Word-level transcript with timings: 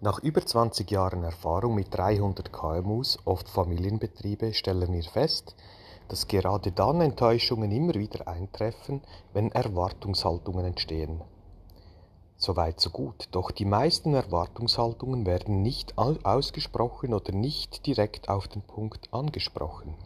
Nach 0.00 0.20
über 0.20 0.46
20 0.46 0.88
Jahren 0.92 1.24
Erfahrung 1.24 1.74
mit 1.74 1.92
300 1.92 2.52
KMUs, 2.52 3.18
oft 3.24 3.48
Familienbetriebe, 3.48 4.54
stellen 4.54 4.92
wir 4.92 5.02
fest, 5.02 5.56
dass 6.06 6.28
gerade 6.28 6.70
dann 6.70 7.00
Enttäuschungen 7.00 7.72
immer 7.72 7.94
wieder 7.94 8.28
eintreffen, 8.28 9.00
wenn 9.32 9.50
Erwartungshaltungen 9.50 10.66
entstehen. 10.66 11.20
Soweit 12.36 12.78
so 12.78 12.90
gut, 12.90 13.26
doch 13.32 13.50
die 13.50 13.64
meisten 13.64 14.14
Erwartungshaltungen 14.14 15.26
werden 15.26 15.62
nicht 15.62 15.98
ausgesprochen 15.98 17.12
oder 17.12 17.32
nicht 17.32 17.84
direkt 17.84 18.28
auf 18.28 18.46
den 18.46 18.62
Punkt 18.62 19.12
angesprochen. 19.12 19.96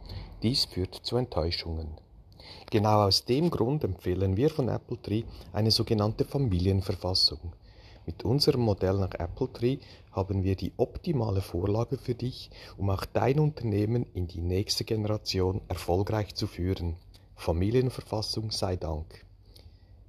Dies 0.43 0.65
führt 0.65 0.95
zu 0.95 1.19
Enttäuschungen. 1.19 1.89
Genau 2.71 3.03
aus 3.03 3.27
dem 3.27 3.51
Grund 3.51 3.85
empfehlen 3.85 4.39
wir 4.39 4.49
von 4.49 4.71
AppleTree 4.71 5.25
eine 5.53 5.71
sogenannte 5.71 6.25
Familienverfassung. 6.25 7.53
Mit 8.05 8.25
unserem 8.25 8.63
Modell 8.63 8.99
nach 8.99 9.15
AppleTree 9.15 9.79
haben 10.11 10.43
wir 10.43 10.57
die 10.57 10.73
optimale 10.77 11.41
Vorlage 11.41 11.99
für 11.99 12.17
dich, 12.17 12.51
um 12.77 12.91
auch 12.91 13.05
dein 13.05 13.39
Unternehmen 13.39 14.07
in 14.13 14.27
die 14.27 14.41
nächste 14.41 14.85
Generation 14.85 15.61
erfolgreich 15.69 16.35
zu 16.35 16.49
führen. 16.49 16.97
Familienverfassung 17.37 18.51
sei 18.51 18.77
Dank. 18.77 19.25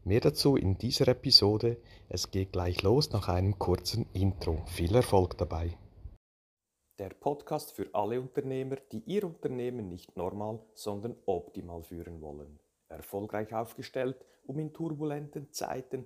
Mehr 0.06 0.22
dazu 0.22 0.56
in 0.56 0.78
dieser 0.78 1.08
Episode. 1.08 1.78
Es 2.10 2.32
geht 2.32 2.52
gleich 2.52 2.82
los 2.82 3.12
nach 3.12 3.30
einem 3.30 3.60
kurzen 3.60 4.08
Intro. 4.14 4.64
Viel 4.66 4.96
Erfolg 4.96 5.38
dabei. 5.38 5.78
Der 7.00 7.10
Podcast 7.10 7.72
für 7.72 7.88
alle 7.94 8.20
Unternehmer, 8.20 8.78
die 8.92 9.04
ihr 9.06 9.24
Unternehmen 9.24 9.88
nicht 9.90 10.18
normal, 10.18 10.60
sondern 10.74 11.16
optimal 11.26 11.84
führen 11.84 12.22
wollen. 12.22 12.60
Erfolgreich 12.90 13.54
aufgestellt, 13.54 14.18
um 14.46 14.60
in 14.60 14.74
turbulenten 14.74 15.52
Zeiten 15.52 16.06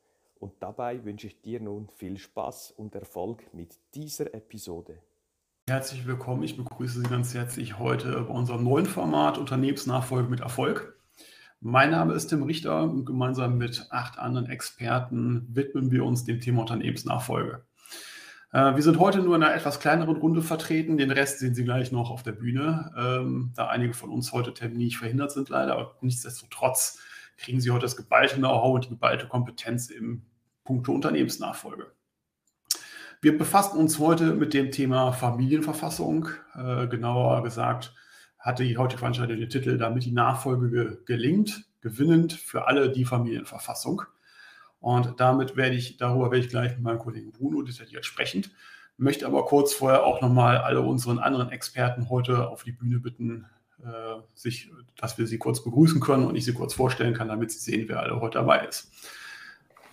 und 0.41 0.53
dabei 0.59 1.05
wünsche 1.05 1.27
ich 1.27 1.41
dir 1.41 1.61
nun 1.61 1.87
viel 1.95 2.17
Spaß 2.17 2.71
und 2.71 2.95
Erfolg 2.95 3.53
mit 3.53 3.75
dieser 3.93 4.33
Episode. 4.33 4.97
Herzlich 5.67 6.07
willkommen. 6.07 6.41
Ich 6.41 6.57
begrüße 6.57 7.01
Sie 7.01 7.07
ganz 7.07 7.33
herzlich 7.35 7.77
heute 7.77 8.21
bei 8.21 8.33
unserem 8.33 8.63
neuen 8.63 8.87
Format 8.87 9.37
Unternehmensnachfolge 9.37 10.29
mit 10.29 10.39
Erfolg. 10.39 10.99
Mein 11.59 11.91
Name 11.91 12.13
ist 12.13 12.27
Tim 12.27 12.41
Richter 12.41 12.83
und 12.83 13.05
gemeinsam 13.05 13.59
mit 13.59 13.85
acht 13.91 14.17
anderen 14.17 14.49
Experten 14.49 15.45
widmen 15.51 15.91
wir 15.91 16.03
uns 16.03 16.23
dem 16.23 16.41
Thema 16.41 16.61
Unternehmensnachfolge. 16.61 17.63
Äh, 18.51 18.75
wir 18.75 18.81
sind 18.81 18.97
heute 18.99 19.19
nur 19.19 19.35
in 19.35 19.43
einer 19.43 19.53
etwas 19.53 19.79
kleineren 19.79 20.17
Runde 20.17 20.41
vertreten. 20.41 20.97
Den 20.97 21.11
Rest 21.11 21.37
sehen 21.37 21.53
Sie 21.53 21.63
gleich 21.63 21.91
noch 21.91 22.09
auf 22.09 22.23
der 22.23 22.31
Bühne, 22.31 22.91
ähm, 22.97 23.53
da 23.55 23.67
einige 23.67 23.93
von 23.93 24.09
uns 24.09 24.33
heute 24.33 24.55
terminlich 24.55 24.97
verhindert 24.97 25.31
sind, 25.31 25.49
leider. 25.49 25.73
Aber 25.73 25.97
nichtsdestotrotz 26.01 26.99
kriegen 27.37 27.61
Sie 27.61 27.69
heute 27.69 27.83
das 27.85 27.95
geballte 27.95 28.37
Know-how 28.37 28.73
und 28.73 28.85
die 28.85 28.89
geballte 28.89 29.27
Kompetenz 29.27 29.91
im 29.91 30.23
Punkte 30.71 30.91
Unternehmensnachfolge. 30.91 31.91
Wir 33.21 33.37
befassen 33.37 33.77
uns 33.77 33.99
heute 33.99 34.33
mit 34.33 34.53
dem 34.53 34.71
Thema 34.71 35.11
Familienverfassung. 35.11 36.29
Äh, 36.55 36.87
genauer 36.87 37.43
gesagt 37.43 37.93
hatte 38.39 38.63
die 38.63 38.77
heutige 38.77 38.99
Veranstaltung 38.99 39.37
den 39.37 39.49
Titel 39.49 39.77
Damit 39.77 40.05
die 40.05 40.11
Nachfolge 40.11 40.71
ge 40.71 40.97
gelingt, 41.05 41.65
gewinnend 41.81 42.33
für 42.33 42.67
alle 42.67 42.89
die 42.91 43.05
Familienverfassung. 43.05 44.03
Und 44.79 45.19
damit 45.19 45.55
werde 45.55 45.75
ich, 45.75 45.97
darüber 45.97 46.31
werde 46.31 46.45
ich 46.45 46.49
gleich 46.49 46.71
mit 46.71 46.81
meinem 46.81 46.99
Kollegen 46.99 47.31
Bruno 47.31 47.61
detailliert 47.61 48.05
sprechen. 48.05 48.47
Möchte 48.97 49.27
aber 49.27 49.45
kurz 49.45 49.73
vorher 49.73 50.03
auch 50.03 50.21
nochmal 50.21 50.57
alle 50.57 50.81
unseren 50.81 51.19
anderen 51.19 51.49
Experten 51.49 52.09
heute 52.09 52.49
auf 52.49 52.63
die 52.63 52.71
Bühne 52.71 52.99
bitten, 52.99 53.45
äh, 53.83 54.21
sich, 54.33 54.71
dass 54.95 55.19
wir 55.19 55.27
sie 55.27 55.37
kurz 55.37 55.63
begrüßen 55.63 56.01
können 56.01 56.25
und 56.25 56.35
ich 56.35 56.45
sie 56.45 56.53
kurz 56.53 56.73
vorstellen 56.73 57.13
kann, 57.13 57.27
damit 57.27 57.51
sie 57.51 57.59
sehen, 57.59 57.87
wer 57.87 57.99
alle 57.99 58.19
heute 58.19 58.39
dabei 58.39 58.65
ist. 58.65 58.91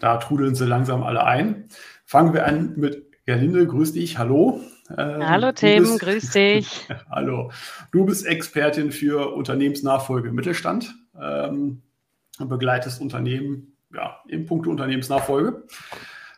Da 0.00 0.16
trudeln 0.18 0.54
sie 0.54 0.66
langsam 0.66 1.02
alle 1.02 1.24
ein. 1.24 1.68
Fangen 2.04 2.32
wir 2.32 2.46
an 2.46 2.74
mit 2.76 3.24
Gerlinde. 3.26 3.66
Grüß 3.66 3.92
dich. 3.92 4.18
Hallo. 4.18 4.60
Ähm, 4.96 5.28
Hallo 5.28 5.52
Tim, 5.52 5.82
bist, 5.82 6.00
grüß 6.00 6.30
dich. 6.30 6.88
Hallo. 7.10 7.50
Du 7.92 8.06
bist 8.06 8.26
Expertin 8.26 8.90
für 8.90 9.34
Unternehmensnachfolge 9.34 10.28
im 10.28 10.34
Mittelstand. 10.34 10.94
Ähm, 11.20 11.82
begleitest 12.38 13.00
Unternehmen 13.00 13.76
ja, 13.92 14.18
in 14.28 14.46
puncto 14.46 14.70
Unternehmensnachfolge. 14.70 15.64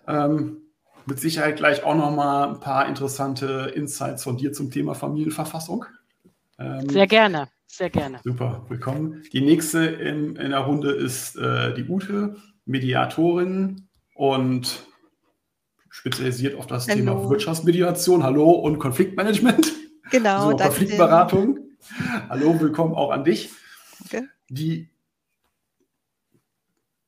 Ähm, 0.08 0.58
mit 1.06 1.20
Sicherheit 1.20 1.56
gleich 1.56 1.84
auch 1.84 1.94
noch 1.94 2.14
mal 2.14 2.48
ein 2.48 2.60
paar 2.60 2.86
interessante 2.86 3.72
Insights 3.74 4.24
von 4.24 4.36
dir 4.36 4.52
zum 4.52 4.70
Thema 4.70 4.94
Familienverfassung. 4.94 5.84
Ähm, 6.58 6.88
sehr 6.88 7.06
gerne, 7.06 7.48
sehr 7.66 7.90
gerne. 7.90 8.20
Super, 8.24 8.64
willkommen. 8.68 9.22
Die 9.32 9.40
nächste 9.40 9.84
in, 9.84 10.36
in 10.36 10.50
der 10.50 10.60
Runde 10.60 10.92
ist 10.92 11.36
äh, 11.36 11.74
die 11.74 11.84
Ute. 11.84 12.36
Mediatorin 12.70 13.88
und 14.14 14.86
spezialisiert 15.88 16.56
auf 16.56 16.68
das 16.68 16.86
Hallo. 16.86 16.96
Thema 16.96 17.28
Wirtschaftsmediation. 17.28 18.22
Hallo 18.22 18.50
und 18.52 18.78
Konfliktmanagement. 18.78 19.72
Genau, 20.12 20.50
so, 20.50 20.56
Konfliktberatung. 20.56 21.58
Hallo, 22.28 22.60
willkommen 22.60 22.94
auch 22.94 23.10
an 23.10 23.24
dich. 23.24 23.50
Okay. 24.04 24.28
Die 24.48 24.88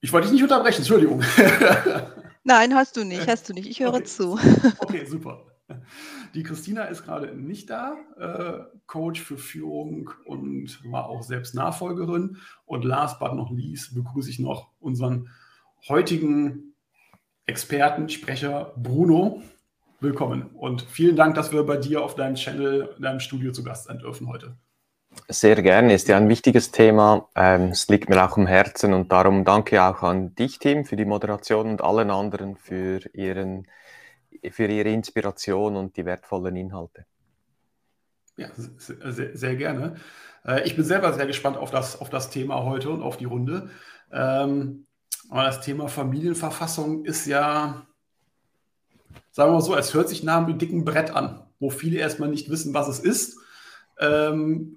ich 0.01 0.13
wollte 0.13 0.27
dich 0.27 0.35
nicht 0.35 0.43
unterbrechen, 0.43 0.79
Entschuldigung. 0.79 1.23
Nein, 2.45 2.75
hast 2.75 2.97
du 2.97 3.05
nicht, 3.05 3.29
hast 3.29 3.49
du 3.49 3.53
nicht. 3.53 3.71
Ich 3.71 3.79
höre 3.79 3.95
okay. 3.95 4.03
zu. 4.03 4.39
Okay, 4.81 5.05
super. 5.05 5.47
Die 6.35 6.43
Christina 6.43 6.85
ist 6.87 7.05
gerade 7.05 7.37
nicht 7.37 7.71
da, 7.71 7.97
äh, 8.19 8.65
Coach 8.87 9.21
für 9.21 9.39
Führung 9.39 10.11
und 10.25 10.81
war 10.91 11.07
auch 11.07 11.23
selbst 11.23 11.55
Nachfolgerin. 11.55 12.39
Und 12.65 12.85
last 12.85 13.21
but 13.21 13.35
not 13.35 13.51
least 13.53 13.95
begrüße 13.95 14.29
ich 14.29 14.41
noch 14.41 14.73
unseren 14.81 15.29
heutigen 15.89 16.75
Experten, 17.47 18.09
Sprecher 18.09 18.73
Bruno. 18.77 19.43
Willkommen 20.01 20.47
und 20.55 20.83
vielen 20.83 21.17
Dank, 21.17 21.35
dass 21.35 21.53
wir 21.53 21.65
bei 21.65 21.77
dir 21.77 22.03
auf 22.03 22.15
deinem 22.15 22.35
Channel, 22.35 22.95
in 22.97 23.03
deinem 23.03 23.21
Studio 23.21 23.53
zu 23.53 23.63
Gast 23.63 23.85
sein 23.85 23.99
dürfen 23.99 24.29
heute. 24.29 24.57
Sehr 25.29 25.61
gerne, 25.61 25.93
ist 25.93 26.09
ja 26.09 26.17
ein 26.17 26.29
wichtiges 26.29 26.71
Thema. 26.71 27.29
Ähm, 27.35 27.71
es 27.71 27.89
liegt 27.89 28.09
mir 28.09 28.25
auch 28.25 28.37
am 28.37 28.47
Herzen 28.47 28.95
und 28.95 29.13
darum 29.13 29.45
danke 29.45 29.83
auch 29.83 30.03
an 30.03 30.35
dich, 30.35 30.59
Tim, 30.59 30.85
für 30.85 30.97
die 30.97 31.05
Moderation 31.05 31.69
und 31.69 31.83
allen 31.83 32.11
anderen 32.11 32.57
für, 32.57 33.01
ihren, 33.13 33.69
für 34.51 34.67
ihre 34.67 34.89
Inspiration 34.89 35.77
und 35.77 35.97
die 35.97 36.05
wertvollen 36.05 36.57
Inhalte. 36.57 37.05
Ja, 38.37 38.49
sehr, 38.57 39.37
sehr 39.37 39.57
gerne. 39.57 39.97
Äh, 40.45 40.63
ich 40.65 40.75
bin 40.75 40.85
selber 40.85 41.13
sehr 41.13 41.27
gespannt 41.27 41.59
auf 41.59 41.71
das, 41.71 42.01
auf 42.01 42.09
das 42.09 42.31
Thema 42.31 42.65
heute 42.65 42.91
und 42.91 43.03
auf 43.03 43.19
die 43.19 43.27
Runde. 43.27 43.71
Ähm, 44.11 44.87
aber 45.33 45.45
das 45.45 45.63
Thema 45.63 45.89
Familienverfassung 45.89 47.07
ist 47.07 47.25
ja, 47.25 47.87
sagen 49.31 49.49
wir 49.51 49.55
mal 49.55 49.63
so, 49.63 49.75
es 49.75 49.95
hört 49.95 50.11
sich 50.11 50.23
nach 50.23 50.37
einem 50.37 50.59
dicken 50.59 50.85
Brett 50.85 51.11
an, 51.11 51.43
wo 51.59 51.71
viele 51.71 51.99
erstmal 51.99 52.29
nicht 52.29 52.51
wissen, 52.51 52.75
was 52.75 52.87
es 52.87 52.99
ist. 52.99 53.39
Ähm, 53.99 54.77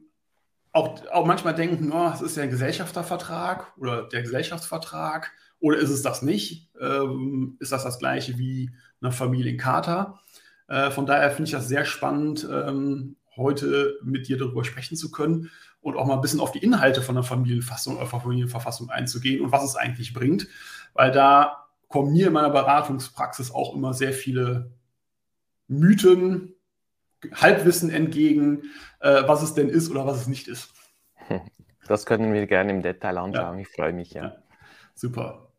auch, 0.71 1.05
auch 1.11 1.25
manchmal 1.25 1.55
denken, 1.55 1.91
oh, 1.91 2.09
es 2.13 2.21
ist 2.21 2.37
ja 2.37 2.43
ein 2.43 2.49
Gesellschaftervertrag 2.51 3.73
oder 3.77 4.03
der 4.03 4.21
Gesellschaftsvertrag 4.21 5.33
oder 5.59 5.77
ist 5.77 5.89
es 5.89 6.03
das 6.03 6.21
nicht? 6.21 6.69
Ähm, 6.79 7.57
ist 7.59 7.73
das 7.73 7.83
das 7.83 7.99
gleiche 7.99 8.37
wie 8.37 8.71
eine 9.01 9.11
Familiencharta? 9.11 10.21
Äh, 10.69 10.89
von 10.89 11.05
daher 11.05 11.31
finde 11.31 11.49
ich 11.49 11.51
das 11.51 11.67
sehr 11.67 11.83
spannend, 11.83 12.47
ähm, 12.49 13.17
heute 13.35 13.99
mit 14.05 14.29
dir 14.29 14.37
darüber 14.37 14.63
sprechen 14.63 14.95
zu 14.95 15.11
können 15.11 15.51
und 15.85 15.97
auch 15.97 16.07
mal 16.07 16.15
ein 16.15 16.21
bisschen 16.21 16.39
auf 16.39 16.51
die 16.51 16.63
Inhalte 16.63 17.03
von 17.03 17.13
der 17.13 17.23
Familienfassung, 17.23 17.99
auf 17.99 18.09
Familienverfassung 18.09 18.89
einzugehen 18.89 19.45
und 19.45 19.51
was 19.51 19.63
es 19.63 19.75
eigentlich 19.75 20.15
bringt, 20.15 20.47
weil 20.95 21.11
da 21.11 21.67
kommen 21.89 22.11
mir 22.11 22.27
in 22.27 22.33
meiner 22.33 22.49
Beratungspraxis 22.49 23.51
auch 23.51 23.75
immer 23.75 23.93
sehr 23.93 24.11
viele 24.11 24.71
Mythen, 25.67 26.55
Halbwissen 27.35 27.91
entgegen, 27.91 28.63
äh, 28.99 29.27
was 29.27 29.43
es 29.43 29.53
denn 29.53 29.69
ist 29.69 29.91
oder 29.91 30.07
was 30.07 30.21
es 30.21 30.27
nicht 30.27 30.47
ist. 30.47 30.73
Das 31.87 32.07
können 32.07 32.33
wir 32.33 32.47
gerne 32.47 32.71
im 32.71 32.81
Detail 32.81 33.19
anschauen. 33.19 33.57
Ja. 33.57 33.61
Ich 33.61 33.67
freue 33.67 33.93
mich, 33.93 34.09
ja. 34.09 34.23
ja. 34.23 34.35
Super. 34.95 35.49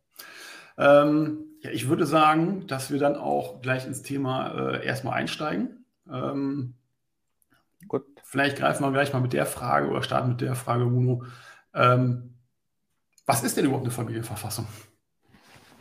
Ähm, 0.76 1.44
ja, 1.61 1.70
ich 1.70 1.87
würde 1.87 2.05
sagen, 2.05 2.67
dass 2.67 2.90
wir 2.90 2.99
dann 2.99 3.14
auch 3.14 3.62
gleich 3.62 3.87
ins 3.87 4.02
Thema 4.02 4.73
äh, 4.73 4.84
erstmal 4.84 5.14
einsteigen. 5.14 5.84
Ähm, 6.11 6.75
Gut. 7.87 8.15
Vielleicht 8.28 8.56
greifen 8.56 8.82
wir 8.82 8.90
gleich 8.90 9.12
mal 9.12 9.20
mit 9.20 9.32
der 9.32 9.46
Frage 9.46 9.88
oder 9.88 10.02
starten 10.02 10.31
mit 10.31 10.40
der 10.40 10.56
Frage, 10.56 10.84
Bruno. 10.84 11.23
Ähm, 11.73 12.34
was 13.25 13.44
ist 13.44 13.56
denn 13.56 13.67
überhaupt 13.67 13.84
eine 13.84 13.93
Familienverfassung? 13.93 14.67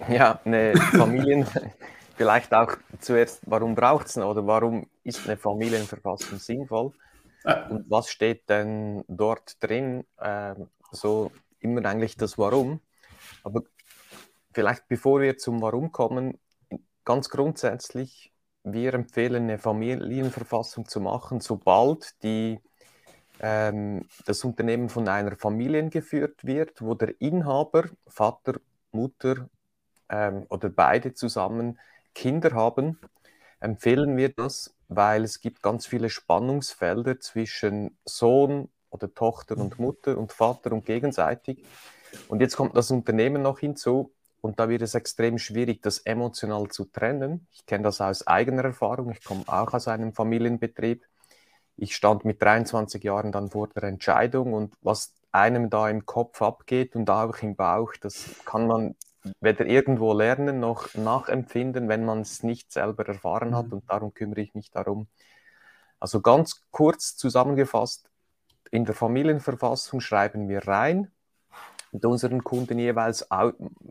Ja, 0.09 0.39
eine 0.45 0.77
Familien, 0.77 1.47
vielleicht 2.17 2.53
auch 2.53 2.77
zuerst, 2.99 3.41
warum 3.47 3.73
braucht 3.73 4.07
es 4.07 4.17
eine 4.17 4.27
oder 4.27 4.45
warum 4.45 4.87
ist 5.03 5.25
eine 5.25 5.37
Familienverfassung 5.37 6.37
sinnvoll? 6.37 6.91
Äh. 7.45 7.67
Und 7.69 7.89
was 7.89 8.09
steht 8.09 8.47
denn 8.47 9.03
dort 9.07 9.63
drin? 9.63 10.05
Äh, 10.17 10.53
so 10.91 11.31
immer 11.61 11.83
eigentlich 11.85 12.15
das 12.15 12.37
Warum. 12.37 12.79
Aber 13.43 13.63
vielleicht 14.53 14.87
bevor 14.87 15.19
wir 15.19 15.39
zum 15.39 15.63
Warum 15.63 15.91
kommen, 15.91 16.37
ganz 17.05 17.29
grundsätzlich, 17.29 18.34
wir 18.65 18.95
empfehlen 18.95 19.43
eine 19.43 19.59
Familienverfassung 19.59 20.87
zu 20.87 20.99
machen, 20.99 21.39
sobald 21.39 22.21
die, 22.23 22.59
ähm, 23.39 24.07
das 24.25 24.43
Unternehmen 24.43 24.89
von 24.89 25.07
einer 25.07 25.35
Familie 25.37 25.87
geführt 25.89 26.43
wird, 26.43 26.81
wo 26.81 26.95
der 26.95 27.19
Inhaber, 27.21 27.85
Vater, 28.07 28.55
Mutter 28.91 29.49
ähm, 30.09 30.45
oder 30.49 30.69
beide 30.69 31.13
zusammen 31.13 31.79
Kinder 32.15 32.53
haben, 32.53 32.99
empfehlen 33.59 34.17
wir 34.17 34.29
das, 34.29 34.73
weil 34.87 35.23
es 35.23 35.39
gibt 35.41 35.61
ganz 35.61 35.85
viele 35.85 36.09
Spannungsfelder 36.09 37.19
zwischen 37.19 37.97
Sohn 38.03 38.69
oder 38.89 39.13
Tochter 39.13 39.57
und 39.57 39.79
Mutter 39.79 40.17
und 40.17 40.31
Vater 40.31 40.71
und 40.71 40.85
gegenseitig. 40.85 41.63
Und 42.29 42.41
jetzt 42.41 42.55
kommt 42.55 42.75
das 42.75 42.91
Unternehmen 42.91 43.41
noch 43.41 43.59
hinzu 43.59 44.11
und 44.45 44.59
da 44.59 44.69
wird 44.69 44.83
es 44.83 44.93
extrem 44.93 45.39
schwierig, 45.39 45.81
das 45.81 45.97
emotional 45.97 46.67
zu 46.67 46.85
trennen. 46.85 47.47
Ich 47.51 47.65
kenne 47.65 47.83
das 47.83 47.99
aus 47.99 48.27
eigener 48.27 48.63
Erfahrung. 48.63 49.09
Ich 49.09 49.23
komme 49.23 49.43
auch 49.47 49.73
aus 49.73 49.87
einem 49.87 50.13
Familienbetrieb. 50.13 51.03
Ich 51.77 51.95
stand 51.95 52.25
mit 52.25 52.43
23 52.43 53.03
Jahren 53.03 53.31
dann 53.31 53.49
vor 53.49 53.69
der 53.69 53.83
Entscheidung 53.83 54.53
und 54.53 54.75
was 54.81 55.15
einem 55.31 55.71
da 55.71 55.89
im 55.89 56.05
Kopf 56.05 56.43
abgeht 56.43 56.95
und 56.95 57.09
auch 57.09 57.39
im 57.39 57.55
Bauch, 57.55 57.93
das 57.99 58.29
kann 58.45 58.67
man 58.67 58.95
weder 59.41 59.65
irgendwo 59.65 60.13
lernen 60.13 60.59
noch 60.59 60.93
nachempfinden, 60.93 61.89
wenn 61.89 62.05
man 62.05 62.21
es 62.21 62.43
nicht 62.43 62.71
selber 62.71 63.07
erfahren 63.07 63.55
hat. 63.55 63.67
Mhm. 63.67 63.73
Und 63.73 63.89
darum 63.89 64.13
kümmere 64.13 64.41
ich 64.41 64.53
mich 64.53 64.69
darum. 64.69 65.07
Also 65.99 66.21
ganz 66.21 66.61
kurz 66.69 67.17
zusammengefasst, 67.17 68.11
in 68.69 68.85
der 68.85 68.93
Familienverfassung 68.93 70.01
schreiben 70.01 70.49
wir 70.49 70.67
rein, 70.67 71.11
mit 71.95 72.05
unseren 72.05 72.43
Kunden 72.43 72.79
jeweils 72.79 73.27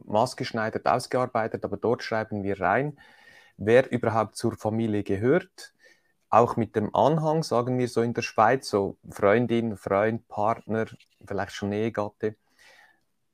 maßgeschneidert 0.07 0.87
ausgearbeitet, 0.87 1.65
aber 1.65 1.77
dort 1.77 2.03
schreiben 2.03 2.43
wir 2.43 2.61
rein, 2.61 2.99
wer 3.57 3.91
überhaupt 3.91 4.37
zur 4.37 4.57
Familie 4.57 5.03
gehört. 5.03 5.75
Auch 6.31 6.57
mit 6.57 6.75
dem 6.75 6.95
Anhang, 6.95 7.43
sagen 7.43 7.79
wir 7.79 7.89
so 7.89 8.03
in 8.03 8.15
der 8.15 8.23
Schweiz, 8.23 8.69
so 8.69 8.97
Freundin, 9.09 9.77
Freund, 9.77 10.27
Partner, 10.29 10.87
vielleicht 11.25 11.53
schon 11.53 11.73
Ehegatte 11.73 12.37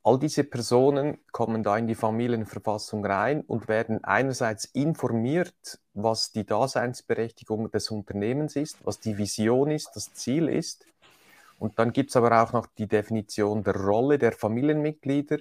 all 0.03 0.17
diese 0.17 0.43
Personen 0.43 1.19
kommen 1.31 1.63
da 1.63 1.77
in 1.77 1.87
die 1.87 1.95
Familienverfassung 1.95 3.05
rein 3.05 3.41
und 3.41 3.67
werden 3.67 4.03
einerseits 4.03 4.65
informiert, 4.65 5.79
was 5.93 6.31
die 6.31 6.45
Daseinsberechtigung 6.45 7.69
des 7.71 7.91
Unternehmens 7.91 8.55
ist, 8.55 8.77
was 8.83 8.99
die 8.99 9.17
Vision 9.17 9.69
ist, 9.69 9.91
das 9.93 10.13
Ziel 10.13 10.47
ist. 10.49 10.85
Und 11.61 11.77
dann 11.77 11.93
gibt 11.93 12.09
es 12.09 12.15
aber 12.15 12.41
auch 12.41 12.53
noch 12.53 12.65
die 12.65 12.87
Definition 12.87 13.63
der 13.63 13.75
Rolle 13.75 14.17
der 14.17 14.31
Familienmitglieder, 14.31 15.37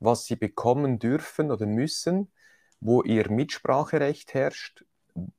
was 0.00 0.24
sie 0.24 0.34
bekommen 0.34 0.98
dürfen 0.98 1.52
oder 1.52 1.64
müssen, 1.64 2.32
wo 2.80 3.02
ihr 3.02 3.30
Mitspracherecht 3.30 4.34
herrscht, 4.34 4.84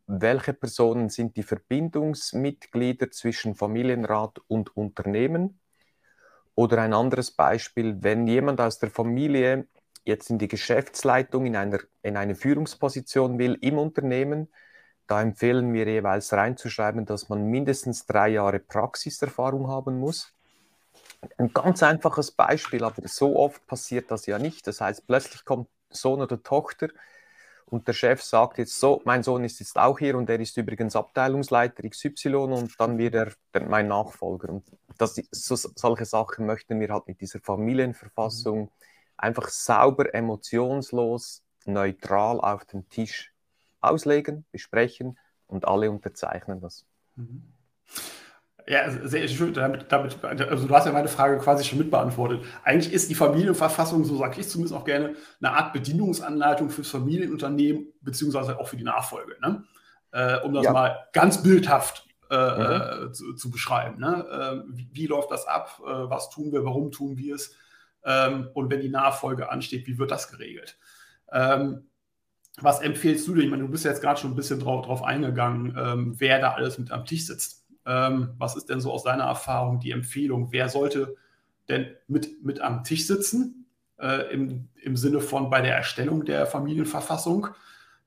welche 0.07 0.53
Personen 0.53 1.09
sind 1.09 1.35
die 1.35 1.43
Verbindungsmitglieder 1.43 3.11
zwischen 3.11 3.55
Familienrat 3.55 4.39
und 4.47 4.77
Unternehmen? 4.77 5.59
Oder 6.55 6.81
ein 6.81 6.93
anderes 6.93 7.31
Beispiel, 7.31 8.01
wenn 8.01 8.25
jemand 8.25 8.61
aus 8.61 8.79
der 8.79 8.89
Familie 8.89 9.67
jetzt 10.05 10.29
in 10.29 10.39
die 10.39 10.47
Geschäftsleitung, 10.47 11.45
in, 11.45 11.57
einer, 11.57 11.79
in 12.03 12.15
eine 12.15 12.35
Führungsposition 12.35 13.37
will 13.37 13.57
im 13.59 13.77
Unternehmen, 13.77 14.47
da 15.07 15.21
empfehlen 15.21 15.73
wir 15.73 15.87
jeweils 15.87 16.31
reinzuschreiben, 16.33 17.05
dass 17.05 17.29
man 17.29 17.43
mindestens 17.43 18.05
drei 18.05 18.29
Jahre 18.29 18.59
Praxiserfahrung 18.59 19.67
haben 19.67 19.99
muss. 19.99 20.33
Ein 21.37 21.53
ganz 21.53 21.83
einfaches 21.83 22.31
Beispiel, 22.31 22.83
aber 22.83 23.07
so 23.07 23.35
oft 23.35 23.65
passiert 23.67 24.09
das 24.09 24.25
ja 24.25 24.39
nicht. 24.39 24.65
Das 24.67 24.81
heißt, 24.81 25.05
plötzlich 25.05 25.45
kommt 25.45 25.67
Sohn 25.89 26.21
oder 26.21 26.41
Tochter 26.41 26.89
und 27.71 27.87
der 27.87 27.93
Chef 27.93 28.21
sagt 28.21 28.57
jetzt 28.57 28.77
so, 28.77 29.01
mein 29.05 29.23
Sohn 29.23 29.45
ist 29.45 29.59
jetzt 29.61 29.77
auch 29.77 29.97
hier 29.97 30.17
und 30.17 30.29
er 30.29 30.39
ist 30.39 30.57
übrigens 30.57 30.95
Abteilungsleiter 30.95 31.87
XY 31.87 32.35
und 32.35 32.79
dann 32.79 32.97
wird 32.97 33.15
er 33.15 33.33
mein 33.67 33.87
Nachfolger. 33.87 34.49
Und 34.49 34.65
das, 34.97 35.21
so, 35.31 35.55
solche 35.55 36.03
Sachen 36.03 36.45
möchten 36.45 36.79
wir 36.81 36.89
halt 36.89 37.07
mit 37.07 37.21
dieser 37.21 37.39
Familienverfassung 37.39 38.63
mhm. 38.63 38.69
einfach 39.15 39.47
sauber, 39.47 40.13
emotionslos, 40.13 41.43
neutral 41.65 42.41
auf 42.41 42.65
den 42.65 42.89
Tisch 42.89 43.30
auslegen, 43.81 44.45
besprechen 44.51 45.17
und 45.47 45.67
alle 45.67 45.91
unterzeichnen 45.91 46.61
das. 46.61 46.85
Mhm. 47.15 47.43
Ja, 48.67 48.89
sehr 48.89 49.27
schön. 49.27 49.53
Damit, 49.53 49.91
damit, 49.91 50.23
also 50.23 50.67
du 50.67 50.73
hast 50.73 50.85
ja 50.85 50.91
meine 50.91 51.07
Frage 51.07 51.37
quasi 51.39 51.63
schon 51.63 51.79
mitbeantwortet. 51.79 52.43
Eigentlich 52.63 52.93
ist 52.93 53.09
die 53.09 53.15
Familienverfassung, 53.15 54.05
so 54.05 54.17
sage 54.17 54.39
ich 54.39 54.47
zumindest 54.47 54.75
auch 54.75 54.85
gerne, 54.85 55.15
eine 55.41 55.51
Art 55.51 55.73
Bedienungsanleitung 55.73 56.69
fürs 56.69 56.89
Familienunternehmen, 56.89 57.87
beziehungsweise 58.01 58.59
auch 58.59 58.67
für 58.67 58.77
die 58.77 58.83
Nachfolge. 58.83 59.35
Ne? 59.41 59.63
Äh, 60.11 60.39
um 60.41 60.53
das 60.53 60.65
ja. 60.65 60.71
mal 60.71 61.07
ganz 61.11 61.41
bildhaft 61.41 62.05
äh, 62.29 62.35
mhm. 62.35 63.09
Äh, 63.09 63.11
zu, 63.11 63.33
zu, 63.33 63.51
beschreiben. 63.51 63.99
Ne? 63.99 64.25
Äh, 64.29 64.77
wie, 64.77 64.89
wie, 64.93 65.07
läuft 65.07 65.31
das 65.31 65.47
ab? 65.47 65.81
Äh, 65.85 66.09
was 66.09 66.29
tun 66.29 66.51
wir? 66.51 66.63
Warum 66.63 66.91
tun 66.91 67.17
wir 67.17 67.35
es? 67.35 67.55
Ähm, 68.05 68.49
und 68.53 68.71
wenn 68.71 68.79
die 68.79 68.89
Nachfolge 68.89 69.49
ansteht, 69.49 69.85
wie 69.87 69.97
wird 69.97 70.11
das 70.11 70.29
geregelt? 70.29 70.77
Ähm, 71.31 71.89
was 72.63 72.81
empfehlst 72.81 73.27
du 73.27 73.33
denn? 73.33 73.45
Ich 73.45 73.49
meine, 73.49 73.63
du 73.63 73.69
bist 73.69 73.85
jetzt 73.85 74.01
gerade 74.01 74.19
schon 74.19 74.31
ein 74.31 74.35
bisschen 74.35 74.59
drauf, 74.59 74.85
drauf 74.85 75.03
eingegangen, 75.03 75.75
ähm, 75.77 76.15
wer 76.17 76.39
da 76.39 76.53
alles 76.53 76.77
mit 76.77 76.91
am 76.91 77.05
Tisch 77.05 77.25
sitzt. 77.25 77.65
Ähm, 77.85 78.29
was 78.37 78.55
ist 78.55 78.69
denn 78.69 78.79
so 78.79 78.91
aus 78.91 79.03
deiner 79.03 79.23
Erfahrung 79.23 79.79
die 79.79 79.91
Empfehlung? 79.91 80.49
Wer 80.51 80.69
sollte 80.69 81.15
denn 81.69 81.87
mit, 82.07 82.43
mit 82.43 82.61
am 82.61 82.83
Tisch 82.83 83.07
sitzen 83.07 83.65
äh, 83.99 84.31
im, 84.33 84.67
im 84.81 84.95
Sinne 84.97 85.19
von 85.19 85.49
bei 85.49 85.61
der 85.61 85.75
Erstellung 85.75 86.25
der 86.25 86.45
Familienverfassung 86.45 87.47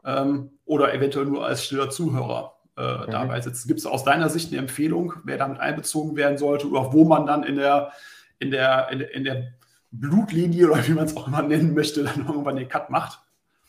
ähm, 0.04 0.50
oder 0.64 0.94
eventuell 0.94 1.26
nur 1.26 1.44
als 1.44 1.64
stiller 1.64 1.90
Zuhörer 1.90 2.56
äh, 2.76 3.06
mhm. 3.06 3.10
dabei 3.10 3.40
sitzen? 3.40 3.66
Gibt 3.66 3.80
es 3.80 3.86
aus 3.86 4.04
deiner 4.04 4.28
Sicht 4.28 4.52
eine 4.52 4.60
Empfehlung, 4.60 5.14
wer 5.24 5.38
damit 5.38 5.58
einbezogen 5.58 6.16
werden 6.16 6.38
sollte 6.38 6.68
oder 6.68 6.92
wo 6.92 7.04
man 7.04 7.26
dann 7.26 7.42
in 7.42 7.56
der, 7.56 7.92
in 8.38 8.50
der, 8.50 8.90
in 8.90 9.00
in 9.00 9.24
der 9.24 9.54
Blutlinie 9.90 10.70
oder 10.70 10.86
wie 10.86 10.92
man 10.92 11.04
es 11.04 11.16
auch 11.16 11.28
immer 11.28 11.42
nennen 11.42 11.74
möchte, 11.74 12.04
dann 12.04 12.26
irgendwann 12.26 12.56
den 12.56 12.68
Cut 12.68 12.90
macht? 12.90 13.20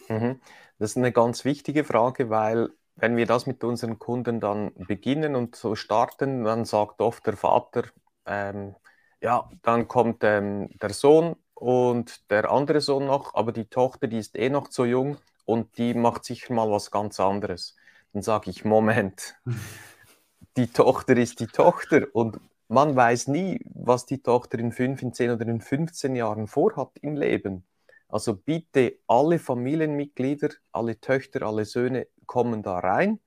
Mhm. 0.10 0.40
Das 0.78 0.92
ist 0.92 0.98
eine 0.98 1.12
ganz 1.12 1.46
wichtige 1.46 1.84
Frage, 1.84 2.30
weil 2.30 2.70
wenn 2.96 3.18
wir 3.18 3.26
das 3.26 3.46
mit 3.46 3.64
unseren 3.64 4.00
Kunden 4.00 4.40
dann 4.40 4.74
beginnen 4.76 5.36
und 5.36 5.56
so 5.56 5.76
starten, 5.76 6.44
dann 6.44 6.66
sagt 6.66 7.02
oft 7.02 7.26
der 7.26 7.38
Vater, 7.38 7.84
ähm, 8.26 8.76
ja, 9.22 9.50
dann 9.64 9.88
kommt 9.88 10.24
ähm, 10.24 10.70
der 10.82 10.92
Sohn 10.94 11.36
und 11.54 12.30
der 12.32 12.52
andere 12.52 12.82
Sohn 12.82 13.06
noch, 13.06 13.34
aber 13.36 13.52
die 13.52 13.66
Tochter, 13.66 14.08
die 14.08 14.20
ist 14.20 14.38
eh 14.38 14.50
noch 14.50 14.70
zu 14.70 14.86
jung 14.86 15.18
und 15.46 15.78
die 15.78 15.94
macht 15.94 16.26
sicher 16.26 16.54
mal 16.54 16.70
was 16.70 16.92
ganz 16.92 17.20
anderes. 17.20 17.76
Dann 18.14 18.22
sage 18.22 18.50
ich, 18.50 18.66
Moment, 18.66 19.36
die 20.58 20.68
Tochter 20.68 21.18
ist 21.18 21.40
die 21.40 21.48
Tochter 21.48 22.08
und 22.14 22.40
man 22.68 22.96
weiß 22.96 23.28
nie, 23.28 23.60
was 23.74 24.06
die 24.06 24.22
Tochter 24.22 24.60
in 24.60 24.72
5, 24.72 25.02
in 25.02 25.14
10 25.14 25.32
oder 25.32 25.48
in 25.48 25.62
15 25.62 26.16
Jahren 26.16 26.48
vorhat 26.48 26.92
im 27.02 27.16
Leben. 27.16 27.66
Also 28.08 28.36
bitte 28.36 29.00
alle 29.08 29.40
Familienmitglieder, 29.40 30.50
alle 30.72 31.00
Töchter, 31.00 31.44
alle 31.44 31.66
Söhne 31.66 32.08
kommen 32.26 32.64
da 32.64 32.80
rein. 32.80 33.20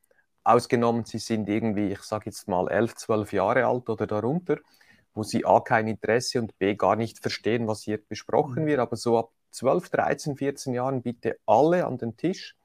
Ausgenommen, 0.44 1.04
sie 1.04 1.18
sind 1.18 1.48
irgendwie, 1.48 1.92
ich 1.92 2.00
sage 2.02 2.26
jetzt 2.26 2.48
mal, 2.48 2.68
11, 2.68 2.94
12 2.94 3.32
Jahre 3.32 3.66
alt 3.66 3.88
oder 3.88 4.06
darunter, 4.06 4.58
wo 5.14 5.22
sie 5.22 5.44
A 5.44 5.60
kein 5.60 5.88
Interesse 5.88 6.40
und 6.40 6.58
B 6.58 6.74
gar 6.74 6.96
nicht 6.96 7.18
verstehen, 7.18 7.66
was 7.66 7.82
hier 7.82 7.98
besprochen 7.98 8.62
mhm. 8.62 8.68
wird. 8.68 8.78
Aber 8.80 8.96
so 8.96 9.18
ab 9.18 9.30
12, 9.50 9.90
13, 9.90 10.36
14 10.36 10.74
Jahren 10.74 11.02
bitte 11.02 11.38
alle 11.44 11.84
an 11.86 11.98
den 11.98 12.16
Tisch. 12.16 12.56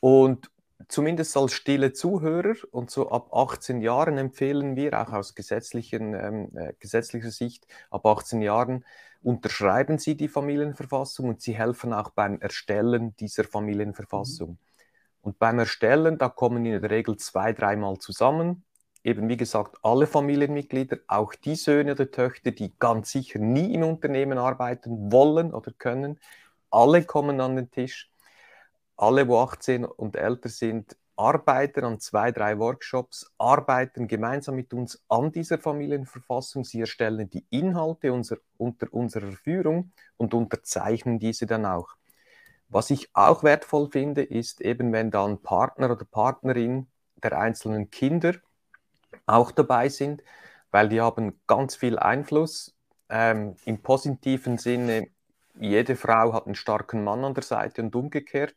Und 0.00 0.50
zumindest 0.88 1.36
als 1.36 1.52
stille 1.52 1.92
Zuhörer 1.92 2.54
und 2.70 2.90
so 2.90 3.10
ab 3.10 3.34
18 3.34 3.80
Jahren 3.80 4.18
empfehlen 4.18 4.76
wir, 4.76 5.00
auch 5.00 5.12
aus 5.12 5.34
gesetzlichen, 5.34 6.14
ähm, 6.14 6.50
äh, 6.56 6.74
gesetzlicher 6.78 7.30
Sicht, 7.30 7.66
ab 7.90 8.06
18 8.06 8.42
Jahren 8.42 8.84
unterschreiben 9.24 9.98
sie 9.98 10.16
die 10.16 10.28
Familienverfassung 10.28 11.28
und 11.28 11.40
sie 11.40 11.56
helfen 11.56 11.92
auch 11.92 12.10
beim 12.10 12.38
Erstellen 12.40 13.16
dieser 13.16 13.44
Familienverfassung. 13.44 14.50
Mhm. 14.50 14.58
Und 15.22 15.38
beim 15.38 15.58
Erstellen, 15.58 16.18
da 16.18 16.28
kommen 16.28 16.64
in 16.66 16.80
der 16.80 16.90
Regel 16.90 17.16
zwei, 17.16 17.52
dreimal 17.52 17.98
zusammen. 17.98 18.64
Eben 19.02 19.28
wie 19.28 19.36
gesagt, 19.36 19.78
alle 19.82 20.06
Familienmitglieder, 20.06 20.98
auch 21.08 21.34
die 21.34 21.56
Söhne 21.56 21.92
oder 21.92 22.10
Töchter, 22.10 22.52
die 22.52 22.72
ganz 22.78 23.10
sicher 23.10 23.38
nie 23.38 23.74
im 23.74 23.82
Unternehmen 23.82 24.38
arbeiten 24.38 25.10
wollen 25.10 25.52
oder 25.52 25.72
können, 25.72 26.20
alle 26.70 27.04
kommen 27.04 27.40
an 27.40 27.56
den 27.56 27.70
Tisch 27.70 28.10
alle, 28.96 29.26
wo 29.28 29.40
18 29.40 29.84
und 29.84 30.16
älter 30.16 30.48
sind, 30.48 30.96
arbeiten 31.16 31.84
an 31.84 32.00
zwei, 32.00 32.32
drei 32.32 32.58
Workshops, 32.58 33.32
arbeiten 33.38 34.08
gemeinsam 34.08 34.56
mit 34.56 34.72
uns 34.74 35.02
an 35.08 35.32
dieser 35.32 35.58
Familienverfassung. 35.58 36.64
Sie 36.64 36.80
erstellen 36.80 37.30
die 37.30 37.46
Inhalte 37.50 38.12
unser, 38.12 38.38
unter 38.56 38.92
unserer 38.92 39.32
Führung 39.32 39.92
und 40.16 40.34
unterzeichnen 40.34 41.18
diese 41.18 41.46
dann 41.46 41.66
auch. 41.66 41.96
Was 42.68 42.90
ich 42.90 43.10
auch 43.14 43.42
wertvoll 43.44 43.88
finde, 43.90 44.22
ist 44.22 44.60
eben, 44.60 44.92
wenn 44.92 45.10
dann 45.10 45.42
Partner 45.42 45.90
oder 45.92 46.04
Partnerin 46.04 46.88
der 47.22 47.38
einzelnen 47.38 47.90
Kinder 47.90 48.34
auch 49.26 49.52
dabei 49.52 49.88
sind, 49.88 50.22
weil 50.70 50.88
die 50.88 51.00
haben 51.00 51.40
ganz 51.46 51.76
viel 51.76 51.98
Einfluss. 51.98 52.74
Ähm, 53.08 53.54
Im 53.64 53.80
positiven 53.82 54.58
Sinne, 54.58 55.08
jede 55.54 55.94
Frau 55.94 56.32
hat 56.32 56.46
einen 56.46 56.56
starken 56.56 57.04
Mann 57.04 57.24
an 57.24 57.34
der 57.34 57.44
Seite 57.44 57.82
und 57.82 57.94
umgekehrt. 57.94 58.56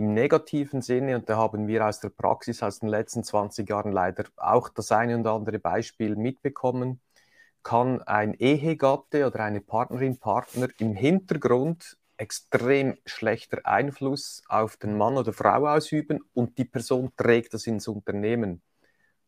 Im 0.00 0.14
negativen 0.14 0.80
Sinne, 0.80 1.14
und 1.14 1.28
da 1.28 1.36
haben 1.36 1.68
wir 1.68 1.86
aus 1.86 2.00
der 2.00 2.08
Praxis 2.08 2.62
aus 2.62 2.78
den 2.78 2.88
letzten 2.88 3.22
20 3.22 3.68
Jahren 3.68 3.92
leider 3.92 4.24
auch 4.38 4.70
das 4.70 4.92
eine 4.92 5.14
und 5.14 5.26
andere 5.26 5.58
Beispiel 5.58 6.16
mitbekommen, 6.16 7.02
kann 7.62 8.00
ein 8.04 8.32
Ehegatte 8.32 9.26
oder 9.26 9.40
eine 9.40 9.60
Partnerin, 9.60 10.18
Partner 10.18 10.68
im 10.78 10.94
Hintergrund 10.94 11.98
extrem 12.16 12.96
schlechter 13.04 13.66
Einfluss 13.66 14.42
auf 14.48 14.78
den 14.78 14.96
Mann 14.96 15.18
oder 15.18 15.34
Frau 15.34 15.66
ausüben 15.68 16.20
und 16.32 16.56
die 16.56 16.64
Person 16.64 17.12
trägt 17.14 17.52
das 17.52 17.66
ins 17.66 17.86
Unternehmen. 17.86 18.62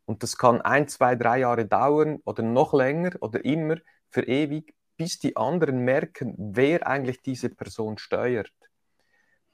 Und 0.06 0.22
das 0.22 0.38
kann 0.38 0.62
ein, 0.62 0.88
zwei, 0.88 1.16
drei 1.16 1.40
Jahre 1.40 1.66
dauern 1.66 2.20
oder 2.24 2.42
noch 2.42 2.72
länger 2.72 3.10
oder 3.20 3.44
immer 3.44 3.76
für 4.08 4.22
ewig, 4.22 4.74
bis 4.96 5.18
die 5.18 5.36
anderen 5.36 5.80
merken, 5.80 6.34
wer 6.38 6.86
eigentlich 6.86 7.20
diese 7.20 7.50
Person 7.50 7.98
steuert. 7.98 8.54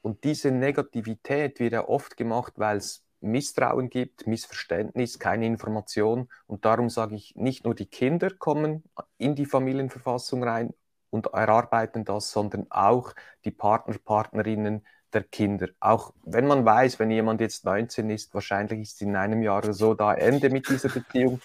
Und 0.03 0.25
diese 0.25 0.51
Negativität 0.51 1.61
wird 1.61 1.73
ja 1.73 1.89
oft 1.89 2.17
gemacht, 2.17 2.55
weil 2.57 2.79
es 2.79 3.05
Misstrauen 3.21 3.91
gibt, 3.91 4.27
Missverständnis, 4.27 5.19
keine 5.19 5.47
Information. 5.47 6.29
Und 6.47 6.65
darum 6.65 6.89
sage 6.89 7.17
ich, 7.17 7.35
nicht 7.35 7.65
nur 7.65 7.75
die 7.75 7.87
Kinder 7.87 8.31
kommen 8.31 8.85
in 9.17 9.35
die 9.35 9.47
Familienverfassung 9.47 10.45
rein 10.45 10.73
und 11.11 11.27
erarbeiten 11.27 12.05
das, 12.05 12.31
sondern 12.31 12.67
auch 12.71 13.15
die 13.45 13.51
Partner, 13.51 13.97
Partnerinnen 14.05 14.87
der 15.13 15.25
Kinder. 15.25 15.69
Auch 15.81 16.13
wenn 16.23 16.47
man 16.47 16.65
weiß, 16.65 16.99
wenn 16.99 17.11
jemand 17.11 17.41
jetzt 17.41 17.65
19 17.65 18.11
ist, 18.11 18.35
wahrscheinlich 18.35 18.81
ist 18.81 19.03
in 19.03 19.17
einem 19.17 19.43
Jahr 19.43 19.59
oder 19.59 19.73
so 19.73 19.95
da 19.95 20.15
Ende 20.15 20.51
mit 20.51 20.69
dieser 20.69 20.91
Beziehung, 20.91 21.41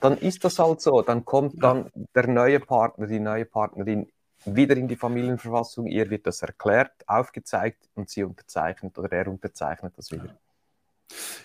dann 0.00 0.18
ist 0.18 0.44
das 0.44 0.58
halt 0.58 0.80
so. 0.80 1.02
Dann 1.02 1.24
kommt 1.24 1.62
dann 1.62 1.90
der 2.14 2.26
neue 2.26 2.60
Partner, 2.60 3.06
die 3.06 3.20
neue 3.20 3.44
Partnerin 3.44 4.10
wieder 4.46 4.76
in 4.76 4.88
die 4.88 4.96
Familienverfassung, 4.96 5.86
ihr 5.86 6.08
wird 6.10 6.26
das 6.26 6.42
erklärt, 6.42 6.92
aufgezeigt 7.06 7.88
und 7.94 8.08
sie 8.08 8.24
unterzeichnet 8.24 8.98
oder 8.98 9.12
er 9.12 9.28
unterzeichnet 9.28 9.94
das 9.96 10.10
wieder. 10.10 10.36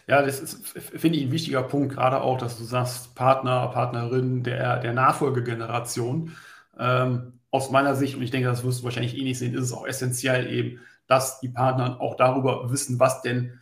Ja, 0.08 0.22
das 0.22 0.40
ist, 0.40 0.68
finde 0.78 1.20
ich, 1.20 1.26
ein 1.26 1.32
wichtiger 1.32 1.64
Punkt, 1.64 1.94
gerade 1.94 2.22
auch, 2.22 2.38
dass 2.38 2.58
du 2.58 2.64
sagst, 2.64 3.14
Partner, 3.16 3.68
Partnerin 3.68 4.44
der, 4.44 4.80
der 4.80 4.94
Nachfolgegeneration. 4.94 6.36
Ähm, 6.78 7.34
aus 7.52 7.72
meiner 7.72 7.96
Sicht, 7.96 8.16
und 8.16 8.22
ich 8.22 8.32
denke, 8.32 8.48
das 8.48 8.64
wirst 8.64 8.80
du 8.80 8.84
wahrscheinlich 8.86 9.18
eh 9.18 9.24
nicht 9.24 9.40
sehen, 9.40 9.54
ist 9.54 9.66
es 9.66 9.74
auch 9.74 9.86
essentiell 9.86 10.52
eben, 10.52 10.80
dass 11.08 11.40
die 11.40 11.50
Partner 11.50 12.00
auch 12.00 12.16
darüber 12.16 12.72
wissen, 12.72 13.00
was 13.00 13.22
denn 13.22 13.60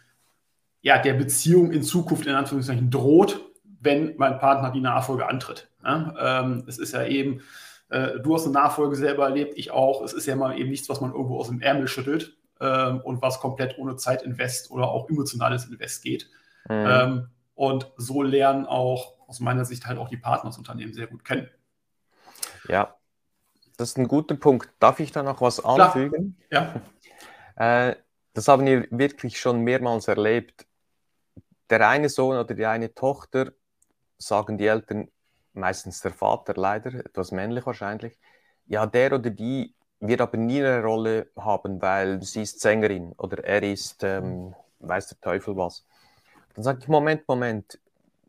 ja, 0.82 0.98
der 1.00 1.14
Beziehung 1.14 1.72
in 1.72 1.84
Zukunft 1.84 2.28
in 2.28 2.36
Anführungszeichen 2.36 2.92
droht, 2.92 3.42
wenn 3.80 4.16
mein 4.18 4.40
Partner 4.40 4.72
die 4.72 4.82
Nachfolge 4.82 5.28
antritt. 5.28 5.70
Ja? 5.84 6.42
Ähm, 6.42 6.64
es 6.68 6.78
ist 6.78 6.94
ja 6.94 7.06
eben, 7.06 7.42
äh, 7.90 8.20
du 8.20 8.34
hast 8.34 8.44
eine 8.44 8.54
Nachfolge 8.54 8.96
selber 8.96 9.26
erlebt, 9.26 9.54
ich 9.58 9.72
auch. 9.72 10.02
Es 10.02 10.14
ist 10.14 10.26
ja 10.26 10.36
mal 10.36 10.58
eben 10.58 10.70
nichts, 10.70 10.90
was 10.90 11.02
man 11.02 11.12
irgendwo 11.12 11.40
aus 11.40 11.48
dem 11.48 11.62
Ärmel 11.62 11.88
schüttelt 11.88 12.38
ähm, 12.60 13.02
und 13.02 13.22
was 13.22 13.40
komplett 13.40 13.78
ohne 13.78 13.96
Zeitinvest 13.96 14.72
oder 14.72 14.90
auch 14.90 15.10
emotionales 15.10 15.66
Invest 15.66 16.04
geht. 16.04 16.30
Mhm. 16.70 16.86
Ähm, 16.88 17.28
und 17.56 17.92
so 17.98 18.22
lernen 18.22 18.66
auch 18.66 19.16
aus 19.28 19.40
meiner 19.40 19.66
Sicht 19.66 19.86
halt 19.86 19.98
auch 19.98 20.10
die 20.10 20.18
Partner 20.18 20.50
das 20.50 20.58
Unternehmen 20.58 20.94
sehr 20.94 21.08
gut 21.08 21.26
kennen. 21.26 21.50
Ja, 22.68 22.96
das 23.78 23.90
ist 23.90 23.98
ein 23.98 24.08
guter 24.08 24.36
Punkt. 24.36 24.70
Darf 24.80 25.00
ich 25.00 25.12
da 25.12 25.24
noch 25.24 25.42
was 25.42 25.64
anfügen? 25.64 26.38
Klar. 26.50 26.74
Ja. 26.76 26.82
Äh, 27.60 27.96
das 28.34 28.48
haben 28.48 28.68
wir 28.68 28.86
wirklich 28.92 29.40
schon 29.40 29.62
mehrmals 29.62 30.08
erlebt. 30.08 30.68
Der 31.72 31.90
eine 31.90 32.08
Sohn 32.08 32.38
oder 32.38 32.54
die 32.54 32.68
eine 32.68 32.94
Tochter, 32.94 33.52
sagen 34.20 34.60
die 34.60 34.68
Eltern, 34.68 35.10
meistens 35.58 36.02
der 36.02 36.14
Vater 36.14 36.54
leider, 36.56 36.94
etwas 36.94 37.32
männlich 37.32 37.66
wahrscheinlich, 37.66 38.18
ja, 38.68 38.86
der 38.86 39.14
oder 39.14 39.30
die 39.30 39.74
wird 40.00 40.22
aber 40.22 40.38
nie 40.38 40.60
eine 40.60 40.84
Rolle 40.84 41.28
haben, 41.36 41.82
weil 41.82 42.22
sie 42.22 42.44
ist 42.44 42.60
Sängerin 42.60 43.14
oder 43.18 43.44
er 43.44 43.64
ist, 43.64 44.04
ähm, 44.04 44.54
weiß 44.80 45.08
der 45.08 45.22
Teufel 45.22 45.58
was. 45.58 45.86
Dann 46.54 46.64
sage 46.64 46.80
ich, 46.82 46.88
Moment, 46.88 47.28
Moment, 47.28 47.80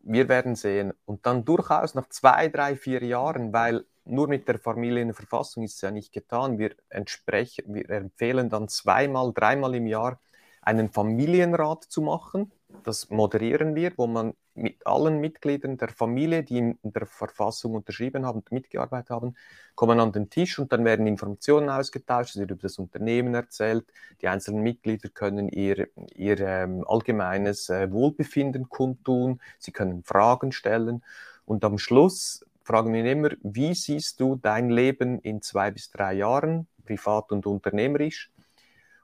wir 0.03 0.29
werden 0.29 0.55
sehen. 0.55 0.93
Und 1.05 1.27
dann 1.27 1.45
durchaus 1.45 1.95
nach 1.95 2.09
zwei, 2.09 2.49
drei, 2.49 2.77
vier 2.77 3.05
Jahren, 3.05 3.53
weil 3.53 3.85
nur 4.05 4.29
mit 4.29 4.49
der 4.49 4.59
Familienverfassung 4.59 5.63
ist 5.63 5.75
es 5.75 5.81
ja 5.83 5.91
nicht 5.91 6.13
getan, 6.13 6.59
wir, 6.59 6.75
entsprechen, 6.89 7.75
wir 7.75 7.91
empfehlen 7.91 8.49
dann 8.49 8.69
zweimal, 8.69 9.33
dreimal 9.35 9.75
im 9.75 9.87
Jahr 9.87 10.19
einen 10.63 10.89
Familienrat 10.91 11.85
zu 11.85 12.01
machen. 12.01 12.53
Das 12.85 13.11
moderieren 13.11 13.75
wir, 13.75 13.93
wo 13.97 14.07
man 14.07 14.35
mit 14.59 14.87
allen 14.87 15.21
Mitgliedern 15.21 15.77
der 15.77 15.89
Familie, 15.89 16.43
die 16.43 16.59
in 16.59 16.79
der 16.83 17.07
Verfassung 17.07 17.75
unterschrieben 17.75 18.27
haben 18.27 18.41
und 18.41 18.53
mitgearbeitet 18.53 19.11
haben, 19.11 19.37
kommen 19.75 20.01
an 20.01 20.13
den 20.13 20.31
Tisch 20.31 20.59
und 20.59 20.73
dann 20.73 20.85
werden 20.85 21.07
Informationen 21.07 21.71
ausgetauscht, 21.71 22.35
es 22.35 22.41
wird 22.41 22.51
über 22.51 22.63
das 22.63 22.79
Unternehmen 22.79 23.35
erzählt, 23.35 23.87
die 24.21 24.29
einzelnen 24.29 24.63
Mitglieder 24.63 25.09
können 25.09 25.49
ihr, 25.49 25.89
ihr 26.15 26.41
ähm, 26.41 26.85
allgemeines 26.87 27.69
äh, 27.71 27.91
Wohlbefinden 27.93 28.69
kundtun, 28.69 29.41
sie 29.59 29.73
können 29.73 30.03
Fragen 30.03 30.53
stellen 30.53 31.03
und 31.45 31.65
am 31.65 31.79
Schluss 31.79 32.45
fragen 32.63 32.93
wir 32.93 33.05
immer, 33.11 33.31
wie 33.43 33.73
siehst 33.73 34.21
du 34.21 34.37
dein 34.37 34.69
Leben 34.69 35.21
in 35.21 35.41
zwei 35.41 35.71
bis 35.71 35.91
drei 35.91 36.13
Jahren, 36.13 36.67
privat 36.85 37.33
und 37.33 37.47
unternehmerisch? 37.47 38.31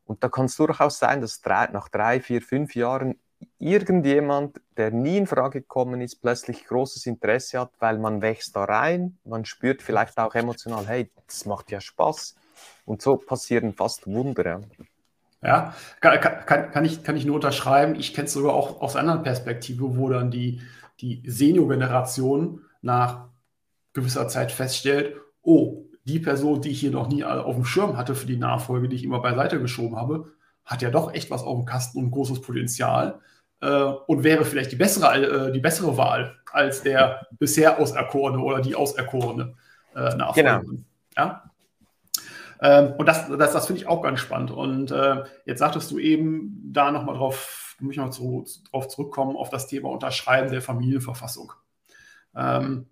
Und 0.05 0.23
da 0.23 0.29
kann 0.29 0.47
es 0.47 0.57
durchaus 0.57 0.99
sein, 0.99 1.23
dass 1.23 1.41
drei, 1.41 1.69
nach 1.69 1.89
drei, 1.89 2.21
vier, 2.21 2.43
fünf 2.43 2.75
Jahren 2.75 3.19
irgendjemand, 3.59 4.61
der 4.77 4.91
nie 4.91 5.17
in 5.17 5.27
Frage 5.27 5.61
gekommen 5.61 6.01
ist, 6.01 6.23
plötzlich 6.23 6.65
großes 6.65 7.07
Interesse 7.07 7.61
hat, 7.61 7.71
weil 7.79 7.99
man 7.99 8.23
wächst 8.23 8.57
da 8.57 8.65
rein, 8.65 9.19
man 9.25 9.45
spürt 9.45 9.83
vielleicht 9.83 10.19
auch 10.19 10.35
emotional, 10.35 10.87
hey, 10.87 11.11
das 11.27 11.47
macht 11.47 11.71
ja 11.71 11.81
Spaß. 11.81 12.37
Und 12.85 13.03
so 13.03 13.17
passieren 13.17 13.73
fast 13.73 14.07
Wunder. 14.07 14.63
Ja, 15.43 15.75
kann, 16.01 16.21
kann, 16.21 16.71
kann, 16.71 16.85
ich, 16.85 17.03
kann 17.03 17.17
ich 17.17 17.27
nur 17.27 17.37
unterschreiben. 17.37 17.95
Ich 17.95 18.15
kenne 18.15 18.27
es 18.27 18.33
sogar 18.33 18.55
auch 18.55 18.81
aus 18.81 18.97
einer 18.97 19.19
Perspektive, 19.19 19.97
wo 19.97 20.09
dann 20.09 20.31
die, 20.31 20.63
die 21.01 21.23
Senior-Generation 21.27 22.63
nach 22.81 23.29
gewisser 23.93 24.29
Zeit 24.29 24.53
feststellt, 24.53 25.17
oh, 25.43 25.85
die 26.05 26.19
Person, 26.19 26.61
die 26.61 26.71
ich 26.71 26.81
hier 26.81 26.91
noch 26.91 27.09
nie 27.09 27.25
auf 27.25 27.55
dem 27.55 27.65
Schirm 27.65 27.97
hatte 27.97 28.15
für 28.15 28.27
die 28.27 28.37
Nachfolge, 28.37 28.89
die 28.89 28.97
ich 28.97 29.05
immer 29.05 29.21
beiseite 29.21 29.61
geschoben 29.61 29.97
habe, 29.97 30.33
hat 30.65 30.83
ja 30.83 30.91
doch 30.91 31.13
echt 31.13 31.31
was 31.31 31.43
auf 31.43 31.59
dem 31.59 31.67
Kasten 31.67 31.99
und 31.99 32.11
großes 32.11 32.41
Potenzial 32.41 33.21
äh, 33.61 33.93
und 34.07 34.25
wäre 34.25 34.45
vielleicht 34.45 34.73
die 34.73 34.77
bessere, 34.77 35.49
äh, 35.49 35.53
die 35.53 35.61
bessere 35.61 35.97
Wahl 35.97 36.37
als 36.53 36.83
der 36.83 37.27
bisher 37.33 37.79
Auserkorene 37.79 38.39
oder 38.39 38.61
die 38.61 38.77
Auserkorene 38.77 39.55
äh, 39.95 40.15
Nachfolgerin. 40.17 40.61
Genau. 40.63 40.83
Ja? 41.17 41.51
Ähm, 42.61 42.95
und 42.97 43.07
das, 43.07 43.29
das, 43.29 43.53
das 43.53 43.67
finde 43.67 43.83
ich 43.83 43.89
auch 43.89 44.03
ganz 44.03 44.21
spannend. 44.21 44.51
Und 44.51 44.91
äh, 44.91 45.25
jetzt 45.45 45.59
sagtest 45.59 45.91
du 45.91 45.99
eben 45.99 46.61
da 46.73 46.91
nochmal 46.91 47.17
drauf, 47.17 47.77
muss 47.81 47.93
ich 47.93 47.99
noch 47.99 48.11
zu, 48.11 48.47
drauf 48.71 48.89
zurückkommen, 48.89 49.37
auf 49.37 49.51
das 49.51 49.67
Thema 49.67 49.91
Unterschreiben 49.91 50.51
der 50.51 50.63
Familienverfassung. 50.63 51.53
Ähm, 52.37 52.87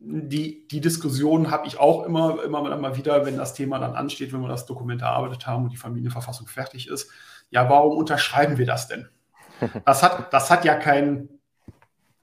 die, 0.00 0.68
die 0.68 0.80
Diskussion 0.80 1.50
habe 1.50 1.66
ich 1.66 1.78
auch 1.78 2.04
immer, 2.04 2.42
immer 2.44 2.76
mal 2.76 2.96
wieder, 2.96 3.26
wenn 3.26 3.36
das 3.36 3.54
Thema 3.54 3.78
dann 3.80 3.96
ansteht, 3.96 4.32
wenn 4.32 4.40
wir 4.40 4.48
das 4.48 4.64
Dokument 4.64 5.02
erarbeitet 5.02 5.46
haben 5.46 5.64
und 5.64 5.72
die 5.72 5.76
Familienverfassung 5.76 6.46
fertig 6.46 6.88
ist. 6.88 7.10
Ja, 7.50 7.68
warum 7.68 7.96
unterschreiben 7.96 8.58
wir 8.58 8.66
das 8.66 8.86
denn? 8.86 9.08
Das 9.84 10.02
hat, 10.02 10.32
das 10.32 10.50
hat 10.50 10.64
ja 10.64 10.76
keinen 10.76 11.40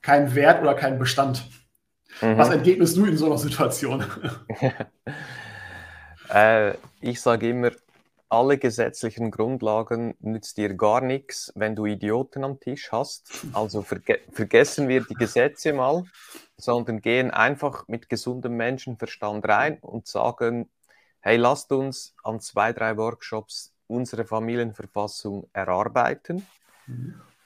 kein 0.02 0.36
Wert 0.36 0.62
oder 0.62 0.76
keinen 0.76 1.00
Bestand. 1.00 1.50
Mhm. 2.22 2.38
Was 2.38 2.50
entgegnest 2.50 2.96
du 2.96 3.06
in 3.06 3.18
so 3.18 3.26
einer 3.26 3.38
Situation? 3.38 4.06
äh, 6.30 6.74
ich 7.02 7.20
sage 7.20 7.50
immer, 7.50 7.72
alle 8.30 8.58
gesetzlichen 8.58 9.32
Grundlagen 9.32 10.16
nützt 10.20 10.58
dir 10.58 10.74
gar 10.76 11.02
nichts, 11.02 11.52
wenn 11.56 11.76
du 11.76 11.86
Idioten 11.86 12.44
am 12.44 12.60
Tisch 12.60 12.92
hast. 12.92 13.46
Also 13.54 13.82
verge 13.82 14.20
vergessen 14.32 14.88
wir 14.88 15.02
die 15.02 15.14
Gesetze 15.16 15.74
mal, 15.74 16.04
sondern 16.58 17.02
gehen 17.02 17.32
einfach 17.32 17.88
mit 17.88 18.10
gesundem 18.10 18.58
Menschenverstand 18.58 19.48
rein 19.48 19.78
und 19.82 20.08
sagen, 20.08 20.70
hey, 21.22 21.38
lasst 21.38 21.72
uns 21.72 22.16
an 22.24 22.40
zwei, 22.40 22.74
drei 22.74 22.98
Workshops 22.98 23.74
unsere 23.88 24.26
Familienverfassung 24.26 25.48
erarbeiten. 25.54 26.46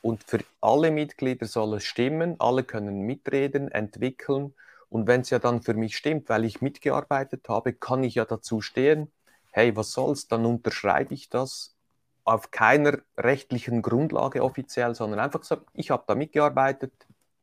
Und 0.01 0.23
für 0.23 0.39
alle 0.61 0.91
Mitglieder 0.91 1.45
soll 1.45 1.75
es 1.75 1.83
stimmen, 1.83 2.35
alle 2.39 2.63
können 2.63 3.01
mitreden, 3.01 3.69
entwickeln. 3.69 4.53
Und 4.89 5.07
wenn 5.07 5.21
es 5.21 5.29
ja 5.29 5.39
dann 5.39 5.61
für 5.61 5.73
mich 5.73 5.97
stimmt, 5.97 6.29
weil 6.29 6.45
ich 6.45 6.61
mitgearbeitet 6.61 7.47
habe, 7.49 7.73
kann 7.73 8.03
ich 8.03 8.15
ja 8.15 8.25
dazu 8.25 8.61
stehen, 8.61 9.11
hey, 9.51 9.75
was 9.75 9.91
soll's, 9.91 10.27
dann 10.27 10.45
unterschreibe 10.45 11.13
ich 11.13 11.29
das 11.29 11.75
auf 12.23 12.51
keiner 12.51 12.99
rechtlichen 13.17 13.81
Grundlage 13.81 14.43
offiziell, 14.43 14.93
sondern 14.95 15.19
einfach 15.19 15.41
gesagt, 15.41 15.65
ich 15.73 15.89
habe 15.89 16.03
da 16.07 16.15
mitgearbeitet, 16.15 16.93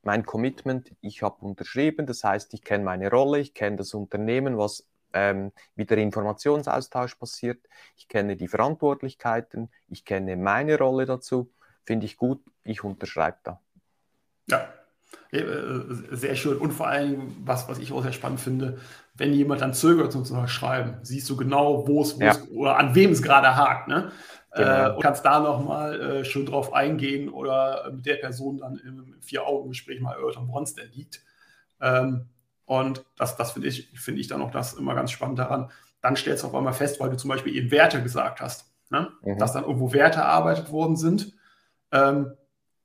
mein 0.02 0.24
Commitment, 0.24 0.92
ich 1.00 1.22
habe 1.22 1.44
unterschrieben, 1.44 2.06
das 2.06 2.22
heißt, 2.22 2.54
ich 2.54 2.62
kenne 2.62 2.84
meine 2.84 3.10
Rolle, 3.10 3.40
ich 3.40 3.54
kenne 3.54 3.76
das 3.76 3.92
Unternehmen, 3.94 4.56
was 4.56 4.86
ähm, 5.12 5.50
wie 5.74 5.84
der 5.84 5.98
Informationsaustausch 5.98 7.16
passiert, 7.16 7.58
ich 7.96 8.06
kenne 8.06 8.36
die 8.36 8.46
Verantwortlichkeiten, 8.48 9.68
ich 9.88 10.04
kenne 10.04 10.36
meine 10.36 10.78
Rolle 10.78 11.06
dazu, 11.06 11.50
finde 11.86 12.04
ich 12.04 12.16
gut, 12.16 12.40
ich 12.64 12.84
unterschreibe 12.84 13.38
da. 13.44 13.60
Ja, 14.48 14.68
Äh, 15.30 15.44
sehr 16.12 16.36
schön. 16.36 16.58
Und 16.58 16.72
vor 16.72 16.88
allem, 16.88 17.36
was, 17.44 17.68
was 17.68 17.78
ich 17.78 17.92
auch 17.92 18.02
sehr 18.02 18.12
spannend 18.12 18.40
finde, 18.40 18.78
wenn 19.14 19.32
jemand 19.32 19.60
dann 19.60 19.74
zögert 19.74 20.12
zum 20.12 20.46
Schreiben, 20.46 20.98
siehst 21.02 21.28
du 21.30 21.36
genau, 21.36 21.86
wo 21.86 22.02
es, 22.02 22.18
ja. 22.18 22.36
oder 22.52 22.76
an 22.78 22.94
wem 22.94 23.12
es 23.12 23.22
gerade 23.22 23.56
hakt. 23.56 23.88
Ne? 23.88 24.12
Genau. 24.54 24.88
Äh, 24.88 24.94
und 24.94 25.02
kannst 25.02 25.24
da 25.24 25.40
nochmal 25.40 26.00
äh, 26.00 26.24
schön 26.24 26.46
drauf 26.46 26.72
eingehen 26.72 27.28
oder 27.28 27.90
mit 27.92 28.06
der 28.06 28.16
Person 28.16 28.58
dann 28.58 28.76
im 28.78 29.16
Vier-Augen-Gespräch 29.20 30.00
mal 30.00 30.14
erörtern, 30.14 30.48
woran 30.48 30.64
es 30.64 30.74
denn 30.74 30.90
liegt. 30.92 31.22
Ähm, 31.80 32.26
und 32.64 33.04
das, 33.16 33.36
das 33.36 33.52
finde 33.52 33.68
ich, 33.68 33.88
find 33.94 34.18
ich 34.18 34.28
dann 34.28 34.42
auch 34.42 34.50
das 34.50 34.74
immer 34.74 34.94
ganz 34.94 35.10
spannend 35.10 35.38
daran. 35.38 35.70
Dann 36.00 36.16
stellst 36.16 36.42
du 36.42 36.48
auf 36.48 36.54
einmal 36.54 36.72
fest, 36.72 37.00
weil 37.00 37.10
du 37.10 37.16
zum 37.16 37.28
Beispiel 37.28 37.54
eben 37.54 37.70
Werte 37.70 38.02
gesagt 38.02 38.40
hast, 38.40 38.72
ne? 38.90 39.12
mhm. 39.22 39.38
dass 39.38 39.52
dann 39.52 39.64
irgendwo 39.64 39.92
Werte 39.92 40.20
erarbeitet 40.20 40.70
worden 40.70 40.96
sind. 40.96 41.35
Ähm, 41.92 42.32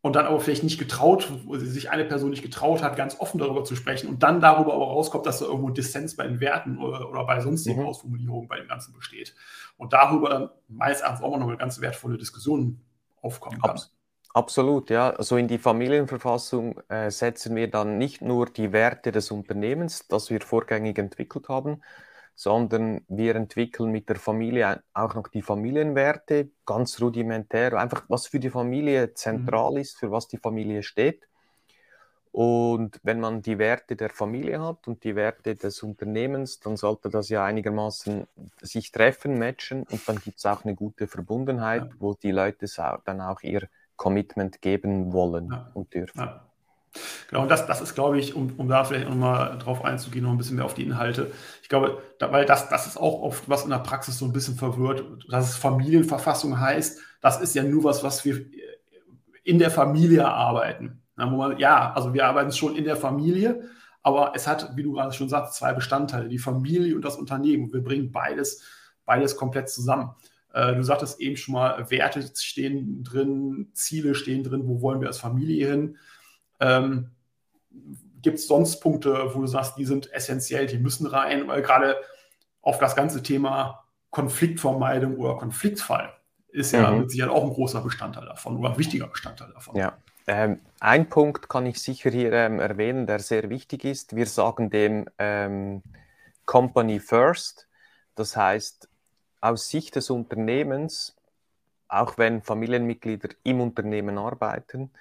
und 0.02 0.16
dann 0.16 0.26
aber 0.26 0.40
vielleicht 0.40 0.64
nicht 0.64 0.80
getraut, 0.80 1.32
wo 1.46 1.56
sich 1.58 1.92
eine 1.92 2.06
Person 2.06 2.32
nicht 2.32 2.42
getraut 2.42 2.82
hat, 2.82 2.96
ganz 2.96 3.20
offen 3.20 3.38
darüber 3.38 3.64
zu 3.64 3.76
sprechen 3.76 4.10
und 4.10 4.24
dann 4.24 4.42
darüber 4.42 4.74
aber 4.74 4.86
rauskommt, 4.86 5.28
dass 5.28 5.40
da 5.40 5.46
irgendwo 5.46 5.70
Dissens 5.70 6.16
bei 6.16 6.26
den 6.26 6.40
Werten 6.40 6.80
oder, 6.80 7.08
oder 7.08 7.24
bei 7.26 7.40
sonstigen 7.40 7.82
mhm. 7.82 7.88
Ausformulierungen 7.88 8.48
bei 8.48 8.58
dem 8.58 8.68
Ganzen 8.68 8.94
besteht. 8.94 9.36
Und 9.78 9.94
darüber 9.94 10.30
dann 10.30 10.50
meines 10.68 11.02
Erachtens 11.02 11.24
auch 11.24 11.38
noch 11.38 11.48
eine 11.48 11.58
ganz 11.58 11.82
wertvolle 11.82 12.18
Diskussion 12.18 12.82
aufkommen 13.22 13.62
kann. 13.62 13.72
Abs 13.72 13.94
absolut, 14.34 14.90
ja. 14.90 15.12
Also 15.12 15.38
in 15.38 15.48
die 15.48 15.60
Familienverfassung 15.60 16.80
äh, 16.90 17.12
setzen 17.12 17.56
wir 17.56 17.70
dann 17.70 18.00
nicht 18.00 18.22
nur 18.22 18.48
die 18.48 18.72
Werte 18.72 19.12
des 19.12 19.30
Unternehmens, 19.30 20.08
das 20.08 20.30
wir 20.32 20.42
vorgängig 20.42 20.98
entwickelt 20.98 21.48
haben, 21.48 21.82
sondern 22.42 23.06
wir 23.08 23.36
entwickeln 23.36 23.92
mit 23.92 24.10
der 24.10 24.16
Familie 24.16 24.82
auch 24.96 25.14
noch 25.14 25.28
die 25.28 25.44
Familienwerte, 25.44 26.50
ganz 26.66 27.00
rudimentär, 27.00 27.74
einfach 27.74 28.06
was 28.08 28.26
für 28.26 28.40
die 28.40 28.50
Familie 28.50 29.14
zentral 29.14 29.74
mhm. 29.74 29.78
ist, 29.78 30.00
für 30.00 30.10
was 30.10 30.28
die 30.28 30.40
Familie 30.40 30.82
steht. 30.82 31.28
Und 32.32 33.00
wenn 33.04 33.20
man 33.20 33.44
die 33.44 33.60
Werte 33.60 33.96
der 33.96 34.10
Familie 34.10 34.60
hat 34.60 34.88
und 34.88 35.04
die 35.04 35.16
Werte 35.16 35.56
des 35.56 35.84
Unternehmens, 35.84 36.60
dann 36.60 36.78
sollte 36.78 37.12
das 37.12 37.30
ja 37.30 37.46
einigermaßen 37.46 38.26
sich 38.60 38.92
treffen, 38.92 39.38
matchen 39.38 39.84
und 39.84 40.10
dann 40.10 40.18
gibt 40.18 40.40
es 40.40 40.46
auch 40.48 40.64
eine 40.66 40.74
gute 40.74 41.06
Verbundenheit, 41.06 41.84
ja. 41.84 41.96
wo 42.00 42.16
die 42.16 42.32
Leute 42.32 42.66
dann 43.06 43.22
auch 43.22 43.44
ihr 43.44 43.70
Commitment 43.98 44.64
geben 44.64 45.14
wollen 45.14 45.50
ja. 45.52 45.70
und 45.76 45.94
dürfen. 45.94 46.22
Ja. 46.22 46.51
Genau, 47.30 47.44
und 47.44 47.50
das, 47.50 47.66
das 47.66 47.82
ist, 47.82 47.96
glaube 47.96 48.20
ich, 48.20 48.36
um, 48.36 48.54
um 48.58 48.68
da 48.68 48.84
vielleicht 48.84 49.08
nochmal 49.08 49.58
drauf 49.58 49.84
einzugehen, 49.86 50.26
noch 50.26 50.32
ein 50.32 50.38
bisschen 50.38 50.58
mehr 50.58 50.66
auf 50.66 50.74
die 50.74 50.84
Inhalte. 50.84 51.32
Ich 51.62 51.70
glaube, 51.70 52.02
da, 52.20 52.32
weil 52.32 52.46
das, 52.46 52.68
das 52.70 52.88
ist 52.88 52.98
auch 52.98 53.22
oft, 53.22 53.48
was 53.48 53.64
in 53.64 53.70
der 53.70 53.78
Praxis 53.80 54.18
so 54.18 54.26
ein 54.26 54.34
bisschen 54.34 54.56
verwirrt, 54.56 55.04
dass 55.30 55.50
es 55.50 55.56
Familienverfassung 55.56 56.60
heißt, 56.60 57.00
das 57.22 57.40
ist 57.40 57.56
ja 57.56 57.64
nur 57.64 57.84
was, 57.84 58.04
was 58.04 58.26
wir 58.26 58.46
in 59.44 59.60
der 59.60 59.72
Familie 59.72 60.28
arbeiten. 60.28 61.02
Ja, 61.18 61.26
man, 61.28 61.58
ja 61.58 61.94
also 61.94 62.14
wir 62.14 62.26
arbeiten 62.26 62.52
schon 62.52 62.76
in 62.76 62.84
der 62.84 62.98
Familie, 62.98 63.70
aber 64.04 64.34
es 64.36 64.48
hat, 64.48 64.76
wie 64.76 64.84
du 64.84 64.94
gerade 64.94 65.14
schon 65.14 65.30
sagst, 65.30 65.56
zwei 65.56 65.74
Bestandteile, 65.74 66.28
die 66.28 66.40
Familie 66.40 66.96
und 66.96 67.06
das 67.06 67.16
Unternehmen. 67.16 67.72
Wir 67.72 67.84
bringen 67.84 68.12
beides, 68.12 68.64
beides 69.06 69.36
komplett 69.36 69.70
zusammen. 69.70 70.12
Äh, 70.54 70.76
du 70.76 70.84
sagtest 70.84 71.20
eben 71.20 71.38
schon 71.38 71.54
mal, 71.54 71.90
Werte 71.90 72.24
stehen 72.36 73.04
drin, 73.04 73.70
Ziele 73.74 74.16
stehen 74.16 74.44
drin, 74.44 74.68
wo 74.68 74.82
wollen 74.82 75.00
wir 75.00 75.08
als 75.08 75.20
Familie 75.20 75.70
hin? 75.70 75.98
Ähm, 76.62 77.12
Gibt 78.22 78.38
es 78.38 78.48
sonst 78.48 78.80
Punkte, 78.82 79.32
wo 79.34 79.42
du 79.42 79.48
sagst, 79.48 79.78
die 79.78 79.86
sind 79.86 80.14
essentiell, 80.14 80.68
die 80.68 80.78
müssen 80.78 81.08
rein, 81.08 81.48
weil 81.48 81.64
gerade 81.64 81.98
auf 82.62 82.78
das 82.78 82.96
ganze 82.96 83.24
Thema 83.24 83.84
Konfliktvermeidung 84.12 85.18
oder 85.18 85.38
Konfliktfall 85.38 86.14
ist 86.50 86.74
ja 86.74 86.92
mhm. 86.92 87.00
mit 87.00 87.12
Sicherheit 87.12 87.32
auch 87.32 87.44
ein 87.44 87.50
großer 87.50 87.82
Bestandteil 87.82 88.26
davon 88.26 88.58
oder 88.58 88.72
ein 88.72 88.78
wichtiger 88.78 89.08
Bestandteil 89.08 89.52
davon. 89.54 89.76
Ja. 89.76 89.98
Ähm, 90.28 90.60
ein 90.80 91.10
Punkt 91.10 91.50
kann 91.50 91.66
ich 91.66 91.80
sicher 91.80 92.12
hier 92.12 92.32
ähm, 92.34 92.60
erwähnen, 92.60 93.08
der 93.08 93.20
sehr 93.20 93.50
wichtig 93.50 93.86
ist. 93.86 94.16
Wir 94.16 94.28
sagen 94.28 94.70
dem 94.70 95.06
ähm, 95.18 95.82
Company 96.46 97.00
First. 97.00 97.68
Das 98.16 98.38
heißt, 98.38 98.88
aus 99.40 99.70
Sicht 99.70 99.96
des 99.96 100.10
Unternehmens, 100.10 101.16
auch 101.88 102.18
wenn 102.18 102.42
Familienmitglieder 102.42 103.30
im 103.44 103.62
Unternehmen 103.62 104.18
arbeiten, 104.18 104.92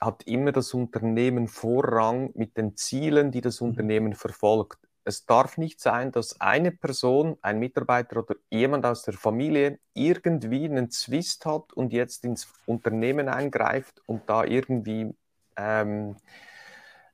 hat 0.00 0.22
immer 0.24 0.52
das 0.52 0.74
Unternehmen 0.74 1.48
Vorrang 1.48 2.30
mit 2.34 2.56
den 2.56 2.76
Zielen, 2.76 3.30
die 3.30 3.40
das 3.40 3.60
mhm. 3.60 3.68
Unternehmen 3.68 4.14
verfolgt. 4.14 4.78
Es 5.04 5.24
darf 5.24 5.56
nicht 5.56 5.80
sein, 5.80 6.12
dass 6.12 6.38
eine 6.40 6.70
Person, 6.70 7.38
ein 7.40 7.58
Mitarbeiter 7.58 8.18
oder 8.18 8.36
jemand 8.50 8.84
aus 8.84 9.04
der 9.04 9.14
Familie 9.14 9.78
irgendwie 9.94 10.66
einen 10.66 10.90
Zwist 10.90 11.46
hat 11.46 11.72
und 11.72 11.92
jetzt 11.94 12.24
ins 12.24 12.52
Unternehmen 12.66 13.28
eingreift 13.28 14.02
und 14.04 14.28
da 14.28 14.44
irgendwie 14.44 15.14
ähm, 15.56 16.16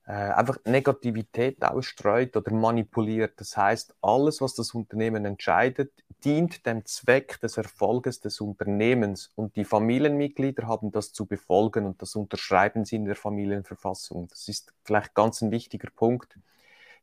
äh, 0.07 0.13
einfach 0.13 0.59
Negativität 0.65 1.65
ausstreut 1.65 2.37
oder 2.37 2.53
manipuliert. 2.53 3.41
Das 3.41 3.57
heißt, 3.57 3.95
alles, 4.03 4.41
was 4.41 4.55
das 4.55 4.75
Unternehmen 4.75 5.25
entscheidet, 5.25 5.93
dient 6.25 6.65
dem 6.67 6.85
Zweck 6.87 7.41
des 7.41 7.57
Erfolges 7.57 8.21
des 8.21 8.41
Unternehmens 8.41 9.31
und 9.35 9.57
die 9.57 9.65
Familienmitglieder 9.65 10.67
haben 10.67 10.91
das 10.91 11.13
zu 11.13 11.27
befolgen 11.27 11.85
und 11.85 12.01
das 12.01 12.17
unterschreiben 12.17 12.85
sie 12.85 12.97
in 12.97 13.05
der 13.05 13.17
Familienverfassung. 13.17 14.29
Das 14.29 14.49
ist 14.49 14.73
vielleicht 14.85 15.15
ganz 15.15 15.43
ein 15.43 15.51
wichtiger 15.51 15.91
Punkt. 15.95 16.39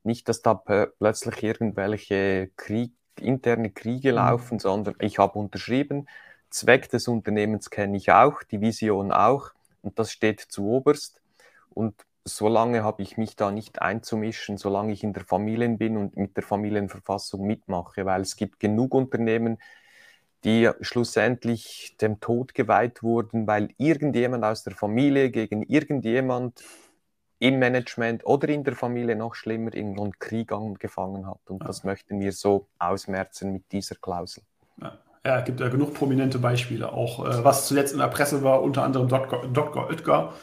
Nicht, 0.03 0.27
dass 0.27 0.41
da 0.41 0.55
plötzlich 0.55 1.43
irgendwelche 1.43 2.49
Krieg, 2.55 2.93
interne 3.19 3.69
Kriege 3.69 4.11
mhm. 4.11 4.15
laufen, 4.15 4.55
mhm. 4.55 4.59
sondern 4.59 4.95
ich 4.99 5.19
habe 5.19 5.37
unterschrieben, 5.37 6.07
Zweck 6.49 6.89
des 6.89 7.07
Unternehmens 7.07 7.69
kenne 7.69 7.97
ich 7.97 8.11
auch, 8.11 8.43
die 8.43 8.59
Vision 8.59 9.11
auch 9.11 9.51
und 9.81 9.99
das 9.99 10.11
steht 10.11 10.41
zu 10.41 10.67
oberst 10.67 11.21
und 11.69 11.95
solange 12.25 12.83
habe 12.83 13.01
ich 13.01 13.17
mich 13.17 13.35
da 13.35 13.51
nicht 13.51 13.81
einzumischen, 13.81 14.57
solange 14.57 14.93
ich 14.93 15.03
in 15.03 15.13
der 15.13 15.25
Familie 15.25 15.69
bin 15.69 15.97
und 15.97 16.17
mit 16.17 16.35
der 16.37 16.43
Familienverfassung 16.43 17.45
mitmache, 17.45 18.05
weil 18.05 18.21
es 18.21 18.35
gibt 18.35 18.59
genug 18.59 18.93
Unternehmen, 18.93 19.57
die 20.43 20.69
schlussendlich 20.81 21.95
dem 22.01 22.19
Tod 22.19 22.53
geweiht 22.53 23.03
wurden, 23.03 23.47
weil 23.47 23.69
irgendjemand 23.77 24.43
aus 24.43 24.63
der 24.63 24.73
Familie 24.73 25.29
gegen 25.29 25.63
irgendjemand 25.63 26.63
im 27.39 27.59
Management 27.59 28.25
oder 28.25 28.49
in 28.49 28.63
der 28.63 28.75
Familie 28.75 29.15
noch 29.15 29.35
schlimmer 29.35 29.73
irgendeinen 29.73 30.17
Krieg 30.19 30.51
angefangen 30.51 31.27
hat. 31.27 31.39
Und 31.47 31.61
ja. 31.61 31.67
das 31.67 31.83
möchten 31.83 32.19
wir 32.19 32.31
so 32.31 32.67
ausmerzen 32.77 33.51
mit 33.51 33.71
dieser 33.71 33.95
Klausel. 33.95 34.43
Ja. 34.79 34.97
Ja, 35.23 35.37
es 35.37 35.45
gibt 35.45 35.59
ja 35.59 35.69
genug 35.69 35.93
prominente 35.93 36.39
Beispiele. 36.39 36.91
Auch 36.91 37.23
äh, 37.23 37.43
was 37.43 37.67
zuletzt 37.67 37.93
in 37.93 37.99
der 37.99 38.07
Presse 38.07 38.41
war, 38.41 38.63
unter 38.63 38.83
anderem 38.83 39.07
Dr. 39.07 39.47
Dr. 39.47 39.87
Oetker, 39.87 40.33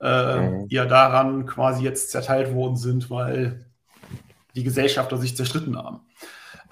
äh, 0.00 0.40
mhm. 0.40 0.66
ja 0.68 0.86
daran 0.86 1.46
quasi 1.46 1.84
jetzt 1.84 2.10
zerteilt 2.10 2.54
worden 2.54 2.76
sind, 2.76 3.10
weil 3.10 3.64
die 4.54 4.64
Gesellschafter 4.64 5.16
sich 5.16 5.36
zerstritten 5.36 5.76
haben. 5.76 6.00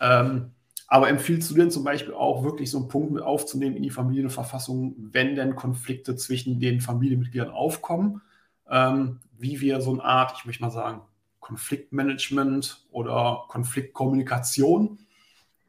Ähm, 0.00 0.52
aber 0.86 1.10
empfiehlst 1.10 1.50
du 1.50 1.54
denn 1.54 1.70
zum 1.70 1.84
Beispiel 1.84 2.14
auch 2.14 2.42
wirklich 2.42 2.70
so 2.70 2.78
einen 2.78 2.88
Punkt 2.88 3.12
mit 3.12 3.22
aufzunehmen 3.22 3.76
in 3.76 3.82
die 3.82 3.90
Familienverfassung, 3.90 4.94
wenn 5.12 5.36
denn 5.36 5.54
Konflikte 5.54 6.16
zwischen 6.16 6.60
den 6.60 6.80
Familienmitgliedern 6.80 7.50
aufkommen, 7.50 8.22
ähm, 8.70 9.20
wie 9.36 9.60
wir 9.60 9.82
so 9.82 9.92
eine 9.92 10.02
Art, 10.02 10.34
ich 10.38 10.46
möchte 10.46 10.62
mal 10.62 10.70
sagen, 10.70 11.02
Konfliktmanagement 11.40 12.86
oder 12.90 13.44
Konfliktkommunikation 13.48 14.98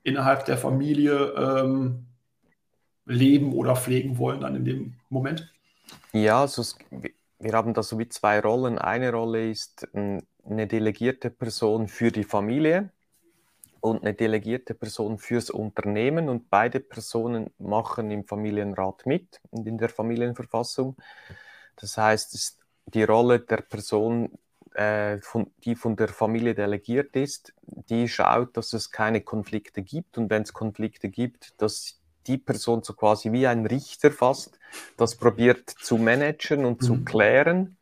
innerhalb 0.03 0.45
der 0.45 0.57
Familie 0.57 1.33
ähm, 1.37 2.05
leben 3.05 3.53
oder 3.53 3.75
pflegen 3.75 4.17
wollen 4.17 4.41
dann 4.41 4.55
in 4.55 4.65
dem 4.65 4.93
Moment? 5.09 5.51
Ja, 6.13 6.41
also 6.41 6.61
es, 6.61 6.77
wir 7.39 7.53
haben 7.53 7.73
da 7.73 7.83
so 7.83 7.97
wie 7.97 8.09
zwei 8.09 8.39
Rollen. 8.39 8.77
Eine 8.77 9.11
Rolle 9.11 9.49
ist 9.49 9.87
eine 9.93 10.67
delegierte 10.67 11.29
Person 11.29 11.87
für 11.87 12.11
die 12.11 12.23
Familie 12.23 12.91
und 13.79 14.01
eine 14.01 14.13
delegierte 14.13 14.73
Person 14.73 15.17
fürs 15.17 15.49
Unternehmen 15.49 16.27
und 16.27 16.49
beide 16.49 16.79
Personen 16.81 17.51
machen 17.57 18.11
im 18.11 18.25
Familienrat 18.25 19.05
mit 19.05 19.39
und 19.51 19.67
in 19.67 19.77
der 19.77 19.89
Familienverfassung. 19.89 20.97
Das 21.77 21.97
heißt, 21.97 22.33
es 22.33 22.41
ist 22.41 22.59
die 22.87 23.03
Rolle 23.03 23.39
der 23.39 23.61
Person, 23.61 24.37
äh, 24.73 25.19
von, 25.19 25.51
die 25.63 25.75
von 25.75 25.95
der 25.95 26.09
Familie 26.09 26.55
delegiert 26.55 27.15
ist, 27.15 27.53
die 27.61 28.09
schaut, 28.09 28.57
dass 28.57 28.73
es 28.73 28.91
keine 28.91 29.21
Konflikte 29.21 29.81
gibt 29.81 30.17
und 30.17 30.29
wenn 30.29 30.43
es 30.43 30.53
Konflikte 30.53 31.09
gibt, 31.09 31.59
dass 31.61 31.98
die 32.29 32.37
Person 32.37 32.83
so 32.83 32.93
quasi 32.93 33.31
wie 33.31 33.47
ein 33.47 33.65
Richter 33.65 34.11
fast, 34.11 34.59
das 34.97 35.15
probiert 35.15 35.69
zu 35.69 35.97
managen 35.97 36.63
und 36.63 36.81
mhm. 36.81 36.85
zu 36.85 37.03
klären. 37.03 37.77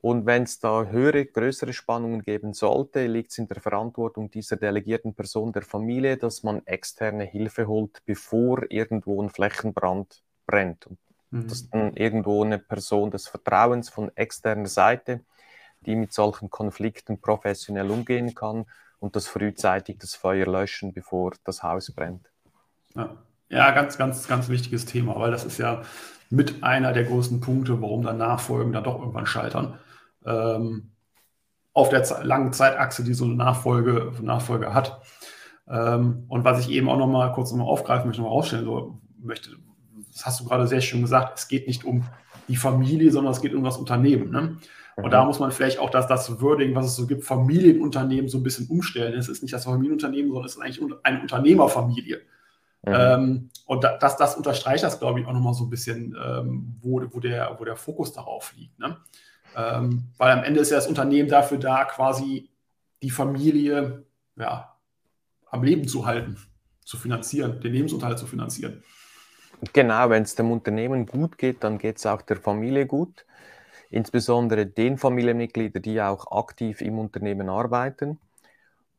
Und 0.00 0.26
wenn 0.26 0.42
es 0.42 0.58
da 0.58 0.84
höhere, 0.84 1.24
größere 1.24 1.72
Spannungen 1.72 2.22
geben 2.22 2.52
sollte, 2.52 3.06
liegt 3.06 3.30
es 3.30 3.38
in 3.38 3.48
der 3.48 3.60
Verantwortung 3.60 4.30
dieser 4.30 4.56
delegierten 4.56 5.14
Person 5.14 5.52
der 5.52 5.62
Familie, 5.62 6.16
dass 6.16 6.42
man 6.42 6.66
externe 6.66 7.24
Hilfe 7.24 7.66
holt, 7.66 8.02
bevor 8.04 8.70
irgendwo 8.70 9.22
ein 9.22 9.30
Flächenbrand 9.30 10.22
brennt. 10.46 10.86
Und 10.86 10.98
mhm. 11.30 11.48
dass 11.48 11.70
dann 11.70 11.96
irgendwo 11.96 12.42
eine 12.42 12.58
Person 12.58 13.10
des 13.10 13.28
Vertrauens 13.28 13.88
von 13.88 14.10
externer 14.14 14.66
Seite, 14.68 15.20
die 15.86 15.96
mit 15.96 16.12
solchen 16.12 16.50
Konflikten 16.50 17.20
professionell 17.20 17.90
umgehen 17.90 18.34
kann 18.34 18.66
und 18.98 19.16
das 19.16 19.26
frühzeitig 19.26 19.98
das 19.98 20.14
Feuer 20.14 20.46
löschen, 20.46 20.92
bevor 20.92 21.32
das 21.44 21.62
Haus 21.62 21.90
brennt. 21.92 22.30
Ja. 22.94 23.16
Ja, 23.54 23.70
ganz, 23.70 23.96
ganz, 23.98 24.26
ganz 24.26 24.48
wichtiges 24.48 24.84
Thema, 24.84 25.14
weil 25.18 25.30
das 25.30 25.44
ist 25.44 25.58
ja 25.58 25.82
mit 26.30 26.62
einer 26.64 26.92
der 26.92 27.04
großen 27.04 27.40
Punkte, 27.40 27.80
warum 27.80 28.02
dann 28.02 28.18
Nachfolgen 28.18 28.72
dann 28.72 28.84
doch 28.84 28.98
irgendwann 28.98 29.26
scheitern. 29.26 29.78
ähm, 30.26 30.90
auf 31.74 31.88
der 31.88 32.04
langen 32.22 32.52
Zeitachse, 32.52 33.02
die 33.04 33.14
so 33.14 33.24
eine 33.24 33.34
Nachfolge, 33.34 34.12
Nachfolge 34.22 34.72
hat. 34.72 35.02
Ähm, 35.68 36.24
und 36.28 36.44
was 36.44 36.60
ich 36.60 36.70
eben 36.70 36.88
auch 36.88 36.96
nochmal 36.96 37.32
kurz 37.32 37.50
nochmal 37.50 37.66
aufgreifen 37.66 38.06
möchte, 38.06 38.22
nochmal 38.22 38.36
rausstellen 38.36 38.64
so, 38.64 39.00
möchte, 39.20 39.50
das 40.12 40.24
hast 40.24 40.40
du 40.40 40.44
gerade 40.44 40.68
sehr 40.68 40.80
schön 40.80 41.02
gesagt, 41.02 41.38
es 41.38 41.48
geht 41.48 41.66
nicht 41.66 41.84
um 41.84 42.04
die 42.48 42.56
Familie, 42.56 43.10
sondern 43.10 43.32
es 43.32 43.40
geht 43.40 43.54
um 43.54 43.64
das 43.64 43.76
Unternehmen. 43.76 44.30
Ne? 44.30 44.56
Und 44.96 45.06
mhm. 45.06 45.10
da 45.10 45.24
muss 45.24 45.40
man 45.40 45.50
vielleicht 45.50 45.80
auch 45.80 45.90
das, 45.90 46.06
das 46.06 46.40
Wording, 46.40 46.74
was 46.76 46.86
es 46.86 46.96
so 46.96 47.06
gibt, 47.06 47.24
Familienunternehmen 47.24 48.28
so 48.28 48.38
ein 48.38 48.44
bisschen 48.44 48.68
umstellen. 48.68 49.18
Es 49.18 49.28
ist 49.28 49.42
nicht 49.42 49.52
das 49.52 49.64
Familienunternehmen, 49.64 50.30
sondern 50.30 50.46
es 50.46 50.54
ist 50.54 50.62
eigentlich 50.62 50.80
eine 51.02 51.22
Unternehmerfamilie. 51.22 52.20
Mhm. 52.86 52.94
Ähm, 52.94 53.48
und 53.66 53.84
das, 53.84 54.16
das 54.16 54.36
unterstreicht 54.36 54.84
das, 54.84 55.00
glaube 55.00 55.20
ich, 55.20 55.26
auch 55.26 55.32
nochmal 55.32 55.54
so 55.54 55.64
ein 55.64 55.70
bisschen, 55.70 56.16
ähm, 56.22 56.76
wo, 56.80 57.02
wo, 57.10 57.20
der, 57.20 57.56
wo 57.58 57.64
der 57.64 57.76
Fokus 57.76 58.12
darauf 58.12 58.54
liegt. 58.56 58.78
Ne? 58.78 58.96
Ähm, 59.56 60.04
weil 60.18 60.32
am 60.32 60.44
Ende 60.44 60.60
ist 60.60 60.70
ja 60.70 60.76
das 60.76 60.86
Unternehmen 60.86 61.28
dafür 61.28 61.58
da, 61.58 61.84
quasi 61.84 62.50
die 63.02 63.10
Familie 63.10 64.04
ja, 64.36 64.76
am 65.50 65.62
Leben 65.62 65.88
zu 65.88 66.04
halten, 66.04 66.36
zu 66.84 66.96
finanzieren, 66.96 67.60
den 67.60 67.72
Lebensunterhalt 67.72 68.18
zu 68.18 68.26
finanzieren. 68.26 68.82
Genau, 69.72 70.10
wenn 70.10 70.24
es 70.24 70.34
dem 70.34 70.50
Unternehmen 70.50 71.06
gut 71.06 71.38
geht, 71.38 71.64
dann 71.64 71.78
geht 71.78 71.96
es 71.96 72.06
auch 72.06 72.22
der 72.22 72.36
Familie 72.36 72.86
gut. 72.86 73.24
Insbesondere 73.90 74.66
den 74.66 74.98
Familienmitgliedern, 74.98 75.82
die 75.82 76.02
auch 76.02 76.30
aktiv 76.32 76.80
im 76.80 76.98
Unternehmen 76.98 77.48
arbeiten. 77.48 78.18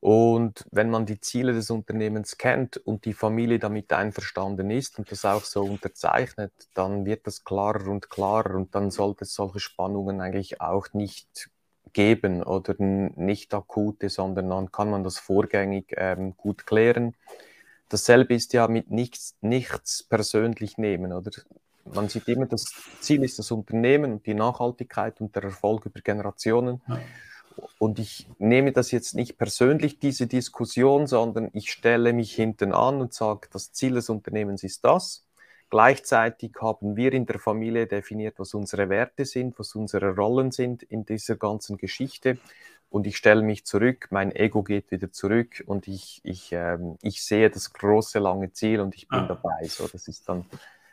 Und 0.06 0.68
wenn 0.70 0.92
man 0.92 1.08
die 1.08 1.20
Ziele 1.20 1.52
des 1.52 1.72
Unternehmens 1.72 2.38
kennt 2.38 2.78
und 2.78 3.06
die 3.06 3.14
Familie 3.14 3.58
damit 3.58 3.92
einverstanden 3.92 4.70
ist 4.70 5.00
und 5.00 5.12
das 5.12 5.26
auch 5.26 5.44
so 5.44 5.64
unterzeichnet, 5.64 6.54
dann 6.76 7.06
wird 7.06 7.26
das 7.26 7.44
klarer 7.44 7.88
und 7.88 8.08
klarer 8.12 8.54
und 8.54 8.76
dann 8.76 8.92
sollte 8.92 9.24
es 9.24 9.34
solche 9.34 9.60
Spannungen 9.60 10.22
eigentlich 10.22 10.62
auch 10.62 10.94
nicht 10.94 11.50
geben 11.92 12.44
oder 12.44 12.76
nicht 12.78 13.52
akute, 13.56 14.10
sondern 14.10 14.52
dann 14.52 14.72
kann 14.72 14.92
man 14.92 15.04
das 15.04 15.18
vorgängig 15.18 15.96
ähm, 15.98 16.38
gut 16.38 16.68
klären. 16.68 17.16
Dasselbe 17.90 18.36
ist 18.36 18.54
ja 18.54 18.68
mit 18.68 18.92
nichts, 18.92 19.36
nichts 19.42 20.04
persönlich 20.04 20.78
nehmen, 20.78 21.14
oder? 21.14 21.32
Man 21.84 22.10
sieht 22.10 22.28
immer, 22.28 22.46
das 22.46 22.66
Ziel 23.00 23.24
ist 23.24 23.40
das 23.40 23.50
Unternehmen 23.50 24.12
und 24.12 24.28
die 24.28 24.36
Nachhaltigkeit 24.36 25.20
und 25.20 25.36
der 25.36 25.46
Erfolg 25.46 25.88
über 25.88 26.00
Generationen. 26.02 26.84
Ja. 26.88 27.00
Und 27.78 28.00
ich 28.00 28.28
nehme 28.38 28.72
das 28.72 28.92
jetzt 28.92 29.16
nicht 29.16 29.38
persönlich, 29.38 30.00
diese 30.00 30.28
Diskussion, 30.28 31.08
sondern 31.08 31.50
ich 31.54 31.72
stelle 31.72 32.14
mich 32.14 32.34
hinten 32.34 32.74
an 32.74 33.02
und 33.02 33.14
sage, 33.14 33.48
das 33.52 33.72
Ziel 33.74 33.96
des 33.96 34.10
Unternehmens 34.10 34.64
ist 34.64 34.84
das. 34.86 35.26
Gleichzeitig 35.70 36.54
haben 36.62 36.96
wir 36.96 37.12
in 37.14 37.26
der 37.26 37.40
Familie 37.40 37.88
definiert, 37.88 38.36
was 38.38 38.54
unsere 38.54 38.90
Werte 38.90 39.26
sind, 39.26 39.58
was 39.60 39.76
unsere 39.76 40.16
Rollen 40.16 40.52
sind 40.52 40.84
in 40.84 41.06
dieser 41.06 41.36
ganzen 41.36 41.78
Geschichte. 41.78 42.38
Und 42.90 43.08
ich 43.08 43.18
stelle 43.18 43.42
mich 43.42 43.66
zurück, 43.66 44.08
mein 44.12 44.32
Ego 44.34 44.64
geht 44.64 44.92
wieder 44.92 45.12
zurück 45.12 45.64
und 45.66 45.88
ich, 45.88 46.22
ich, 46.24 46.52
ähm, 46.54 46.98
ich 47.02 47.24
sehe 47.26 47.50
das 47.50 47.74
große, 47.74 48.20
lange 48.20 48.54
Ziel 48.54 48.80
und 48.80 48.96
ich 48.96 49.08
bin 49.08 49.20
ah. 49.20 49.28
dabei. 49.28 49.68
So, 49.68 49.88
das 49.88 50.08
ist 50.08 50.30
dann 50.30 50.46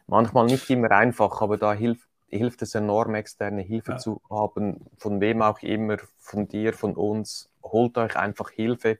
manchmal 0.06 0.46
nicht 0.46 0.68
immer 0.70 0.90
einfach, 0.90 1.40
aber 1.42 1.58
da 1.58 1.74
hilft 1.74 2.08
hilft 2.32 2.62
es 2.62 2.74
enorm, 2.74 3.14
externe 3.14 3.62
Hilfe 3.62 3.92
ja. 3.92 3.98
zu 3.98 4.20
haben, 4.30 4.86
von 4.96 5.20
wem 5.20 5.42
auch 5.42 5.60
immer, 5.62 5.98
von 6.18 6.48
dir, 6.48 6.72
von 6.72 6.94
uns. 6.94 7.50
Holt 7.62 7.98
euch 7.98 8.16
einfach 8.16 8.50
Hilfe. 8.50 8.98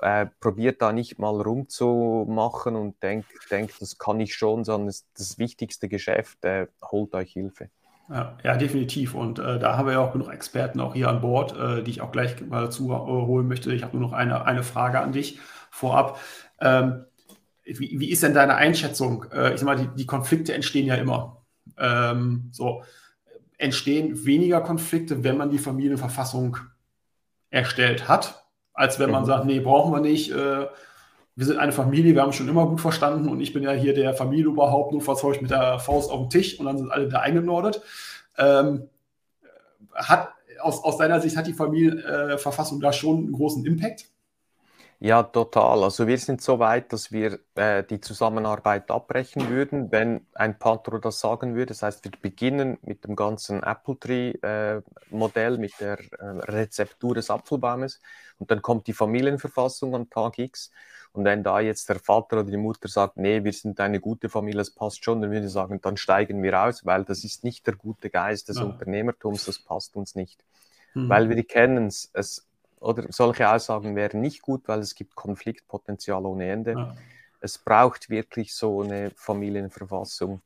Äh, 0.00 0.26
probiert 0.40 0.80
da 0.80 0.92
nicht 0.92 1.18
mal 1.18 1.40
rumzumachen 1.40 2.76
und 2.76 3.02
denkt, 3.02 3.26
denkt, 3.50 3.80
das 3.80 3.98
kann 3.98 4.20
ich 4.20 4.34
schon, 4.34 4.64
sondern 4.64 4.86
das, 4.86 5.06
das 5.16 5.38
wichtigste 5.38 5.88
Geschäft, 5.88 6.44
äh, 6.44 6.66
holt 6.82 7.14
euch 7.14 7.32
Hilfe. 7.32 7.68
Ja, 8.08 8.36
ja, 8.44 8.56
definitiv. 8.56 9.14
Und 9.14 9.38
äh, 9.38 9.58
da 9.58 9.76
haben 9.76 9.86
wir 9.86 9.94
ja 9.94 10.00
auch 10.00 10.12
genug 10.12 10.32
Experten 10.32 10.80
auch 10.80 10.94
hier 10.94 11.08
an 11.08 11.20
Bord, 11.20 11.56
äh, 11.56 11.82
die 11.82 11.90
ich 11.90 12.00
auch 12.00 12.12
gleich 12.12 12.40
mal 12.46 12.62
dazu 12.62 12.92
äh, 12.92 12.96
holen 12.96 13.48
möchte. 13.48 13.72
Ich 13.72 13.82
habe 13.82 13.96
nur 13.96 14.08
noch 14.08 14.16
eine, 14.16 14.44
eine 14.44 14.62
Frage 14.62 15.00
an 15.00 15.12
dich 15.12 15.40
vorab. 15.70 16.20
Ähm, 16.60 17.04
wie, 17.64 17.98
wie, 17.98 18.10
ist 18.10 18.22
denn 18.22 18.34
deine 18.34 18.56
Einschätzung? 18.56 19.26
Äh, 19.32 19.54
ich 19.54 19.60
sag 19.60 19.66
mal, 19.66 19.76
die, 19.76 19.88
die 19.96 20.06
Konflikte 20.06 20.52
entstehen 20.52 20.86
ja 20.86 20.96
immer. 20.96 21.41
Ähm, 21.78 22.48
so 22.52 22.82
entstehen 23.58 24.24
weniger 24.24 24.60
Konflikte, 24.60 25.22
wenn 25.24 25.36
man 25.36 25.50
die 25.50 25.58
Familienverfassung 25.58 26.56
erstellt 27.50 28.08
hat, 28.08 28.44
als 28.72 28.98
wenn 28.98 29.10
man 29.10 29.22
mhm. 29.22 29.26
sagt, 29.26 29.44
nee, 29.44 29.60
brauchen 29.60 29.92
wir 29.92 30.00
nicht. 30.00 30.32
Äh, 30.32 30.66
wir 31.34 31.46
sind 31.46 31.58
eine 31.58 31.72
Familie, 31.72 32.14
wir 32.14 32.22
haben 32.22 32.32
schon 32.32 32.48
immer 32.48 32.66
gut 32.66 32.80
verstanden 32.80 33.28
und 33.28 33.40
ich 33.40 33.52
bin 33.52 33.62
ja 33.62 33.72
hier 33.72 33.94
der 33.94 34.14
Familienoberhaupt, 34.14 34.92
nur 34.92 35.00
verzeugt 35.00 35.40
mit 35.40 35.50
der 35.50 35.78
Faust 35.78 36.10
auf 36.10 36.20
den 36.20 36.30
Tisch 36.30 36.58
und 36.58 36.66
dann 36.66 36.76
sind 36.76 36.90
alle 36.90 37.08
da 37.08 37.20
eingenordet. 37.20 37.82
Ähm, 38.36 38.88
hat, 39.94 40.28
aus, 40.60 40.84
aus 40.84 40.98
deiner 40.98 41.20
Sicht 41.20 41.36
hat 41.36 41.46
die 41.46 41.54
Familienverfassung 41.54 42.80
da 42.80 42.92
schon 42.92 43.18
einen 43.18 43.32
großen 43.32 43.64
Impact? 43.64 44.06
Ja, 45.04 45.24
total. 45.24 45.82
Also 45.82 46.06
wir 46.06 46.16
sind 46.16 46.40
so 46.42 46.60
weit, 46.60 46.92
dass 46.92 47.10
wir 47.10 47.40
äh, 47.56 47.82
die 47.82 48.00
Zusammenarbeit 48.00 48.88
abbrechen 48.88 49.48
würden, 49.48 49.90
wenn 49.90 50.24
ein 50.32 50.60
Pantro 50.60 50.98
das 50.98 51.18
sagen 51.18 51.56
würde. 51.56 51.66
Das 51.66 51.82
heißt, 51.82 52.04
wir 52.04 52.12
beginnen 52.12 52.78
mit 52.82 53.02
dem 53.04 53.16
ganzen 53.16 53.64
Apple 53.64 53.98
Tree-Modell, 53.98 55.54
äh, 55.54 55.58
mit 55.58 55.72
der 55.80 55.98
äh, 55.98 56.24
Rezeptur 56.48 57.16
des 57.16 57.30
Apfelbaumes 57.30 58.00
und 58.38 58.52
dann 58.52 58.62
kommt 58.62 58.86
die 58.86 58.92
Familienverfassung 58.92 59.96
am 59.96 60.08
Tag 60.08 60.38
X. 60.38 60.70
Und 61.12 61.24
wenn 61.24 61.42
da 61.42 61.58
jetzt 61.58 61.88
der 61.88 61.98
Vater 61.98 62.38
oder 62.38 62.50
die 62.52 62.56
Mutter 62.56 62.86
sagt, 62.86 63.16
nee, 63.16 63.42
wir 63.42 63.52
sind 63.52 63.80
eine 63.80 63.98
gute 63.98 64.28
Familie, 64.28 64.58
das 64.58 64.70
passt 64.70 65.04
schon, 65.04 65.20
dann 65.20 65.32
würde 65.32 65.46
ich 65.46 65.52
sagen, 65.52 65.80
dann 65.82 65.96
steigen 65.96 66.44
wir 66.44 66.62
aus, 66.62 66.86
weil 66.86 67.02
das 67.02 67.24
ist 67.24 67.42
nicht 67.42 67.66
der 67.66 67.74
gute 67.74 68.08
Geist 68.08 68.50
des 68.50 68.58
ja. 68.58 68.62
Unternehmertums, 68.62 69.46
das 69.46 69.58
passt 69.58 69.96
uns 69.96 70.14
nicht. 70.14 70.44
Mhm. 70.94 71.08
Weil 71.08 71.28
wir 71.28 71.42
kennen 71.42 71.88
es, 71.88 72.46
oder 72.82 73.06
solche 73.10 73.48
Aussagen 73.48 73.96
wären 73.96 74.20
nicht 74.20 74.42
gut, 74.42 74.66
weil 74.66 74.80
es 74.80 74.94
gibt 74.94 75.14
Konfliktpotenzial 75.14 76.26
ohne 76.26 76.50
Ende. 76.50 76.72
Ja. 76.72 76.96
Es 77.40 77.58
braucht 77.58 78.10
wirklich 78.10 78.54
so 78.54 78.82
eine 78.82 79.10
Familienverfassung. 79.16 80.42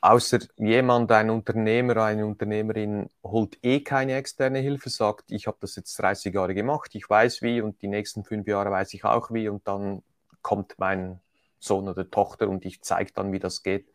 Außer 0.00 0.38
jemand, 0.56 1.12
ein 1.12 1.30
Unternehmer, 1.30 1.96
eine 1.98 2.26
Unternehmerin 2.26 3.10
holt 3.22 3.58
eh 3.62 3.80
keine 3.80 4.14
externe 4.14 4.58
Hilfe, 4.60 4.90
sagt, 4.90 5.30
ich 5.30 5.46
habe 5.46 5.58
das 5.60 5.76
jetzt 5.76 5.98
30 5.98 6.34
Jahre 6.34 6.54
gemacht, 6.54 6.94
ich 6.94 7.08
weiß 7.08 7.42
wie 7.42 7.60
und 7.60 7.80
die 7.82 7.88
nächsten 7.88 8.24
fünf 8.24 8.46
Jahre 8.46 8.70
weiß 8.70 8.94
ich 8.94 9.04
auch 9.04 9.30
wie 9.32 9.48
und 9.48 9.66
dann 9.68 10.02
kommt 10.40 10.74
mein 10.78 11.20
Sohn 11.58 11.88
oder 11.88 12.10
Tochter 12.10 12.48
und 12.48 12.64
ich 12.64 12.82
zeige 12.82 13.12
dann, 13.12 13.32
wie 13.32 13.38
das 13.38 13.62
geht. 13.62 13.86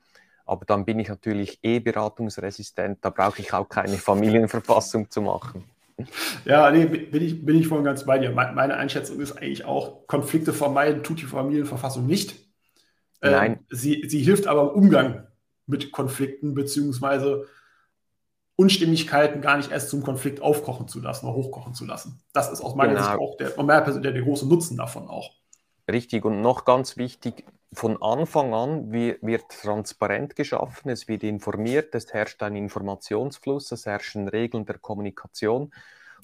Aber 0.45 0.65
dann 0.65 0.85
bin 0.85 0.99
ich 0.99 1.09
natürlich 1.09 1.59
eh 1.63 1.79
beratungsresistent, 1.79 3.03
da 3.03 3.09
brauche 3.09 3.41
ich 3.41 3.51
auch 3.51 3.67
keine 3.67 3.97
Familienverfassung 3.97 5.09
zu 5.09 5.21
machen. 5.21 5.65
Ja, 6.45 6.71
nee, 6.71 6.85
bin 6.85 7.23
ich, 7.23 7.45
bin 7.45 7.57
ich 7.57 7.67
voll 7.67 7.83
ganz 7.83 8.05
bei 8.05 8.19
dir. 8.19 8.31
Meine 8.31 8.77
Einschätzung 8.77 9.19
ist 9.19 9.33
eigentlich 9.33 9.65
auch, 9.65 10.07
Konflikte 10.07 10.53
vermeiden 10.53 11.03
tut 11.03 11.21
die 11.21 11.25
Familienverfassung 11.25 12.05
nicht. 12.05 12.47
Ähm, 13.21 13.31
Nein. 13.31 13.51
Ähm, 13.53 13.65
sie, 13.69 14.05
sie 14.07 14.21
hilft 14.21 14.47
aber 14.47 14.61
im 14.61 14.69
Umgang 14.69 15.27
mit 15.65 15.91
Konflikten 15.91 16.53
beziehungsweise 16.53 17.45
Unstimmigkeiten 18.55 19.41
gar 19.41 19.57
nicht 19.57 19.71
erst 19.71 19.89
zum 19.89 20.01
Konflikt 20.01 20.41
aufkochen 20.41 20.87
zu 20.87 20.99
lassen 20.99 21.27
oder 21.27 21.35
hochkochen 21.35 21.73
zu 21.73 21.85
lassen. 21.85 22.21
Das 22.33 22.51
ist 22.51 22.61
aus 22.61 22.75
meiner 22.75 22.93
genau. 22.93 23.05
Sicht 23.05 23.19
auch 23.19 23.37
der, 23.37 24.01
der, 24.01 24.11
der 24.11 24.21
große 24.23 24.47
Nutzen 24.47 24.77
davon 24.77 25.07
auch. 25.07 25.31
Richtig, 25.89 26.25
und 26.25 26.41
noch 26.41 26.65
ganz 26.65 26.97
wichtig, 26.97 27.45
von 27.73 28.01
Anfang 28.01 28.53
an 28.53 28.91
wird 28.91 29.49
transparent 29.49 30.35
geschaffen, 30.35 30.89
es 30.89 31.07
wird 31.07 31.23
informiert, 31.23 31.93
es 31.95 32.13
herrscht 32.13 32.41
ein 32.41 32.55
Informationsfluss, 32.55 33.71
es 33.71 33.85
herrschen 33.85 34.27
Regeln 34.27 34.65
der 34.65 34.77
Kommunikation. 34.77 35.71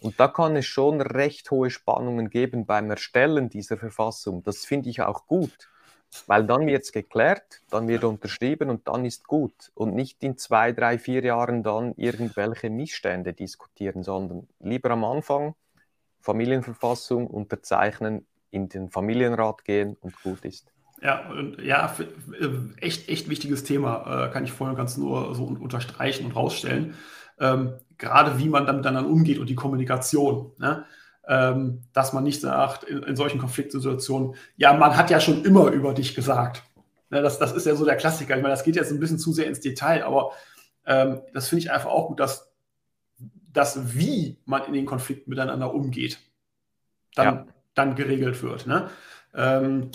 Und 0.01 0.19
da 0.19 0.27
kann 0.27 0.56
es 0.56 0.65
schon 0.65 1.01
recht 1.01 1.49
hohe 1.51 1.69
Spannungen 1.69 2.29
geben 2.29 2.65
beim 2.65 2.89
Erstellen 2.89 3.49
dieser 3.49 3.77
Verfassung. 3.77 4.43
Das 4.43 4.65
finde 4.65 4.89
ich 4.89 5.01
auch 5.01 5.27
gut, 5.27 5.69
weil 6.27 6.45
dann 6.45 6.65
wird 6.65 6.84
es 6.84 6.91
geklärt, 6.91 7.62
dann 7.69 7.88
wird 7.88 8.03
unterschrieben 8.03 8.69
und 8.69 8.88
dann 8.88 9.06
ist 9.06 9.27
gut. 9.27 9.71
Und 9.75 9.95
nicht 9.95 10.23
in 10.23 10.38
zwei, 10.38 10.71
drei, 10.71 10.97
vier 10.97 11.23
Jahren 11.23 11.63
dann 11.63 11.93
irgendwelche 11.95 12.69
Missstände 12.69 13.34
diskutieren, 13.34 14.03
sondern 14.03 14.47
lieber 14.60 14.91
am 14.91 15.03
Anfang 15.03 15.56
Familienverfassung 16.21 17.27
unterzeichnen, 17.27 18.25
in 18.49 18.69
den 18.69 18.89
Familienrat 18.89 19.65
gehen 19.65 19.97
und 19.99 20.21
gut 20.21 20.45
ist. 20.45 20.73
Ja, 21.04 21.30
und 21.30 21.62
ja, 21.62 21.94
äh, 22.39 22.50
echt, 22.80 23.10
echt 23.10 23.30
wichtiges 23.30 23.63
Thema, 23.63 24.28
äh, 24.28 24.32
kann 24.32 24.46
ich 24.46 24.52
voll 24.52 24.70
und 24.70 24.76
ganz 24.76 24.98
nur 24.98 25.36
so 25.36 25.44
unterstreichen 25.44 26.26
und 26.26 26.36
rausstellen. 26.36 26.96
Ähm, 27.39 27.74
gerade 27.98 28.39
wie 28.39 28.48
man 28.48 28.66
damit 28.66 28.86
dann 28.86 29.06
umgeht 29.06 29.39
und 29.39 29.50
die 29.50 29.56
Kommunikation. 29.56 30.52
Ne? 30.58 30.86
Ähm, 31.28 31.82
dass 31.94 32.13
man 32.13 32.24
nicht 32.24 32.42
sagt, 32.42 32.84
in, 32.84 33.04
in, 33.04 33.16
solchen 33.16 33.39
Konfliktsituationen, 33.39 34.36
ja, 34.56 34.74
man 34.74 34.96
hat 34.96 35.10
ja 35.10 35.20
schon 35.20 35.44
immer 35.46 35.72
über 35.72 35.94
dich 35.94 36.16
gesagt. 36.16 36.63
Ne? 37.10 37.22
Das, 37.22 37.39
das 37.39 37.52
ist 37.52 37.66
ja 37.66 37.76
so 37.76 37.86
der 37.86 37.98
Klassiker. 37.98 38.36
Ich 38.36 38.42
meine, 38.42 38.54
das 38.54 38.63
geht 38.63 38.76
jetzt 38.76 38.92
ein 38.92 39.00
bisschen 39.00 39.20
zu 39.20 39.34
sehr 39.34 39.48
ins 39.48 39.60
Detail, 39.60 40.04
aber 40.04 40.32
ähm, 40.86 41.22
das 41.34 41.50
finde 41.50 41.63
ich 41.63 41.72
einfach 41.72 41.89
auch 41.89 42.08
gut, 42.08 42.20
dass 42.20 42.52
das, 43.52 43.98
wie 43.98 44.38
man 44.46 44.66
in 44.66 44.74
den 44.74 44.86
Konflikten 44.86 45.30
miteinander 45.30 45.74
umgeht, 45.74 46.20
dann 47.16 47.36
ja 47.36 47.46
dann 47.74 47.96
geregelt 47.96 48.42
wird. 48.44 48.68
Ne? 48.68 48.89
Ähm, 49.34 49.92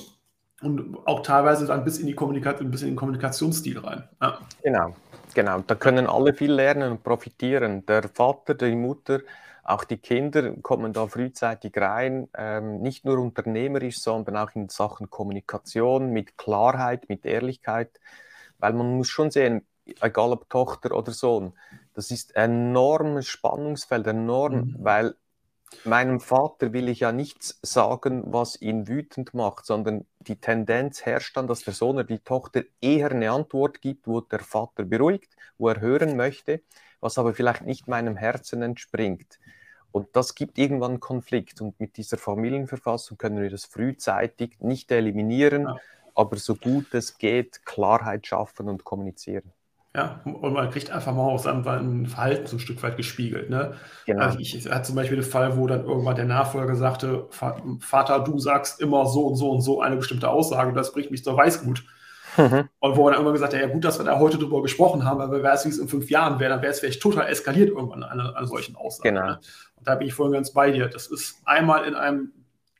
und 0.62 0.96
auch 1.06 1.22
teilweise 1.22 1.66
dann 1.66 1.84
bis 1.84 1.98
in 1.98 2.06
die 2.06 2.14
Kommunikation, 2.14 2.70
bis 2.70 2.82
in 2.82 2.88
den 2.88 2.96
Kommunikationsstil 2.96 3.78
rein. 3.78 4.08
Ja. 4.20 4.38
Genau, 4.62 4.94
Genau, 5.34 5.60
da 5.60 5.74
können 5.74 6.06
alle 6.06 6.34
viel 6.34 6.52
lernen 6.52 6.90
und 6.90 7.02
profitieren. 7.02 7.84
Der 7.86 8.08
Vater, 8.08 8.54
die 8.54 8.74
Mutter, 8.74 9.20
auch 9.62 9.84
die 9.84 9.98
Kinder 9.98 10.52
kommen 10.62 10.92
da 10.92 11.06
frühzeitig 11.06 11.76
rein, 11.76 12.28
ähm, 12.36 12.80
nicht 12.80 13.04
nur 13.04 13.18
unternehmerisch, 13.18 14.00
sondern 14.00 14.36
auch 14.36 14.54
in 14.54 14.68
Sachen 14.68 15.10
Kommunikation, 15.10 16.10
mit 16.10 16.38
Klarheit, 16.38 17.08
mit 17.08 17.26
Ehrlichkeit, 17.26 18.00
weil 18.58 18.72
man 18.72 18.96
muss 18.96 19.08
schon 19.08 19.30
sehen, 19.30 19.66
egal 20.00 20.32
ob 20.32 20.48
Tochter 20.48 20.96
oder 20.96 21.12
Sohn, 21.12 21.52
das 21.94 22.10
ist 22.10 22.36
ein 22.36 22.70
enormes 22.70 23.26
Spannungsfeld, 23.28 24.06
enorm, 24.06 24.54
mhm. 24.54 24.76
weil 24.78 25.14
meinem 25.84 26.20
Vater 26.20 26.72
will 26.72 26.88
ich 26.88 27.00
ja 27.00 27.12
nichts 27.12 27.58
sagen, 27.62 28.22
was 28.26 28.60
ihn 28.60 28.88
wütend 28.88 29.34
macht, 29.34 29.66
sondern 29.66 30.06
die 30.20 30.36
Tendenz 30.36 31.04
herrscht 31.04 31.36
dann, 31.36 31.46
dass 31.46 31.62
der 31.62 31.74
Sohn 31.74 31.96
oder 31.96 32.04
die 32.04 32.20
Tochter 32.20 32.62
eher 32.80 33.10
eine 33.10 33.30
Antwort 33.30 33.80
gibt, 33.80 34.06
wo 34.06 34.20
der 34.20 34.40
Vater 34.40 34.84
beruhigt, 34.84 35.34
wo 35.58 35.68
er 35.68 35.80
hören 35.80 36.16
möchte, 36.16 36.62
was 37.00 37.18
aber 37.18 37.34
vielleicht 37.34 37.62
nicht 37.62 37.88
meinem 37.88 38.16
Herzen 38.16 38.62
entspringt. 38.62 39.38
Und 39.92 40.08
das 40.14 40.34
gibt 40.34 40.58
irgendwann 40.58 40.92
einen 40.92 41.00
Konflikt. 41.00 41.60
Und 41.60 41.78
mit 41.80 41.96
dieser 41.96 42.18
Familienverfassung 42.18 43.18
können 43.18 43.40
wir 43.40 43.50
das 43.50 43.64
frühzeitig 43.64 44.60
nicht 44.60 44.90
eliminieren, 44.90 45.62
ja. 45.62 45.76
aber 46.14 46.36
so 46.36 46.54
gut 46.54 46.92
es 46.94 47.18
geht, 47.18 47.64
Klarheit 47.64 48.26
schaffen 48.26 48.68
und 48.68 48.84
kommunizieren. 48.84 49.52
Ja, 49.98 50.20
und 50.24 50.52
man 50.52 50.70
kriegt 50.70 50.92
einfach 50.92 51.12
mal 51.12 51.24
auch 51.24 51.40
sein 51.40 51.64
Verhalten 52.06 52.46
so 52.46 52.54
ein 52.54 52.60
Stück 52.60 52.80
weit 52.84 52.96
gespiegelt. 52.96 53.50
Ne? 53.50 53.74
Genau. 54.06 54.26
Also 54.26 54.38
ich, 54.38 54.54
ich 54.54 54.70
hatte 54.70 54.84
zum 54.84 54.94
Beispiel 54.94 55.16
den 55.16 55.28
Fall, 55.28 55.56
wo 55.56 55.66
dann 55.66 55.84
irgendwann 55.84 56.14
der 56.14 56.24
Nachfolger 56.24 56.76
sagte, 56.76 57.26
Vater, 57.80 58.20
du 58.20 58.38
sagst 58.38 58.80
immer 58.80 59.06
so 59.06 59.26
und 59.26 59.34
so 59.34 59.50
und 59.50 59.60
so 59.60 59.82
eine 59.82 59.96
bestimmte 59.96 60.30
Aussage 60.30 60.68
und 60.68 60.76
das 60.76 60.92
bringt 60.92 61.10
mich 61.10 61.24
zur 61.24 61.36
Weißgut. 61.36 61.82
Mhm. 62.36 62.68
Und 62.78 62.96
wo 62.96 63.08
er 63.08 63.14
dann 63.14 63.22
immer 63.22 63.32
gesagt 63.32 63.54
hat, 63.54 63.60
ja 63.60 63.66
gut, 63.66 63.84
dass 63.84 63.98
wir 63.98 64.04
da 64.04 64.20
heute 64.20 64.38
drüber 64.38 64.62
gesprochen 64.62 65.04
haben, 65.04 65.18
weil 65.18 65.32
wer 65.32 65.42
weiß, 65.42 65.64
wie 65.64 65.70
es 65.70 65.78
in 65.78 65.88
fünf 65.88 66.08
Jahren 66.10 66.38
wäre, 66.38 66.50
dann 66.52 66.62
wäre 66.62 66.70
es 66.70 66.78
vielleicht 66.78 67.02
total 67.02 67.26
eskaliert 67.26 67.70
irgendwann 67.70 68.04
an 68.04 68.20
einer, 68.20 68.46
solchen 68.46 68.76
Aussage. 68.76 69.08
Genau. 69.08 69.26
Ne? 69.26 69.40
Und 69.74 69.88
da 69.88 69.96
bin 69.96 70.06
ich 70.06 70.14
vorhin 70.14 70.34
ganz 70.34 70.52
bei 70.52 70.70
dir. 70.70 70.86
Das 70.86 71.08
ist 71.08 71.42
einmal 71.44 71.86
in 71.86 71.96
einem 71.96 72.30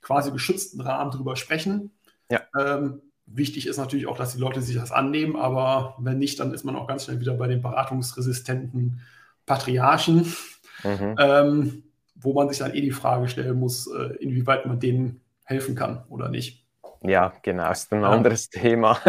quasi 0.03 0.31
geschützten 0.31 0.81
Rahmen 0.81 1.11
drüber 1.11 1.35
sprechen. 1.35 1.91
Ja. 2.31 2.43
Ähm, 2.57 3.03
Wichtig 3.31 3.67
ist 3.67 3.77
natürlich 3.77 4.07
auch, 4.07 4.17
dass 4.17 4.35
die 4.35 4.41
Leute 4.41 4.63
sich 4.63 4.77
das 4.77 4.91
annehmen, 4.91 5.37
aber 5.37 5.97
wenn 5.99 6.19
nicht, 6.19 6.41
dann 6.41 6.53
ist 6.53 6.65
man 6.65 6.77
auch 6.77 6.87
ganz 6.87 7.05
schnell 7.05 7.21
wieder 7.21 7.35
bei 7.35 7.47
den 7.47 7.61
beratungsresistenten 7.61 9.01
Patriarchen, 9.47 10.33
mhm. 10.83 11.17
ähm, 11.19 11.83
wo 12.15 12.33
man 12.33 12.49
sich 12.49 12.59
dann 12.59 12.75
eh 12.75 12.81
die 12.81 12.91
Frage 12.91 13.29
stellen 13.29 13.59
muss, 13.59 13.87
äh, 13.87 14.17
inwieweit 14.17 14.67
man 14.67 14.81
denen 14.81 15.21
helfen 15.45 15.75
kann 15.75 16.05
oder 16.09 16.29
nicht. 16.29 16.65
Ja, 17.03 17.33
genau, 17.43 17.71
ist 17.71 17.93
ein 17.93 18.05
anderes 18.05 18.49
ja. 18.53 18.61
Thema. 18.61 18.95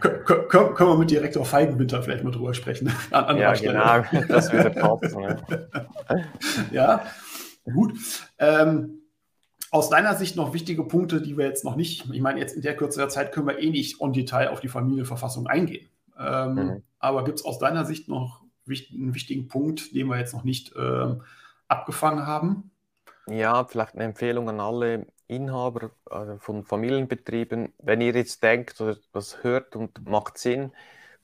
Können 0.00 0.78
wir 0.78 0.96
mit 0.96 1.10
Direktor 1.10 1.44
Feigenwinter 1.44 2.02
vielleicht 2.02 2.24
mal 2.24 2.30
drüber 2.30 2.54
sprechen? 2.54 2.90
An 3.10 3.36
ja, 3.36 3.54
Stelle. 3.54 3.74
genau, 3.74 4.02
das 4.28 4.50
würde 4.50 4.70
passen. 4.70 5.20
ja. 5.20 5.36
ja, 6.72 7.04
gut. 7.64 7.92
Ähm, 8.38 9.03
aus 9.74 9.90
deiner 9.90 10.14
Sicht 10.14 10.36
noch 10.36 10.54
wichtige 10.54 10.84
Punkte, 10.84 11.20
die 11.20 11.36
wir 11.36 11.46
jetzt 11.46 11.64
noch 11.64 11.74
nicht, 11.74 12.08
ich 12.12 12.20
meine, 12.20 12.38
jetzt 12.38 12.54
in 12.54 12.62
der 12.62 12.76
Kürze 12.76 13.00
der 13.00 13.08
Zeit 13.08 13.32
können 13.32 13.48
wir 13.48 13.58
eh 13.58 13.70
nicht 13.70 14.00
on 14.00 14.12
Detail 14.12 14.50
auf 14.50 14.60
die 14.60 14.68
Familienverfassung 14.68 15.48
eingehen. 15.48 15.88
Ähm, 16.16 16.54
mhm. 16.54 16.82
Aber 17.00 17.24
gibt 17.24 17.40
es 17.40 17.44
aus 17.44 17.58
deiner 17.58 17.84
Sicht 17.84 18.08
noch 18.08 18.42
einen 18.68 19.14
wichtigen 19.16 19.48
Punkt, 19.48 19.92
den 19.92 20.06
wir 20.06 20.16
jetzt 20.16 20.32
noch 20.32 20.44
nicht 20.44 20.72
ähm, 20.78 21.22
abgefangen 21.66 22.24
haben? 22.24 22.70
Ja, 23.26 23.64
vielleicht 23.64 23.96
eine 23.96 24.04
Empfehlung 24.04 24.48
an 24.48 24.60
alle 24.60 25.08
Inhaber 25.26 25.90
äh, 26.08 26.38
von 26.38 26.64
Familienbetrieben. 26.64 27.72
Wenn 27.78 28.00
ihr 28.00 28.14
jetzt 28.14 28.44
denkt 28.44 28.80
oder 28.80 28.96
das 29.12 29.42
hört 29.42 29.74
und 29.74 30.08
macht 30.08 30.38
Sinn, 30.38 30.70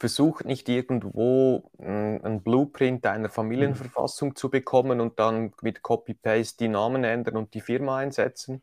versucht 0.00 0.46
nicht 0.46 0.68
irgendwo 0.68 1.70
hm, 1.78 2.20
ein 2.24 2.42
Blueprint 2.42 3.06
einer 3.06 3.28
Familienverfassung 3.28 4.34
zu 4.34 4.48
bekommen 4.48 5.00
und 5.00 5.20
dann 5.20 5.52
mit 5.60 5.82
Copy-Paste 5.82 6.56
die 6.64 6.68
Namen 6.68 7.04
ändern 7.04 7.36
und 7.36 7.52
die 7.52 7.60
Firma 7.60 7.98
einsetzen. 7.98 8.62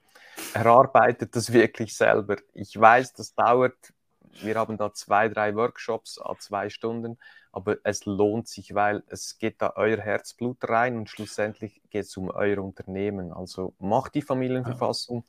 Erarbeitet 0.55 1.35
das 1.35 1.53
wirklich 1.53 1.95
selber. 1.95 2.37
Ich 2.53 2.77
weiß, 2.77 3.13
das 3.13 3.35
dauert. 3.35 3.93
Wir 4.41 4.55
haben 4.55 4.77
da 4.77 4.93
zwei, 4.93 5.29
drei 5.29 5.55
Workshops 5.55 6.19
a 6.21 6.35
zwei 6.39 6.69
Stunden, 6.69 7.17
aber 7.51 7.77
es 7.83 8.05
lohnt 8.05 8.47
sich, 8.47 8.75
weil 8.75 9.03
es 9.07 9.37
geht 9.37 9.61
da 9.61 9.73
euer 9.75 9.97
Herzblut 9.97 10.57
rein 10.69 10.97
und 10.97 11.09
schlussendlich 11.09 11.81
geht 11.89 12.05
es 12.05 12.17
um 12.17 12.29
euer 12.29 12.63
Unternehmen. 12.63 13.33
Also 13.33 13.73
macht 13.79 14.15
die 14.15 14.21
Familienverfassung, 14.21 15.23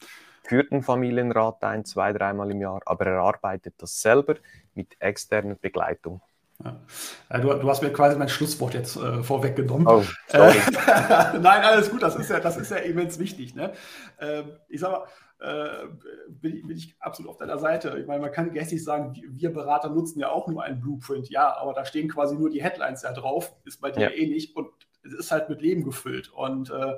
führt 0.44 0.72
einen 0.72 0.82
Familienrat 0.82 1.64
ein, 1.64 1.84
zwei, 1.84 2.12
dreimal 2.12 2.50
im 2.50 2.60
Jahr, 2.60 2.80
aber 2.86 3.06
erarbeitet 3.06 3.74
das 3.78 4.00
selber 4.00 4.36
mit 4.74 4.96
externer 5.00 5.54
Begleitung. 5.54 6.20
Ja. 6.64 7.38
Du, 7.38 7.54
du, 7.54 7.68
hast 7.68 7.82
mir 7.82 7.92
quasi 7.92 8.16
mein 8.16 8.28
Schlusswort 8.28 8.74
jetzt 8.74 8.96
äh, 8.96 9.22
vorweggenommen. 9.22 9.86
Oh. 9.86 10.02
Äh, 10.32 10.54
Nein, 11.38 11.62
alles 11.62 11.88
gut, 11.88 12.02
das 12.02 12.16
ist 12.16 12.30
ja, 12.30 12.40
das 12.40 12.56
ist 12.56 12.72
ja 12.72 12.78
immens 12.78 13.20
wichtig. 13.20 13.54
Ne? 13.54 13.72
Äh, 14.18 14.42
ich 14.68 14.80
sag 14.80 14.90
mal, 14.90 15.06
äh, 15.40 15.86
bin, 16.28 16.66
bin, 16.66 16.76
ich 16.76 16.96
absolut 16.98 17.30
auf 17.30 17.36
deiner 17.36 17.58
Seite. 17.58 17.96
Ich 18.00 18.06
meine, 18.06 18.20
man 18.20 18.32
kann 18.32 18.52
gästig 18.52 18.82
sagen, 18.82 19.14
wir 19.14 19.52
Berater 19.52 19.88
nutzen 19.88 20.18
ja 20.18 20.30
auch 20.30 20.48
nur 20.48 20.62
einen 20.62 20.80
Blueprint, 20.80 21.30
ja, 21.30 21.56
aber 21.56 21.74
da 21.74 21.84
stehen 21.84 22.08
quasi 22.08 22.36
nur 22.36 22.50
die 22.50 22.62
Headlines 22.62 23.02
ja 23.02 23.12
drauf, 23.12 23.54
ist 23.64 23.80
bei 23.80 23.90
dir 23.90 24.10
ja. 24.10 24.10
eh 24.10 24.26
nicht 24.26 24.56
und 24.56 24.68
es 25.04 25.12
ist 25.12 25.30
halt 25.30 25.48
mit 25.48 25.60
Leben 25.60 25.84
gefüllt. 25.84 26.30
Und 26.32 26.70
äh, 26.70 26.94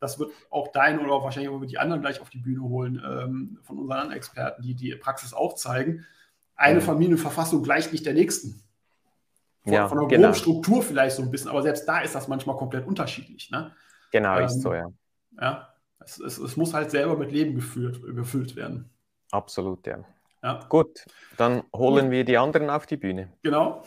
das 0.00 0.18
wird 0.18 0.30
auch 0.50 0.68
dein 0.68 1.00
oder 1.00 1.22
wahrscheinlich 1.22 1.50
auch 1.50 1.64
die 1.64 1.78
anderen 1.78 2.02
gleich 2.02 2.20
auf 2.20 2.30
die 2.30 2.38
Bühne 2.38 2.62
holen 2.62 3.02
ähm, 3.04 3.58
von 3.62 3.78
unseren 3.78 3.98
anderen 3.98 4.16
Experten, 4.16 4.62
die 4.62 4.74
die 4.74 4.94
Praxis 4.94 5.32
aufzeigen. 5.32 6.06
Eine 6.54 6.80
mhm. 6.80 6.84
Familienverfassung 6.84 7.62
gleicht 7.62 7.92
nicht 7.92 8.06
der 8.06 8.14
nächsten. 8.14 8.62
Von, 9.64 9.72
ja, 9.72 9.88
von 9.88 9.98
der 9.98 10.08
genau. 10.08 10.34
Struktur 10.34 10.82
vielleicht 10.82 11.16
so 11.16 11.22
ein 11.22 11.30
bisschen, 11.30 11.50
aber 11.50 11.62
selbst 11.62 11.86
da 11.88 12.00
ist 12.00 12.14
das 12.14 12.28
manchmal 12.28 12.56
komplett 12.56 12.86
unterschiedlich. 12.86 13.50
Ne? 13.50 13.72
Genau, 14.12 14.38
ähm, 14.38 14.46
ist 14.46 14.60
so, 14.60 14.72
ja. 14.72 14.92
Ja, 15.40 15.68
es, 16.00 16.20
es, 16.20 16.38
es, 16.38 16.56
muss 16.56 16.74
halt 16.74 16.90
selber 16.90 17.16
mit 17.16 17.32
Leben 17.32 17.54
geführt, 17.54 18.00
gefüllt 18.14 18.56
werden. 18.56 18.90
Absolut, 19.30 19.86
ja. 19.86 20.04
ja. 20.42 20.64
Gut, 20.68 21.04
dann 21.36 21.62
holen 21.74 22.06
Gut. 22.06 22.12
wir 22.12 22.24
die 22.24 22.38
anderen 22.38 22.70
auf 22.70 22.86
die 22.86 22.96
Bühne. 22.96 23.32
Genau. 23.42 23.84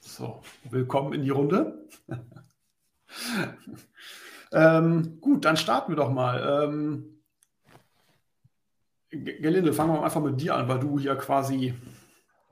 So, 0.00 0.40
willkommen 0.70 1.12
in 1.12 1.24
die 1.24 1.30
Runde. 1.30 1.88
ähm, 4.52 5.18
gut, 5.20 5.44
dann 5.44 5.56
starten 5.56 5.90
wir 5.90 5.96
doch 5.96 6.10
mal. 6.10 6.64
Ähm, 6.64 7.10
Gelinde, 9.10 9.72
fangen 9.72 9.94
wir 9.94 10.02
einfach 10.02 10.22
mit 10.22 10.40
dir 10.40 10.54
an, 10.54 10.68
weil 10.68 10.78
du 10.78 10.98
hier 10.98 11.16
quasi, 11.16 11.74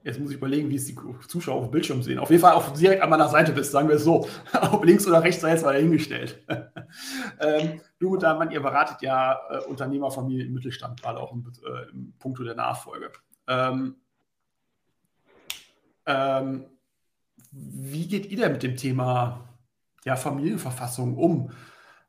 jetzt 0.05 0.19
muss 0.19 0.31
ich 0.31 0.37
überlegen, 0.37 0.69
wie 0.71 0.77
es 0.77 0.87
die 0.87 0.97
Zuschauer 1.29 1.57
auf 1.57 1.65
dem 1.67 1.71
Bildschirm 1.71 2.03
sehen. 2.03 2.19
Auf 2.19 2.31
jeden 2.31 2.43
Fall 2.43 2.53
auf, 2.53 2.73
direkt 2.73 3.03
an 3.03 3.11
meiner 3.11 3.29
Seite 3.29 3.53
bist, 3.53 3.73
sagen 3.73 3.89
wir 3.89 3.97
es 3.97 4.05
so. 4.05 4.29
Ob 4.73 4.85
links 4.85 5.07
oder 5.07 5.23
rechts 5.23 5.41
sei 5.41 5.51
jetzt 5.51 5.65
mal 5.65 5.73
dahingestellt. 5.73 6.43
ähm, 7.41 7.81
du 7.99 8.15
und 8.15 8.23
dein 8.23 8.39
Mann, 8.39 8.51
ihr 8.51 8.61
beratet 8.61 9.03
ja 9.03 9.39
äh, 9.51 9.59
Unternehmerfamilien 9.67 10.49
im 10.49 10.55
Mittelstand, 10.55 11.03
gerade 11.03 11.21
auch 11.21 11.33
im, 11.33 11.51
äh, 11.65 11.91
im 11.91 12.15
Punkto 12.19 12.45
der 12.45 12.55
Nachfolge. 12.55 13.13
Ähm, 13.47 13.97
ähm, 16.07 16.67
wie 17.51 18.09
geht 18.09 18.27
ihr 18.27 18.39
denn 18.39 18.53
mit 18.53 18.63
dem 18.63 18.77
Thema 18.77 19.49
ja, 20.05 20.17
Familienverfassung 20.17 21.17
um? 21.17 21.51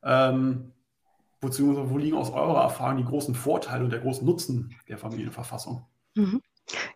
Ähm, 0.01 0.71
beziehungsweise 1.39 1.89
wo 1.89 1.97
liegen 1.97 2.17
aus 2.17 2.31
eurer 2.31 2.63
Erfahrung 2.63 2.97
die 2.97 3.05
großen 3.05 3.35
Vorteile 3.35 3.83
und 3.83 3.91
der 3.91 3.99
große 3.99 4.25
Nutzen 4.25 4.75
der 4.87 4.97
Familienverfassung? 4.97 5.85
Mhm. 6.15 6.41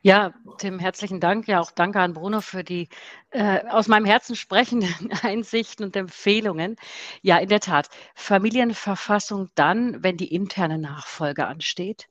Ja, 0.02 0.34
Tim, 0.58 0.80
herzlichen 0.80 1.20
Dank. 1.20 1.48
Ja, 1.48 1.60
auch 1.60 1.72
danke 1.72 2.00
an 2.00 2.14
Bruno 2.14 2.42
für 2.42 2.64
die 2.64 2.90
äh, 3.32 3.66
aus 3.68 3.88
meinem 3.88 4.06
Herzen 4.06 4.36
sprechenden 4.36 5.12
Einsichten 5.24 5.86
und 5.86 5.96
Empfehlungen. 5.96 6.76
Ja, 7.22 7.38
in 7.38 7.50
der 7.50 7.60
Tat, 7.60 7.90
Familienverfassung 8.16 9.50
dann, 9.56 10.04
wenn 10.04 10.18
die 10.18 10.34
interne 10.34 10.78
Nachfolge 10.78 11.48
ansteht. 11.48 12.08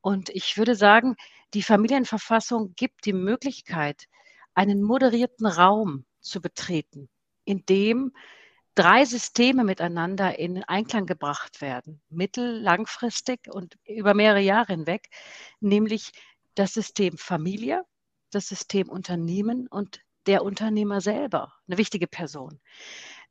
Und 0.00 0.30
ich 0.30 0.56
würde 0.58 0.74
sagen, 0.76 1.16
die 1.54 1.62
Familienverfassung 1.62 2.74
gibt 2.76 3.06
die 3.06 3.12
Möglichkeit, 3.12 4.06
einen 4.54 4.82
moderierten 4.82 5.46
Raum 5.46 6.04
zu 6.20 6.40
betreten, 6.40 7.08
in 7.44 7.64
dem 7.66 8.12
drei 8.74 9.04
Systeme 9.04 9.64
miteinander 9.64 10.38
in 10.38 10.64
Einklang 10.64 11.06
gebracht 11.06 11.60
werden, 11.60 12.02
mittel-, 12.10 12.60
langfristig 12.60 13.48
und 13.52 13.76
über 13.86 14.14
mehrere 14.14 14.40
Jahre 14.40 14.72
hinweg, 14.74 15.08
nämlich 15.60 16.12
das 16.54 16.74
System 16.74 17.18
Familie, 17.18 17.84
das 18.30 18.48
System 18.48 18.88
Unternehmen 18.88 19.66
und 19.68 20.00
der 20.26 20.42
Unternehmer 20.42 21.00
selber, 21.00 21.52
eine 21.68 21.78
wichtige 21.78 22.06
Person. 22.06 22.60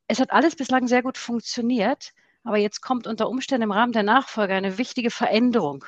Es 0.07 0.19
hat 0.19 0.31
alles 0.31 0.55
bislang 0.55 0.87
sehr 0.87 1.01
gut 1.01 1.17
funktioniert, 1.17 2.13
aber 2.43 2.57
jetzt 2.57 2.81
kommt 2.81 3.07
unter 3.07 3.29
Umständen 3.29 3.63
im 3.63 3.71
Rahmen 3.71 3.93
der 3.93 4.03
Nachfolge 4.03 4.53
eine 4.53 4.77
wichtige 4.77 5.09
Veränderung 5.09 5.85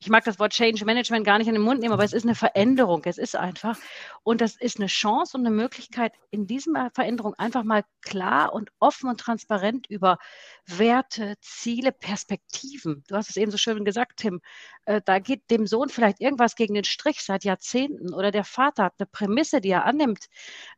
ich 0.00 0.08
mag 0.08 0.24
das 0.24 0.38
Wort 0.38 0.52
Change 0.52 0.84
Management 0.84 1.26
gar 1.26 1.38
nicht 1.38 1.48
in 1.48 1.54
den 1.54 1.62
Mund 1.62 1.80
nehmen, 1.80 1.92
aber 1.92 2.04
es 2.04 2.12
ist 2.12 2.24
eine 2.24 2.36
Veränderung. 2.36 3.02
Es 3.04 3.18
ist 3.18 3.34
einfach. 3.34 3.76
Und 4.22 4.40
das 4.40 4.54
ist 4.54 4.78
eine 4.78 4.86
Chance 4.86 5.36
und 5.36 5.44
eine 5.44 5.54
Möglichkeit, 5.54 6.12
in 6.30 6.46
dieser 6.46 6.90
Veränderung 6.94 7.34
einfach 7.34 7.64
mal 7.64 7.84
klar 8.00 8.52
und 8.52 8.70
offen 8.78 9.08
und 9.08 9.18
transparent 9.18 9.88
über 9.88 10.18
Werte, 10.66 11.34
Ziele, 11.40 11.90
Perspektiven. 11.90 13.02
Du 13.08 13.16
hast 13.16 13.28
es 13.28 13.36
eben 13.36 13.50
so 13.50 13.58
schön 13.58 13.84
gesagt, 13.84 14.18
Tim. 14.18 14.40
Äh, 14.84 15.00
da 15.04 15.18
geht 15.18 15.50
dem 15.50 15.66
Sohn 15.66 15.88
vielleicht 15.88 16.20
irgendwas 16.20 16.54
gegen 16.54 16.74
den 16.74 16.84
Strich 16.84 17.22
seit 17.22 17.42
Jahrzehnten 17.42 18.14
oder 18.14 18.30
der 18.30 18.44
Vater 18.44 18.84
hat 18.84 18.94
eine 18.98 19.06
Prämisse, 19.06 19.60
die 19.60 19.70
er 19.70 19.84
annimmt. 19.84 20.26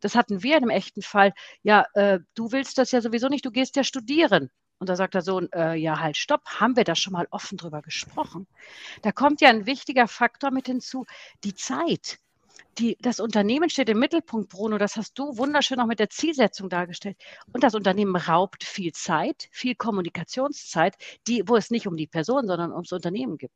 Das 0.01 0.15
hatten 0.15 0.43
wir 0.43 0.57
in 0.57 0.63
einem 0.63 0.71
echten 0.71 1.03
Fall. 1.03 1.35
Ja, 1.63 1.85
äh, 1.95 2.21
du 2.35 2.53
willst 2.53 2.79
das 2.79 2.91
ja 2.91 3.03
sowieso 3.03 3.29
nicht, 3.29 3.45
du 3.45 3.51
gehst 3.51 3.77
ja 3.77 3.85
studieren. 3.85 4.51
Und 4.81 4.89
da 4.89 4.97
sagt 4.97 5.13
der 5.13 5.21
Sohn, 5.21 5.53
äh, 5.53 5.75
ja, 5.75 6.01
halt, 6.01 6.17
stopp, 6.17 6.43
haben 6.47 6.75
wir 6.75 6.85
da 6.85 6.95
schon 6.95 7.13
mal 7.13 7.29
offen 7.31 7.59
drüber 7.59 7.83
gesprochen? 7.83 8.47
Da 9.03 9.13
kommt 9.13 9.43
ja 9.43 9.51
ein 9.51 9.67
wichtiger 9.67 10.09
Faktor 10.09 10.51
mit 10.51 10.67
hinzu, 10.67 11.05
die 11.45 11.55
Zeit. 11.55 12.19
Die, 12.79 12.97
das 12.99 13.21
Unternehmen 13.21 13.69
steht 13.69 13.91
im 13.91 13.99
Mittelpunkt, 13.99 14.49
Bruno, 14.49 14.79
das 14.79 14.97
hast 14.97 15.19
du 15.19 15.37
wunderschön 15.37 15.81
auch 15.81 15.87
mit 15.87 15.99
der 15.99 16.09
Zielsetzung 16.09 16.71
dargestellt. 16.71 17.19
Und 17.53 17.63
das 17.63 17.75
Unternehmen 17.75 18.17
raubt 18.17 18.65
viel 18.65 18.93
Zeit, 18.93 19.49
viel 19.53 19.75
Kommunikationszeit, 19.75 20.97
die, 21.27 21.47
wo 21.47 21.57
es 21.57 21.71
nicht 21.71 21.87
um 21.87 21.99
die 21.99 22.07
Person, 22.07 22.47
sondern 22.47 22.73
ums 22.73 22.93
Unternehmen 22.93 23.37
gibt. 23.37 23.55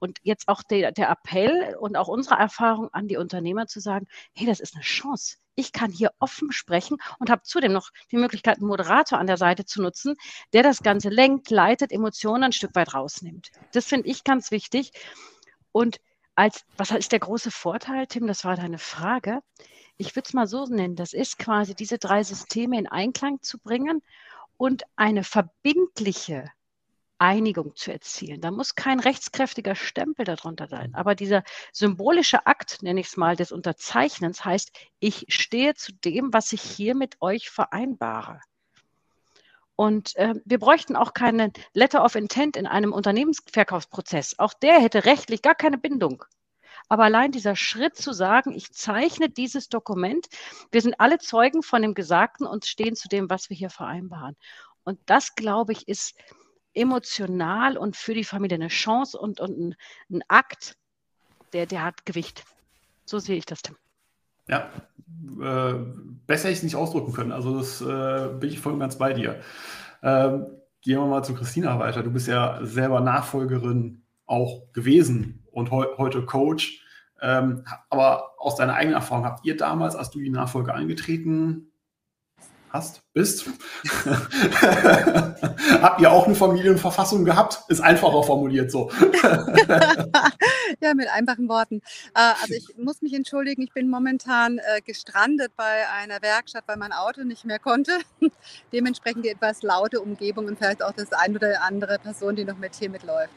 Und 0.00 0.18
jetzt 0.22 0.48
auch 0.48 0.62
der, 0.62 0.92
der 0.92 1.08
Appell 1.08 1.76
und 1.80 1.96
auch 1.96 2.08
unsere 2.08 2.34
Erfahrung 2.34 2.92
an 2.92 3.08
die 3.08 3.16
Unternehmer 3.16 3.68
zu 3.68 3.80
sagen, 3.80 4.06
hey, 4.34 4.46
das 4.46 4.60
ist 4.60 4.74
eine 4.74 4.84
Chance. 4.84 5.36
Ich 5.54 5.72
kann 5.72 5.90
hier 5.90 6.12
offen 6.18 6.50
sprechen 6.52 6.96
und 7.18 7.30
habe 7.30 7.42
zudem 7.42 7.72
noch 7.72 7.90
die 8.10 8.16
Möglichkeit, 8.16 8.58
einen 8.58 8.68
Moderator 8.68 9.18
an 9.18 9.26
der 9.26 9.36
Seite 9.36 9.64
zu 9.64 9.82
nutzen, 9.82 10.16
der 10.52 10.62
das 10.62 10.82
Ganze 10.82 11.08
lenkt, 11.08 11.50
leitet, 11.50 11.92
Emotionen 11.92 12.44
ein 12.44 12.52
Stück 12.52 12.74
weit 12.74 12.94
rausnimmt. 12.94 13.50
Das 13.72 13.86
finde 13.86 14.08
ich 14.08 14.24
ganz 14.24 14.50
wichtig. 14.50 14.92
Und 15.72 16.00
als, 16.34 16.64
was 16.76 16.90
ist 16.90 17.12
der 17.12 17.20
große 17.20 17.50
Vorteil, 17.50 18.06
Tim? 18.06 18.26
Das 18.26 18.44
war 18.44 18.56
deine 18.56 18.78
Frage. 18.78 19.40
Ich 19.98 20.16
würde 20.16 20.26
es 20.26 20.32
mal 20.32 20.46
so 20.46 20.64
nennen. 20.64 20.96
Das 20.96 21.12
ist 21.12 21.38
quasi 21.38 21.74
diese 21.74 21.98
drei 21.98 22.24
Systeme 22.24 22.78
in 22.78 22.86
Einklang 22.86 23.42
zu 23.42 23.58
bringen 23.58 24.02
und 24.56 24.84
eine 24.96 25.24
verbindliche 25.24 26.50
Einigung 27.22 27.76
zu 27.76 27.92
erzielen. 27.92 28.40
Da 28.40 28.50
muss 28.50 28.74
kein 28.74 28.98
rechtskräftiger 28.98 29.76
Stempel 29.76 30.24
darunter 30.24 30.66
sein. 30.66 30.90
Mhm. 30.90 30.96
Aber 30.96 31.14
dieser 31.14 31.44
symbolische 31.72 32.46
Akt, 32.46 32.82
nenne 32.82 32.98
ich 32.98 33.06
es 33.06 33.16
mal, 33.16 33.36
des 33.36 33.52
Unterzeichnens 33.52 34.44
heißt, 34.44 34.72
ich 34.98 35.26
stehe 35.28 35.74
zu 35.74 35.92
dem, 35.92 36.32
was 36.32 36.52
ich 36.52 36.60
hier 36.60 36.96
mit 36.96 37.22
euch 37.22 37.48
vereinbare. 37.48 38.40
Und 39.76 40.16
äh, 40.16 40.34
wir 40.44 40.58
bräuchten 40.58 40.96
auch 40.96 41.14
keinen 41.14 41.52
Letter 41.74 42.04
of 42.04 42.16
Intent 42.16 42.56
in 42.56 42.66
einem 42.66 42.92
Unternehmensverkaufsprozess. 42.92 44.40
Auch 44.40 44.52
der 44.52 44.80
hätte 44.80 45.04
rechtlich 45.04 45.42
gar 45.42 45.54
keine 45.54 45.78
Bindung. 45.78 46.24
Aber 46.88 47.04
allein 47.04 47.30
dieser 47.30 47.54
Schritt 47.54 47.96
zu 47.96 48.12
sagen, 48.12 48.52
ich 48.52 48.72
zeichne 48.72 49.28
dieses 49.28 49.68
Dokument, 49.68 50.26
wir 50.72 50.82
sind 50.82 50.98
alle 50.98 51.18
Zeugen 51.18 51.62
von 51.62 51.82
dem 51.82 51.94
Gesagten 51.94 52.48
und 52.48 52.66
stehen 52.66 52.96
zu 52.96 53.06
dem, 53.06 53.30
was 53.30 53.48
wir 53.48 53.56
hier 53.56 53.70
vereinbaren. 53.70 54.36
Und 54.82 54.98
das, 55.06 55.36
glaube 55.36 55.72
ich, 55.72 55.86
ist 55.86 56.16
emotional 56.74 57.76
und 57.76 57.96
für 57.96 58.14
die 58.14 58.24
Familie 58.24 58.56
eine 58.56 58.68
Chance 58.68 59.18
und, 59.18 59.40
und 59.40 59.58
ein, 59.58 59.74
ein 60.10 60.22
Akt, 60.28 60.76
der, 61.52 61.66
der 61.66 61.84
hat 61.84 62.06
Gewicht. 62.06 62.44
So 63.04 63.18
sehe 63.18 63.36
ich 63.36 63.46
das, 63.46 63.62
Tim. 63.62 63.76
Ja, 64.48 64.70
äh, 65.40 65.74
besser 66.26 66.44
hätte 66.44 66.52
ich 66.52 66.58
es 66.58 66.62
nicht 66.62 66.76
ausdrücken 66.76 67.12
können. 67.12 67.32
Also 67.32 67.56
das 67.56 67.80
äh, 67.80 68.28
bin 68.34 68.50
ich 68.50 68.60
voll 68.60 68.72
und 68.72 68.80
ganz 68.80 68.96
bei 68.96 69.12
dir. 69.12 69.40
Ähm, 70.02 70.46
gehen 70.80 70.98
wir 70.98 71.06
mal 71.06 71.22
zu 71.22 71.34
Christina 71.34 71.78
weiter. 71.78 72.02
Du 72.02 72.10
bist 72.10 72.26
ja 72.26 72.58
selber 72.62 73.00
Nachfolgerin 73.00 74.02
auch 74.26 74.72
gewesen 74.72 75.44
und 75.52 75.70
he 75.70 75.84
heute 75.96 76.24
Coach. 76.24 76.84
Ähm, 77.20 77.64
aber 77.88 78.32
aus 78.38 78.56
deiner 78.56 78.74
eigenen 78.74 78.96
Erfahrung, 78.96 79.24
habt 79.24 79.44
ihr 79.44 79.56
damals, 79.56 79.94
als 79.94 80.10
du 80.10 80.18
die 80.18 80.30
Nachfolge 80.30 80.74
angetreten 80.74 81.71
hast, 82.72 83.02
bist. 83.12 83.46
Habt 85.82 86.00
ihr 86.00 86.10
auch 86.10 86.26
eine 86.26 86.34
Familienverfassung 86.34 87.24
gehabt? 87.24 87.60
Ist 87.68 87.80
einfacher 87.80 88.22
formuliert 88.22 88.70
so. 88.70 88.90
ja, 90.80 90.94
mit 90.94 91.08
einfachen 91.08 91.48
Worten. 91.48 91.82
Äh, 92.14 92.32
also 92.40 92.54
ich 92.54 92.76
muss 92.78 93.02
mich 93.02 93.12
entschuldigen, 93.12 93.62
ich 93.62 93.72
bin 93.72 93.90
momentan 93.90 94.58
äh, 94.58 94.80
gestrandet 94.80 95.52
bei 95.56 95.88
einer 96.00 96.22
Werkstatt, 96.22 96.64
weil 96.66 96.78
mein 96.78 96.92
Auto 96.92 97.24
nicht 97.24 97.44
mehr 97.44 97.58
konnte. 97.58 97.92
Dementsprechend 98.72 99.24
die 99.24 99.30
etwas 99.30 99.62
laute 99.62 100.00
Umgebung 100.00 100.46
und 100.46 100.56
vielleicht 100.58 100.82
auch 100.82 100.92
das 100.92 101.12
ein 101.12 101.36
oder 101.36 101.62
andere 101.62 101.98
Person, 101.98 102.36
die 102.36 102.44
noch 102.44 102.56
mit 102.56 102.74
hier 102.74 102.88
mitläuft. 102.88 103.34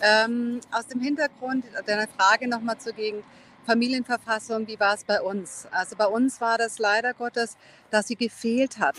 Ähm, 0.00 0.60
aus 0.70 0.86
dem 0.86 1.00
Hintergrund 1.00 1.64
deiner 1.86 2.06
Frage 2.16 2.48
nochmal 2.48 2.78
zur 2.78 2.92
Gegend 2.92 3.24
Familienverfassung, 3.68 4.66
wie 4.66 4.80
war 4.80 4.94
es 4.94 5.04
bei 5.04 5.20
uns? 5.20 5.68
Also 5.70 5.94
bei 5.94 6.06
uns 6.06 6.40
war 6.40 6.56
das 6.56 6.78
leider 6.78 7.12
Gottes, 7.12 7.58
dass 7.90 8.08
sie 8.08 8.16
gefehlt 8.16 8.78
hat. 8.78 8.96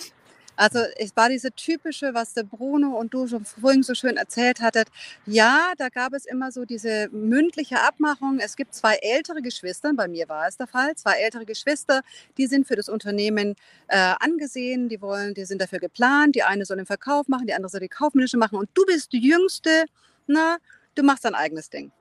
Also 0.56 0.80
es 0.98 1.16
war 1.16 1.30
diese 1.30 1.52
typische, 1.52 2.14
was 2.14 2.36
der 2.36 2.44
Bruno 2.44 2.90
und 2.90 3.16
du 3.16 3.26
schon 3.28 3.46
vorhin 3.46 3.82
so 3.82 3.96
schön 3.96 4.16
erzählt 4.16 4.62
hattet. 4.62 4.90
Ja, 5.26 5.72
da 5.80 5.90
gab 5.90 6.14
es 6.14 6.26
immer 6.26 6.52
so 6.52 6.66
diese 6.66 7.10
mündliche 7.12 7.80
Abmachung. 7.82 8.38
Es 8.40 8.56
gibt 8.56 8.76
zwei 8.76 8.96
ältere 9.02 9.42
Geschwister, 9.42 9.92
bei 9.96 10.08
mir 10.08 10.30
war 10.30 10.48
es 10.48 10.58
der 10.58 10.68
Fall, 10.68 10.94
zwei 10.96 11.14
ältere 11.14 11.46
Geschwister, 11.46 12.02
die 12.38 12.46
sind 12.46 12.68
für 12.68 12.76
das 12.76 12.90
Unternehmen 12.90 13.56
äh, 13.88 14.14
angesehen, 14.20 14.88
die 14.88 15.02
wollen, 15.02 15.34
die 15.34 15.46
sind 15.46 15.62
dafür 15.62 15.80
geplant. 15.80 16.36
Die 16.36 16.44
eine 16.44 16.66
soll 16.66 16.78
den 16.78 16.86
Verkauf 16.86 17.28
machen, 17.28 17.48
die 17.48 17.56
andere 17.56 17.72
soll 17.72 17.80
die 17.80 17.88
kaufmännische 17.88 18.38
machen 18.38 18.60
und 18.60 18.70
du 18.76 18.86
bist 18.86 19.14
die 19.14 19.20
Jüngste, 19.20 19.86
na, 20.28 20.58
du 20.94 21.02
machst 21.02 21.26
dein 21.26 21.34
eigenes 21.34 21.72
Ding. 21.72 21.92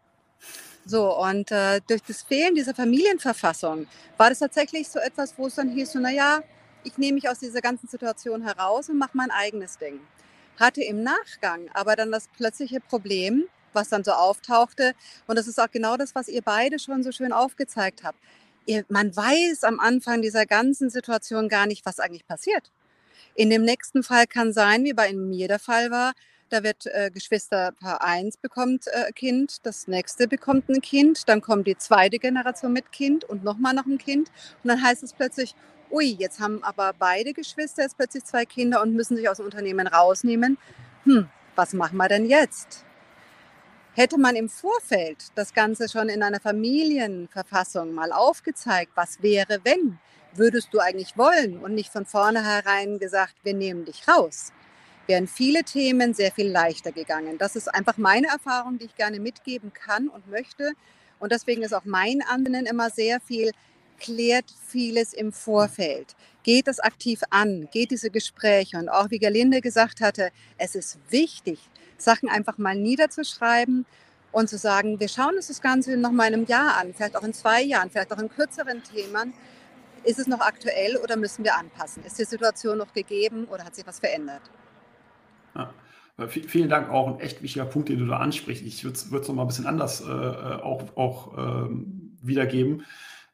So, 0.91 1.15
und 1.19 1.51
äh, 1.51 1.83
durch 1.87 2.03
das 2.03 2.23
Fehlen 2.23 2.55
dieser 2.55 2.75
Familienverfassung 2.75 3.87
war 4.17 4.31
das 4.31 4.39
tatsächlich 4.39 4.89
so 4.89 4.99
etwas, 4.99 5.35
wo 5.37 5.47
es 5.47 5.57
dann 5.57 5.69
hieß, 5.69 5.93
so, 5.93 5.99
naja, 5.99 6.43
ich 6.83 6.97
nehme 6.97 7.17
mich 7.17 7.29
aus 7.29 7.41
dieser 7.41 7.61
ganzen 7.61 7.89
Situation 7.89 8.43
heraus 8.43 8.89
und 8.89 8.97
mache 8.97 9.11
mein 9.13 9.31
eigenes 9.31 9.77
Ding. 9.77 10.01
Hatte 10.59 10.83
im 10.83 11.03
Nachgang 11.03 11.69
aber 11.75 11.95
dann 11.95 12.11
das 12.11 12.29
plötzliche 12.29 12.81
Problem, 12.81 13.45
was 13.75 13.91
dann 13.91 14.03
so 14.03 14.13
auftauchte, 14.13 14.95
und 15.27 15.37
das 15.37 15.47
ist 15.47 15.61
auch 15.61 15.71
genau 15.71 15.99
das, 15.99 16.15
was 16.15 16.27
ihr 16.27 16.41
beide 16.41 16.79
schon 16.79 17.03
so 17.03 17.13
schön 17.13 17.35
aufgezeigt 17.35 18.03
habt. 18.03 18.19
Ihr, 18.65 18.87
man 18.89 19.15
weiß 19.15 19.65
am 19.65 19.81
Anfang 19.81 20.23
dieser 20.23 20.47
ganzen 20.47 20.89
Situation 20.89 21.51
gar 21.51 21.67
nicht, 21.67 21.85
was 21.85 22.01
eigentlich 22.01 22.27
passiert. 22.27 22.73
In 23.35 23.51
dem 23.51 23.63
nächsten 23.63 24.03
Fall 24.03 24.27
kann 24.27 24.55
sein, 24.55 24.85
wie 24.85 24.95
bei 24.95 25.13
mir 25.13 25.49
der 25.49 25.59
Fall 25.59 25.91
war, 25.91 26.15
da 26.51 26.63
wird 26.63 26.87
äh, 26.87 27.11
Geschwisterpaar 27.11 28.03
1 28.03 28.39
bekommt 28.39 28.87
äh, 28.89 29.13
Kind, 29.13 29.67
das 29.67 29.89
nächste 29.89 30.29
bekommt 30.29 30.69
ein 30.69 30.81
Kind, 30.81 31.29
dann 31.29 31.41
kommt 31.41 31.67
die 31.67 31.77
zweite 31.77 32.19
Generation 32.19 32.73
mit 32.73 32.93
Kind 32.93 33.25
und 33.25 33.45
nochmal 33.45 33.75
noch 33.75 33.87
ein 33.87 33.99
Kind. 33.99 34.31
Und 34.63 34.69
dann 34.69 34.83
heißt 34.83 35.03
es 35.03 35.13
plötzlich, 35.13 35.55
ui, 35.91 36.17
jetzt 36.19 36.41
haben 36.41 36.63
aber 36.63 36.93
beide 36.99 37.33
Geschwister 37.33 37.83
jetzt 37.83 37.97
plötzlich 37.97 38.25
zwei 38.25 38.45
Kinder 38.45 38.83
und 38.83 38.95
müssen 38.95 39.17
sich 39.17 39.29
aus 39.29 39.39
dem 39.39 39.47
Unternehmen 39.47 39.87
rausnehmen. 39.87 40.59
Hm, 41.05 41.29
was 41.55 41.73
machen 41.73 41.97
wir 41.97 42.09
denn 42.09 42.27
jetzt? 42.27 42.85
Hätte 43.95 44.19
man 44.19 44.37
im 44.37 44.49
Vorfeld 44.49 45.27
das 45.35 45.55
Ganze 45.55 45.89
schon 45.89 46.09
in 46.09 46.23
einer 46.23 46.41
Familienverfassung 46.41 47.93
mal 47.93 48.13
aufgezeigt, 48.13 48.93
was 48.95 49.23
wäre, 49.23 49.59
wenn, 49.65 49.99
würdest 50.35 50.69
du 50.73 50.79
eigentlich 50.79 51.17
wollen 51.17 51.59
und 51.59 51.75
nicht 51.75 51.91
von 51.91 52.07
vornherein 52.07 52.99
gesagt, 52.99 53.35
wir 53.43 53.55
nehmen 53.55 53.85
dich 53.85 54.07
raus, 54.07 54.53
wären 55.09 55.27
viele 55.27 55.65
Themen 55.65 56.15
sehr 56.15 56.31
viel 56.31 56.49
leichter 56.49 56.93
gegangen. 56.93 57.39
Das 57.39 57.57
ist 57.57 57.75
einfach 57.75 57.97
meine 57.97 58.29
Erfahrung, 58.29 58.79
die 58.79 58.85
ich 58.85 58.95
gerne 58.95 59.19
mitgeben 59.19 59.73
kann 59.73 60.09
und 60.09 60.29
möchte. 60.29 60.73
Und 61.19 61.33
deswegen 61.33 61.63
ist 61.63 61.73
auch 61.73 61.85
mein 61.85 62.23
Ansinnen 62.23 62.67
immer 62.67 62.91
sehr 62.91 63.21
viel, 63.21 63.51
klärt 63.99 64.45
vieles 64.69 65.13
im 65.13 65.33
Vorfeld. 65.33 66.15
Geht 66.43 66.69
das 66.69 66.79
aktiv 66.79 67.23
an, 67.31 67.69
geht 67.73 67.91
diese 67.91 68.11
Gespräche. 68.11 68.79
Und 68.79 68.89
auch 68.89 69.11
wie 69.11 69.19
Gerlinde 69.19 69.61
gesagt 69.61 70.01
hatte, 70.01 70.31
es 70.57 70.75
ist 70.75 70.99
wichtig, 71.11 71.59
Sachen 71.97 72.29
einfach 72.29 72.59
mal 72.59 72.77
niederzuschreiben 72.77 73.87
und 74.31 74.49
zu 74.49 74.59
sagen, 74.59 75.01
wir 75.01 75.09
schauen 75.09 75.35
uns 75.37 75.49
das 75.49 75.61
Ganze 75.61 75.97
noch 75.97 76.13
mal 76.13 76.29
in 76.29 76.35
einem 76.35 76.47
Jahr 76.47 76.77
an, 76.77 76.95
vielleicht 76.95 77.17
auch 77.17 77.25
in 77.25 77.33
zwei 77.33 77.63
Jahren, 77.63 77.91
vielleicht 77.91 78.13
auch 78.13 78.19
in 78.19 78.29
kürzeren 78.29 78.83
Themen. 78.85 79.33
Ist 80.05 80.19
es 80.19 80.29
noch 80.29 80.41
aktuell 80.41 80.97
oder 80.99 81.17
müssen 81.17 81.45
wir 81.45 81.57
anpassen? 81.57 82.05
Ist 82.05 82.19
die 82.19 82.25
Situation 82.25 82.79
noch 82.79 82.93
gegeben 82.93 83.47
oder 83.51 83.65
hat 83.65 83.75
sich 83.75 83.87
was 83.87 83.99
verändert? 83.99 84.43
Ja. 85.55 85.71
Vielen 86.27 86.69
Dank, 86.69 86.91
auch 86.91 87.07
ein 87.07 87.21
echt 87.21 87.43
wichtiger 87.43 87.65
Punkt, 87.65 87.89
den 87.89 88.01
du 88.01 88.07
da 88.07 88.17
ansprichst. 88.17 88.65
Ich 88.65 88.83
würde 88.83 88.95
es 88.97 89.29
noch 89.29 89.35
mal 89.37 89.43
ein 89.43 89.47
bisschen 89.47 89.67
anders 89.69 90.01
äh, 90.01 90.05
auch, 90.05 90.83
auch 90.97 91.39
ähm, 91.39 92.19
wiedergeben, 92.21 92.85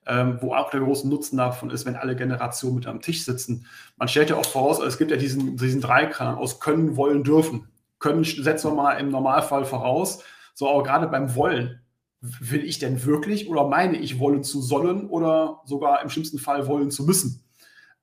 ähm, 0.07 0.37
wo 0.43 0.55
auch 0.55 0.69
der 0.71 0.81
große 0.81 1.09
Nutzen 1.09 1.39
davon 1.39 1.71
ist, 1.71 1.87
wenn 1.87 1.97
alle 1.97 2.15
Generationen 2.15 2.77
mit 2.77 2.87
am 2.87 3.01
Tisch 3.01 3.25
sitzen. 3.25 3.67
Man 3.97 4.09
stellt 4.09 4.29
ja 4.29 4.37
oft 4.37 4.51
voraus, 4.51 4.81
es 4.81 4.99
gibt 4.99 5.11
ja 5.11 5.17
diesen, 5.17 5.57
diesen 5.57 5.81
Dreiklang 5.81 6.37
aus 6.37 6.61
können, 6.61 6.97
wollen, 6.99 7.25
dürfen. 7.25 7.69
Können 8.01 8.23
setzen 8.23 8.71
wir 8.71 8.75
mal 8.75 9.01
im 9.01 9.09
Normalfall 9.09 9.65
voraus. 9.65 10.23
So, 10.53 10.69
aber 10.69 10.83
gerade 10.83 11.09
beim 11.09 11.35
Wollen, 11.35 11.81
will 12.21 12.65
ich 12.65 12.79
denn 12.79 13.05
wirklich 13.05 13.49
oder 13.49 13.67
meine 13.67 13.97
ich 13.97 14.19
wollen 14.19 14.43
zu 14.45 14.61
sollen 14.61 15.09
oder 15.09 15.61
sogar 15.65 16.03
im 16.03 16.11
schlimmsten 16.11 16.39
Fall 16.39 16.67
wollen 16.67 16.91
zu 16.91 17.05
müssen? 17.05 17.45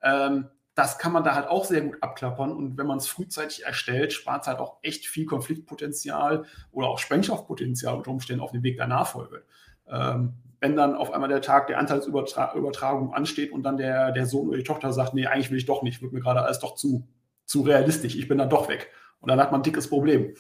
Ähm, 0.02 0.48
das 0.76 0.98
kann 0.98 1.12
man 1.12 1.24
da 1.24 1.36
halt 1.36 1.48
auch 1.48 1.66
sehr 1.66 1.82
gut 1.82 1.98
abklappern. 2.02 2.52
Und 2.52 2.78
wenn 2.78 2.88
man 2.88 2.98
es 2.98 3.08
frühzeitig 3.08 3.66
erstellt, 3.66 4.14
spart 4.14 4.44
es 4.44 4.48
halt 4.48 4.60
auch 4.60 4.78
echt 4.82 5.06
viel 5.06 5.26
Konfliktpotenzial 5.26 6.46
oder 6.72 6.88
auch 6.88 7.00
Sprengstoffpotenzial 7.00 7.96
unter 7.96 8.12
Umständen 8.12 8.42
auf 8.42 8.52
dem 8.52 8.64
Weg 8.64 8.78
der 8.78 8.88
Nachfolge. 8.88 9.44
Ähm, 9.90 10.34
wenn 10.62 10.76
dann 10.76 10.96
auf 10.96 11.12
einmal 11.12 11.28
der 11.28 11.42
Tag 11.42 11.68
der 11.68 11.80
Anteilsübertragung 11.80 13.14
ansteht 13.14 13.52
und 13.52 13.64
dann 13.64 13.78
der, 13.78 14.12
der 14.12 14.28
Sohn 14.28 14.48
oder 14.48 14.58
die 14.58 14.64
Tochter 14.64 14.94
sagt, 14.94 15.14
nee, 15.14 15.26
eigentlich 15.26 15.50
will 15.50 15.58
ich 15.58 15.66
doch 15.66 15.82
nicht, 15.82 16.02
wird 16.02 16.14
mir 16.14 16.22
gerade 16.22 16.44
alles 16.44 16.60
doch 16.60 16.76
zu, 16.76 17.08
zu 17.46 17.62
realistisch, 17.62 18.16
ich 18.16 18.28
bin 18.28 18.38
dann 18.38 18.50
doch 18.50 18.70
weg. 18.70 18.92
Und 19.20 19.30
dann 19.30 19.40
hat 19.40 19.52
man 19.52 19.62
ein 19.62 19.64
dickes 19.64 19.90
Problem. 19.90 20.36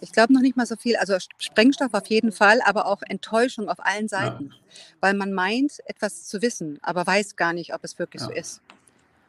Ich 0.00 0.12
glaube 0.12 0.32
noch 0.32 0.40
nicht 0.40 0.56
mal 0.56 0.66
so 0.66 0.76
viel, 0.76 0.96
also 0.96 1.16
Sprengstoff 1.38 1.94
auf 1.94 2.06
jeden 2.06 2.32
Fall, 2.32 2.60
aber 2.64 2.86
auch 2.86 3.02
Enttäuschung 3.02 3.68
auf 3.68 3.78
allen 3.84 4.08
Seiten, 4.08 4.50
ja. 4.50 4.76
weil 5.00 5.14
man 5.14 5.32
meint, 5.32 5.78
etwas 5.86 6.26
zu 6.26 6.42
wissen, 6.42 6.78
aber 6.82 7.06
weiß 7.06 7.36
gar 7.36 7.52
nicht, 7.52 7.74
ob 7.74 7.82
es 7.82 7.98
wirklich 7.98 8.22
ja. 8.22 8.28
so 8.28 8.32
ist. 8.32 8.62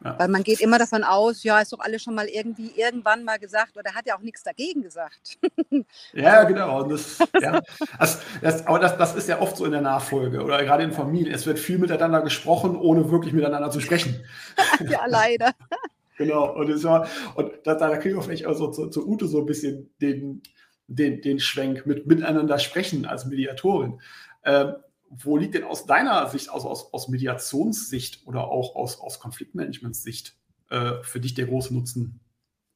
Ja. 0.03 0.17
Weil 0.17 0.29
man 0.29 0.43
geht 0.43 0.61
immer 0.61 0.79
davon 0.79 1.03
aus, 1.03 1.43
ja, 1.43 1.59
ist 1.59 1.73
doch 1.73 1.79
alles 1.79 2.01
schon 2.01 2.15
mal 2.15 2.27
irgendwie 2.27 2.71
irgendwann 2.75 3.23
mal 3.23 3.37
gesagt 3.37 3.77
oder 3.77 3.93
hat 3.93 4.07
ja 4.07 4.17
auch 4.17 4.21
nichts 4.21 4.41
dagegen 4.41 4.81
gesagt. 4.81 5.37
ja, 6.13 6.43
genau. 6.43 6.83
Das, 6.83 7.19
ja, 7.39 7.61
das, 7.99 8.21
das, 8.41 8.65
aber 8.65 8.79
das, 8.79 8.97
das 8.97 9.15
ist 9.15 9.29
ja 9.29 9.39
oft 9.39 9.55
so 9.55 9.65
in 9.65 9.71
der 9.71 9.81
Nachfolge 9.81 10.43
oder 10.43 10.63
gerade 10.63 10.83
in 10.83 10.91
Familien. 10.91 11.31
Es 11.31 11.45
wird 11.45 11.59
viel 11.59 11.77
miteinander 11.77 12.21
gesprochen, 12.21 12.75
ohne 12.75 13.11
wirklich 13.11 13.33
miteinander 13.33 13.69
zu 13.69 13.79
sprechen. 13.79 14.23
ja, 14.89 15.05
leider. 15.05 15.51
genau. 16.17 16.51
Und, 16.55 16.69
das 16.69 16.83
war, 16.83 17.07
und 17.35 17.51
da, 17.63 17.75
da 17.75 17.95
kriegen 17.97 18.15
wir 18.15 18.23
vielleicht 18.23 18.47
auch 18.47 18.55
so 18.55 18.71
zu, 18.71 18.89
zu 18.89 19.07
Ute 19.07 19.27
so 19.27 19.41
ein 19.41 19.45
bisschen 19.45 19.93
den, 20.01 20.41
den, 20.87 21.21
den 21.21 21.39
Schwenk 21.39 21.85
mit 21.85 22.07
miteinander 22.07 22.57
sprechen 22.57 23.05
als 23.05 23.25
Mediatorin. 23.25 24.01
Ähm, 24.45 24.73
wo 25.11 25.37
liegt 25.37 25.55
denn 25.55 25.63
aus 25.63 25.85
deiner 25.85 26.29
Sicht, 26.29 26.49
also 26.49 26.69
aus, 26.69 26.93
aus 26.93 27.07
Mediationssicht 27.09 28.25
oder 28.25 28.47
auch 28.47 28.75
aus, 28.75 28.99
aus 28.99 29.19
Konfliktmanagementssicht 29.19 30.35
äh, 30.69 31.03
für 31.03 31.19
dich 31.19 31.33
der 31.33 31.47
große 31.47 31.73
Nutzen 31.73 32.21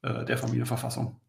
äh, 0.02 0.24
der 0.24 0.38
Familienverfassung? 0.38 1.20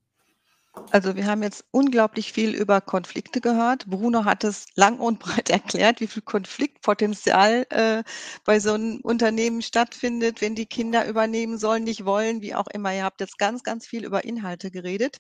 Also 0.91 1.15
wir 1.15 1.25
haben 1.25 1.43
jetzt 1.43 1.65
unglaublich 1.71 2.31
viel 2.33 2.53
über 2.53 2.81
Konflikte 2.81 3.41
gehört. 3.41 3.87
Bruno 3.87 4.25
hat 4.25 4.43
es 4.43 4.65
lang 4.75 4.99
und 4.99 5.19
breit 5.19 5.49
erklärt, 5.49 6.01
wie 6.01 6.07
viel 6.07 6.21
Konfliktpotenzial 6.21 7.65
äh, 7.69 8.03
bei 8.45 8.59
so 8.59 8.73
einem 8.73 8.99
Unternehmen 9.01 9.61
stattfindet, 9.61 10.41
wenn 10.41 10.55
die 10.55 10.65
Kinder 10.65 11.07
übernehmen 11.07 11.57
sollen, 11.57 11.83
nicht 11.83 12.05
wollen, 12.05 12.41
wie 12.41 12.55
auch 12.55 12.67
immer. 12.67 12.93
Ihr 12.93 13.03
habt 13.03 13.21
jetzt 13.21 13.39
ganz, 13.39 13.63
ganz 13.63 13.87
viel 13.87 14.05
über 14.05 14.23
Inhalte 14.23 14.71
geredet. 14.71 15.17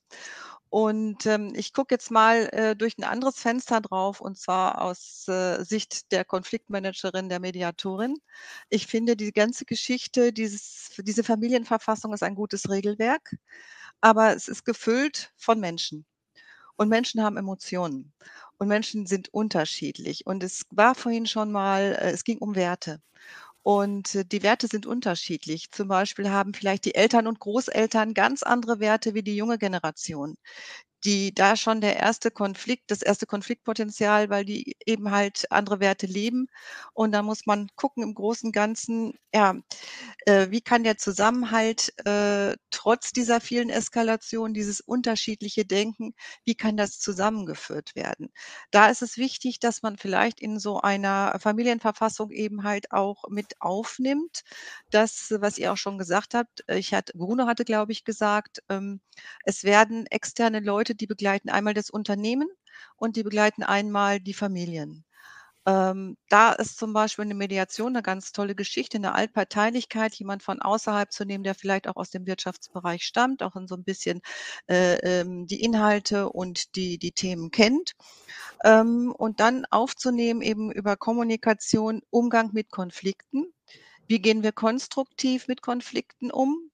Und 0.69 1.25
ähm, 1.25 1.53
ich 1.55 1.73
gucke 1.73 1.95
jetzt 1.95 2.11
mal 2.11 2.49
äh, 2.51 2.75
durch 2.75 2.97
ein 2.97 3.03
anderes 3.05 3.37
Fenster 3.39 3.79
drauf, 3.81 4.19
und 4.21 4.37
zwar 4.37 4.81
aus 4.81 5.27
äh, 5.27 5.63
Sicht 5.63 6.11
der 6.11 6.25
Konfliktmanagerin, 6.25 7.29
der 7.29 7.39
Mediatorin. 7.39 8.15
Ich 8.69 8.87
finde, 8.87 9.15
die 9.15 9.31
ganze 9.31 9.65
Geschichte, 9.65 10.33
dieses, 10.33 10.91
diese 10.99 11.23
Familienverfassung 11.23 12.13
ist 12.13 12.23
ein 12.23 12.35
gutes 12.35 12.69
Regelwerk, 12.69 13.35
aber 14.01 14.35
es 14.35 14.47
ist 14.49 14.65
gefüllt 14.65 15.33
von 15.37 15.59
Menschen. 15.59 16.05
Und 16.77 16.89
Menschen 16.89 17.23
haben 17.23 17.37
Emotionen. 17.37 18.13
Und 18.59 18.67
Menschen 18.67 19.05
sind 19.07 19.29
unterschiedlich. 19.33 20.25
Und 20.27 20.43
es 20.43 20.63
war 20.71 20.95
vorhin 20.95 21.25
schon 21.27 21.51
mal, 21.51 21.97
äh, 22.01 22.11
es 22.11 22.23
ging 22.23 22.39
um 22.39 22.55
Werte. 22.55 23.01
Und 23.67 24.15
äh, 24.15 24.23
die 24.23 24.43
Werte 24.43 24.67
sind 24.67 24.85
unterschiedlich. 24.85 25.71
Zum 25.71 25.89
Beispiel 25.89 26.29
haben 26.29 26.53
vielleicht 26.53 26.85
die 26.85 26.95
Eltern 26.95 27.27
und 27.27 27.39
Großeltern 27.41 28.13
ganz 28.13 28.41
andere 28.41 28.79
Werte 28.79 29.13
wie 29.13 29.23
die 29.23 29.35
junge 29.35 29.57
Generation 29.57 30.37
die 31.05 31.33
da 31.33 31.55
schon 31.55 31.81
der 31.81 31.97
erste 31.97 32.31
Konflikt, 32.31 32.91
das 32.91 33.01
erste 33.01 33.25
Konfliktpotenzial, 33.25 34.29
weil 34.29 34.45
die 34.45 34.75
eben 34.85 35.11
halt 35.11 35.45
andere 35.51 35.79
Werte 35.79 36.07
leben. 36.07 36.47
Und 36.93 37.11
da 37.11 37.21
muss 37.23 37.45
man 37.45 37.69
gucken 37.75 38.03
im 38.03 38.13
großen 38.13 38.51
Ganzen, 38.51 39.13
ja, 39.33 39.55
äh, 40.25 40.47
wie 40.51 40.61
kann 40.61 40.83
der 40.83 40.97
Zusammenhalt 40.97 41.93
äh, 42.05 42.55
trotz 42.71 43.11
dieser 43.13 43.41
vielen 43.41 43.69
Eskalationen, 43.69 44.53
dieses 44.53 44.81
unterschiedliche 44.81 45.65
Denken, 45.65 46.13
wie 46.45 46.55
kann 46.55 46.77
das 46.77 46.99
zusammengeführt 46.99 47.95
werden? 47.95 48.29
Da 48.71 48.87
ist 48.89 49.01
es 49.01 49.17
wichtig, 49.17 49.59
dass 49.59 49.81
man 49.83 49.97
vielleicht 49.97 50.39
in 50.39 50.59
so 50.59 50.81
einer 50.81 51.37
Familienverfassung 51.39 52.31
eben 52.31 52.63
halt 52.63 52.91
auch 52.91 53.23
mit 53.29 53.55
aufnimmt, 53.61 54.43
das, 54.89 55.33
was 55.39 55.57
ihr 55.57 55.71
auch 55.73 55.77
schon 55.77 55.97
gesagt 55.97 56.33
habt. 56.33 56.63
Ich 56.67 56.93
hatte, 56.93 57.13
Bruno 57.17 57.47
hatte, 57.47 57.65
glaube 57.65 57.91
ich, 57.91 58.03
gesagt, 58.03 58.61
ähm, 58.69 59.01
es 59.43 59.63
werden 59.63 60.05
externe 60.07 60.59
Leute 60.59 60.86
Leute, 60.87 60.95
die 60.95 61.07
begleiten 61.07 61.49
einmal 61.49 61.73
das 61.73 61.89
Unternehmen 61.89 62.47
und 62.95 63.17
die 63.17 63.23
begleiten 63.23 63.61
einmal 63.63 64.21
die 64.21 64.33
Familien. 64.33 65.03
Ähm, 65.65 66.15
da 66.29 66.53
ist 66.53 66.77
zum 66.77 66.93
Beispiel 66.93 67.25
eine 67.25 67.35
Mediation 67.35 67.89
eine 67.89 68.01
ganz 68.01 68.31
tolle 68.31 68.55
Geschichte, 68.55 68.97
eine 68.97 69.13
Allparteilichkeit, 69.13 70.15
jemand 70.15 70.43
von 70.43 70.61
außerhalb 70.61 71.11
zu 71.11 71.25
nehmen, 71.25 71.43
der 71.43 71.55
vielleicht 71.55 71.89
auch 71.89 71.97
aus 71.97 72.09
dem 72.09 72.25
Wirtschaftsbereich 72.25 73.03
stammt, 73.03 73.43
auch 73.43 73.57
in 73.57 73.67
so 73.67 73.75
ein 73.75 73.83
bisschen 73.83 74.21
äh, 74.69 74.95
ähm, 74.99 75.45
die 75.45 75.61
Inhalte 75.61 76.29
und 76.29 76.77
die, 76.77 76.97
die 76.97 77.11
Themen 77.11 77.51
kennt. 77.51 77.95
Ähm, 78.63 79.13
und 79.17 79.41
dann 79.41 79.65
aufzunehmen 79.65 80.41
eben 80.41 80.71
über 80.71 80.95
Kommunikation, 80.95 82.01
Umgang 82.11 82.51
mit 82.53 82.71
Konflikten. 82.71 83.47
Wie 84.07 84.19
gehen 84.21 84.41
wir 84.43 84.53
konstruktiv 84.53 85.49
mit 85.49 85.61
Konflikten 85.61 86.31
um? 86.31 86.71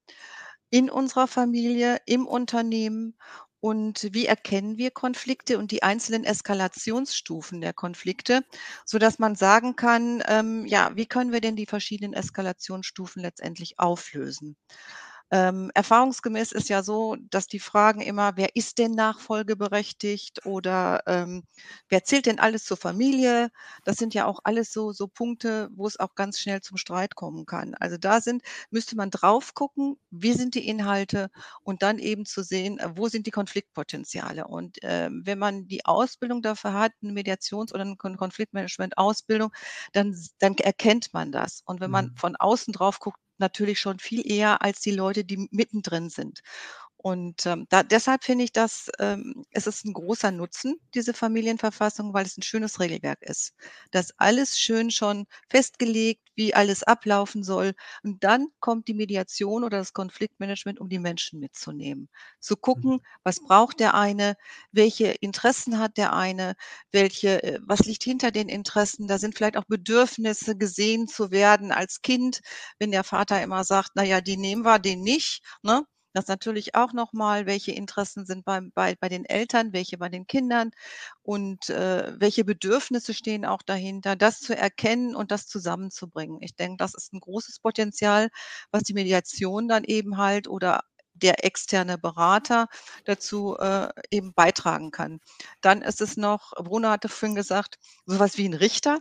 in 0.74 0.89
unserer 0.89 1.28
Familie, 1.28 1.99
im 2.07 2.26
Unternehmen 2.26 3.16
und 3.64 4.09
wie 4.11 4.26
erkennen 4.26 4.78
wir 4.78 4.91
Konflikte 4.91 5.57
und 5.57 5.72
die 5.72 5.84
einzelnen 5.84 6.26
Eskalationsstufen 6.26 7.61
der 7.61 7.72
Konflikte, 7.74 8.41
so 8.86 8.97
dass 8.99 9.20
man 9.20 9.36
sagen 9.38 9.78
kann, 9.78 10.22
ähm, 10.28 10.66
ja, 10.66 10.91
wie 10.95 11.05
können 11.05 11.32
wir 11.32 11.39
denn 11.39 11.55
die 11.55 11.66
verschiedenen 11.66 12.11
Eskalationsstufen 12.14 13.22
letztendlich 13.22 13.80
auflösen? 13.80 14.57
Ähm, 15.34 15.71
erfahrungsgemäß 15.73 16.51
ist 16.51 16.69
ja 16.69 16.84
so, 16.84 17.15
dass 17.31 17.47
die 17.47 17.59
Fragen 17.59 18.01
immer, 18.01 18.34
wer 18.38 18.55
ist 18.55 18.77
denn 18.77 18.91
nachfolgeberechtigt 18.91 20.45
oder 20.45 21.01
ähm, 21.07 21.43
wer 21.89 22.03
zählt 22.03 22.27
denn 22.27 22.38
alles 22.38 22.65
zur 22.65 22.77
Familie? 22.77 23.49
Das 23.84 23.97
sind 23.97 24.13
ja 24.13 24.27
auch 24.27 24.41
alles 24.43 24.71
so, 24.71 24.91
so 24.91 25.07
Punkte, 25.07 25.71
wo 25.73 25.88
es 25.88 25.99
auch 25.99 26.13
ganz 26.13 26.39
schnell 26.39 26.61
zum 26.61 26.77
Streit 26.77 27.15
kommen 27.15 27.47
kann. 27.47 27.73
Also 27.79 27.97
da 27.97 28.21
sind, 28.21 28.43
müsste 28.69 28.95
man 28.95 29.09
drauf 29.09 29.55
gucken, 29.55 29.97
wie 30.11 30.34
sind 30.34 30.53
die 30.53 30.67
Inhalte 30.67 31.31
und 31.63 31.81
dann 31.81 31.97
eben 31.97 32.27
zu 32.27 32.43
sehen, 32.43 32.77
äh, 32.77 32.91
wo 32.95 33.07
sind 33.07 33.25
die 33.25 33.31
Konfliktpotenziale. 33.31 34.45
Und 34.45 34.84
äh, 34.84 35.09
wenn 35.11 35.39
man 35.39 35.67
die 35.67 35.84
Ausbildung 35.84 36.43
dafür 36.43 36.73
hat, 36.73 36.91
eine 37.01 37.11
Mediations- 37.11 37.73
oder 37.73 37.81
eine 37.81 37.95
Konfliktmanagement-Ausbildung, 37.97 39.51
dann, 39.93 40.15
dann 40.38 40.55
erkennt 40.57 41.11
man 41.11 41.31
das. 41.31 41.63
Und 41.65 41.79
wenn 41.81 41.89
man 41.89 42.09
mhm. 42.09 42.17
von 42.17 42.36
außen 42.36 42.71
drauf 42.71 42.99
guckt, 42.99 43.17
natürlich 43.39 43.79
schon 43.79 43.99
viel 43.99 44.23
eher 44.29 44.61
als 44.61 44.81
die 44.81 44.91
Leute, 44.91 45.25
die 45.25 45.47
mittendrin 45.51 46.09
sind. 46.09 46.41
Und 47.06 47.45
ähm, 47.47 47.68
da, 47.70 47.84
deshalb 47.84 48.24
finde 48.24 48.45
ich, 48.45 48.54
dass 48.54 48.89
ähm, 48.97 49.45
es 49.51 49.68
ist 49.68 49.84
ein 49.84 49.91
großer 49.91 50.32
Nutzen, 50.32 50.80
diese 50.93 51.14
Familienverfassung, 51.14 52.14
weil 52.14 52.26
es 52.26 52.38
ein 52.38 52.43
schönes 52.43 52.80
Regelwerk 52.80 53.22
ist. 53.24 53.54
Das 53.91 54.14
alles 54.18 54.58
schön 54.58 54.89
schon 54.89 55.26
festgelegt, 55.49 56.22
wie 56.36 56.54
alles 56.54 56.82
ablaufen 56.84 57.43
soll. 57.43 57.74
Und 58.04 58.24
dann 58.24 58.47
kommt 58.62 58.88
die 58.88 58.93
Mediation 58.93 59.66
oder 59.66 59.80
das 59.80 59.91
Konfliktmanagement, 59.91 60.80
um 60.80 60.88
die 60.88 60.99
Menschen 60.99 61.41
mitzunehmen. 61.41 62.08
Zu 62.39 62.56
gucken, 62.56 62.93
mhm. 62.93 63.01
was 63.24 63.41
braucht 63.41 63.82
der 63.82 63.95
eine, 63.95 64.38
welche 64.72 65.08
Interessen 65.08 65.80
hat 65.80 65.97
der 65.97 66.14
eine, 66.14 66.56
welche, 66.93 67.43
äh, 67.43 67.60
was 67.64 67.82
liegt 67.82 68.04
hinter 68.04 68.32
den 68.32 68.47
Interessen. 68.47 69.10
Da 69.10 69.18
sind 69.18 69.36
vielleicht 69.36 69.58
auch 69.58 69.66
Bedürfnisse 69.66 70.56
gesehen 70.56 71.10
zu 71.10 71.32
werden 71.32 71.74
als 71.74 72.01
Kind, 72.01 72.39
wenn 72.80 72.91
der 72.91 73.04
Vater 73.04 73.43
immer 73.43 73.66
sagt, 73.66 73.91
na 73.95 74.04
ja, 74.04 74.22
die 74.22 74.38
nehmen 74.38 74.64
wir, 74.64 74.80
den 74.80 75.01
nicht. 75.01 75.41
Ne? 75.64 75.86
Das 76.14 76.28
natürlich 76.28 76.76
auch 76.76 76.93
nochmal, 76.93 77.45
welche 77.45 77.72
Interessen 77.72 78.26
sind 78.26 78.45
bei, 78.45 78.61
bei, 78.74 78.95
bei 78.95 79.09
den 79.09 79.26
Eltern, 79.26 79.74
welche 79.74 79.97
bei 79.97 80.09
den 80.09 80.28
Kindern 80.28 80.72
und 81.24 81.70
äh, 81.70 82.14
welche 82.20 82.45
Bedürfnisse 82.45 83.14
stehen 83.14 83.45
auch 83.45 83.61
dahinter, 83.64 84.16
das 84.16 84.39
zu 84.41 84.55
erkennen 84.55 85.16
und 85.16 85.32
das 85.32 85.47
zusammenzubringen. 85.47 86.38
Ich 86.41 86.55
denke, 86.55 86.78
das 86.78 86.93
ist 86.93 87.14
ein 87.14 87.20
großes 87.20 87.59
Potenzial, 87.59 88.30
was 88.72 88.84
die 88.84 88.93
Mediation 88.93 89.68
dann 89.68 89.84
eben 89.84 90.18
halt 90.18 90.47
oder 90.47 90.82
der 91.16 91.45
externe 91.45 91.97
Berater 91.97 92.68
dazu 93.05 93.55
äh, 93.57 93.89
eben 94.09 94.34
beitragen 94.34 94.91
kann. 94.91 95.20
Dann 95.61 95.82
ist 95.82 96.01
es 96.01 96.18
noch, 96.18 96.53
Bruno 96.53 96.89
hatte 96.89 97.07
vorhin 97.09 97.36
gesagt, 97.36 97.78
sowas 98.06 98.38
wie 98.38 98.47
ein 98.47 98.54
Richter. 98.54 98.99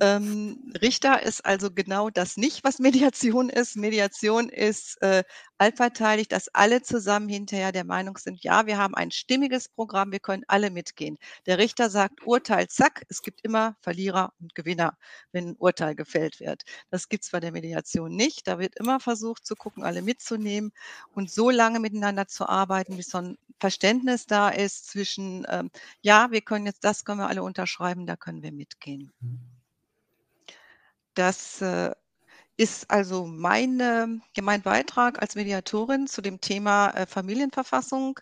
Ähm, 0.00 0.72
Richter 0.82 1.22
ist 1.22 1.44
also 1.46 1.70
genau 1.70 2.10
das 2.10 2.36
nicht, 2.36 2.64
was 2.64 2.78
Mediation 2.78 3.48
ist. 3.48 3.76
Mediation 3.76 4.50
ist 4.50 5.00
äh, 5.02 5.24
allparteilich, 5.58 6.28
dass 6.28 6.48
alle 6.48 6.82
zusammen 6.82 7.28
hinterher 7.28 7.72
der 7.72 7.84
Meinung 7.84 8.18
sind, 8.18 8.42
ja, 8.44 8.66
wir 8.66 8.76
haben 8.78 8.94
ein 8.94 9.10
stimmiges 9.10 9.68
Programm, 9.68 10.12
wir 10.12 10.20
können 10.20 10.44
alle 10.48 10.70
mitgehen. 10.70 11.16
Der 11.46 11.58
Richter 11.58 11.88
sagt 11.90 12.26
Urteil, 12.26 12.68
zack, 12.68 13.04
es 13.08 13.22
gibt 13.22 13.40
immer 13.42 13.76
Verlierer 13.80 14.32
und 14.40 14.54
Gewinner, 14.54 14.98
wenn 15.32 15.50
ein 15.50 15.56
Urteil 15.58 15.94
gefällt 15.94 16.40
wird. 16.40 16.64
Das 16.90 17.08
gibt 17.08 17.24
es 17.24 17.30
bei 17.30 17.40
der 17.40 17.52
Mediation 17.52 18.14
nicht. 18.14 18.46
Da 18.46 18.58
wird 18.58 18.78
immer 18.78 19.00
versucht 19.00 19.46
zu 19.46 19.54
gucken, 19.56 19.82
alle 19.84 20.02
mitzunehmen 20.02 20.72
und 21.12 21.30
so 21.30 21.50
lange 21.50 21.80
miteinander 21.80 22.26
zu 22.28 22.46
arbeiten, 22.48 22.96
bis 22.98 23.08
so 23.08 23.18
ein 23.18 23.38
Verständnis 23.58 24.26
da 24.26 24.50
ist 24.50 24.88
zwischen, 24.88 25.46
ähm, 25.48 25.70
ja, 26.02 26.30
wir 26.30 26.42
können 26.42 26.66
jetzt 26.66 26.84
das, 26.84 27.04
können 27.04 27.20
wir 27.20 27.28
alle 27.28 27.42
unterschreiben, 27.42 28.06
da 28.06 28.16
können 28.26 28.42
wir 28.42 28.52
mitgehen. 28.52 29.12
Mhm. 29.20 29.38
Das 31.14 31.62
äh, 31.62 31.92
ist 32.56 32.90
also 32.90 33.24
meine, 33.24 34.20
mein 34.40 34.62
Beitrag 34.62 35.22
als 35.22 35.36
Mediatorin 35.36 36.08
zu 36.08 36.22
dem 36.22 36.40
Thema 36.40 36.90
äh, 36.90 37.06
Familienverfassung. 37.06 38.18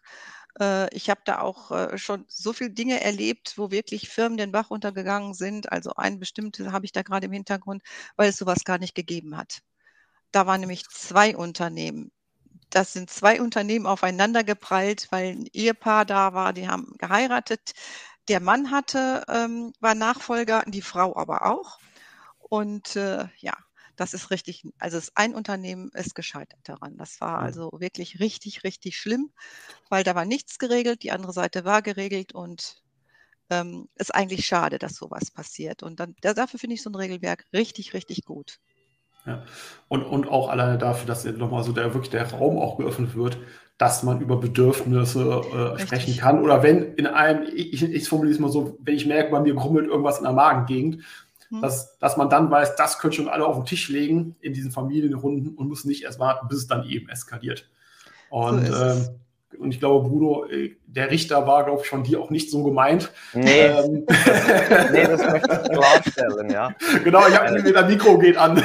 Äh, 0.61 0.95
ich 0.95 1.09
habe 1.09 1.23
da 1.25 1.41
auch 1.41 1.71
äh, 1.71 1.97
schon 1.97 2.27
so 2.29 2.53
viele 2.53 2.71
Dinge 2.71 3.03
erlebt, 3.03 3.55
wo 3.57 3.71
wirklich 3.71 4.11
Firmen 4.11 4.37
den 4.37 4.53
Bach 4.53 4.71
untergegangen 4.71 5.33
sind. 5.33 5.73
Also 5.73 5.93
ein 5.97 6.21
bestimmtes 6.21 6.71
habe 6.71 6.85
ich 6.85 6.93
da 6.93 7.03
gerade 7.03 7.27
im 7.27 7.33
Hintergrund, 7.33 7.83
weil 8.17 8.29
es 8.29 8.37
sowas 8.37 8.65
gar 8.65 8.77
nicht 8.79 8.95
gegeben 8.95 9.39
hat. 9.39 9.63
Da 10.33 10.47
waren 10.47 10.61
nämlich 10.61 10.87
zwei 10.91 11.35
Unternehmen. 11.35 12.13
Das 12.71 12.93
sind 12.93 13.09
zwei 13.09 13.41
Unternehmen 13.41 13.87
aufeinander 13.87 14.45
geprallt, 14.45 15.09
weil 15.11 15.29
ein 15.31 15.47
Ehepaar 15.53 16.05
da 16.05 16.35
war, 16.35 16.53
die 16.53 16.69
haben 16.69 16.93
geheiratet. 16.99 17.73
Der 18.29 18.41
Mann 18.41 18.71
hatte, 18.71 19.25
ähm, 19.29 19.73
war 19.81 19.95
Nachfolger, 19.95 20.65
die 20.67 20.83
Frau 20.83 21.17
aber 21.17 21.47
auch. 21.47 21.79
Und 22.39 22.97
äh, 22.97 23.27
ja, 23.39 23.55
das 23.97 24.15
ist 24.15 24.31
richtig, 24.31 24.65
also 24.79 24.97
das 24.97 25.13
ein 25.15 25.35
Unternehmen 25.35 25.91
ist 25.95 26.15
gescheitert 26.15 26.61
daran. 26.65 26.97
Das 26.97 27.21
war 27.21 27.41
mhm. 27.41 27.47
also 27.47 27.71
wirklich 27.79 28.21
richtig, 28.21 28.65
richtig 28.65 28.97
schlimm, 28.97 29.31
weil 29.89 30.05
da 30.05 30.15
war 30.15 30.25
nichts 30.25 30.59
geregelt, 30.59 31.03
die 31.03 31.13
andere 31.13 31.33
Seite 31.33 31.65
war 31.65 31.83
geregelt 31.83 32.35
und 32.35 32.83
ähm, 33.51 33.89
ist 33.97 34.15
eigentlich 34.15 34.47
schade, 34.47 34.79
dass 34.79 34.95
sowas 34.95 35.31
passiert. 35.31 35.83
Und 35.83 36.01
dann, 36.01 36.17
dafür 36.21 36.59
finde 36.59 36.75
ich 36.75 36.83
so 36.83 36.91
ein 36.91 36.95
Regelwerk 36.95 37.45
richtig, 37.53 37.95
richtig 37.95 38.25
gut. 38.25 38.59
Ja. 39.27 39.43
Und, 39.89 40.03
und 40.03 40.29
auch 40.29 40.49
alleine 40.49 40.79
dafür, 40.79 41.07
dass 41.07 41.25
nochmal 41.25 41.65
so 41.65 41.73
der 41.73 41.95
wirklich 41.95 42.11
der 42.11 42.31
Raum 42.31 42.59
auch 42.59 42.77
geöffnet 42.77 43.15
wird, 43.15 43.39
dass 43.79 44.03
man 44.03 44.21
über 44.21 44.37
Bedürfnisse 44.37 45.77
äh, 45.77 45.79
sprechen 45.81 46.17
kann. 46.17 46.43
Oder 46.43 46.63
wenn 46.63 46.95
in 46.95 47.07
einem, 47.07 47.45
ich, 47.55 47.83
ich 47.83 48.09
formuliere 48.09 48.35
es 48.35 48.41
mal 48.41 48.51
so, 48.51 48.79
wenn 48.81 48.95
ich 48.95 49.07
merke, 49.07 49.31
bei 49.31 49.41
mir 49.41 49.55
grummelt 49.55 49.87
irgendwas 49.87 50.19
in 50.19 50.25
der 50.25 50.33
Magengegend, 50.33 51.03
Mhm. 51.55 51.63
Dass, 51.63 51.99
dass 51.99 52.17
man 52.17 52.29
dann 52.29 52.51
weiß, 52.51 52.77
das 52.77 52.99
können 52.99 53.13
schon 53.13 53.29
alle 53.29 53.47
auf 53.47 53.57
den 53.57 53.65
Tisch 53.65 53.89
legen 53.89 54.37
in 54.41 54.53
diesen 54.53 54.71
Familienrunden 54.71 55.55
und 55.55 55.69
muss 55.69 55.85
nicht 55.85 56.05
erst 56.05 56.19
warten, 56.19 56.49
bis 56.49 56.59
es 56.59 56.67
dann 56.67 56.85
eben 56.85 57.09
eskaliert. 57.09 57.69
Und, 58.31 58.67
so 58.67 58.75
ähm, 58.75 59.09
und 59.59 59.73
ich 59.73 59.81
glaube, 59.81 60.09
Bruno, 60.09 60.47
äh, 60.47 60.77
der 60.87 61.11
Richter 61.11 61.47
war, 61.47 61.65
glaube 61.65 61.83
ich, 61.83 61.89
von 61.89 62.03
dir 62.03 62.21
auch 62.21 62.31
nicht 62.31 62.51
so 62.51 62.63
gemeint. 62.63 63.11
Nee, 63.33 63.67
ähm. 63.67 64.05
nee 64.93 65.05
das 65.05 65.21
möchte 65.21 65.63
ich 65.63 65.71
klarstellen, 65.71 66.51
ja. 66.51 66.75
Genau, 67.03 67.27
ich 67.27 67.39
habe 67.39 67.63
mir 67.63 67.73
das 67.73 67.87
Mikro 67.89 68.19
geht 68.19 68.37
an. 68.37 68.57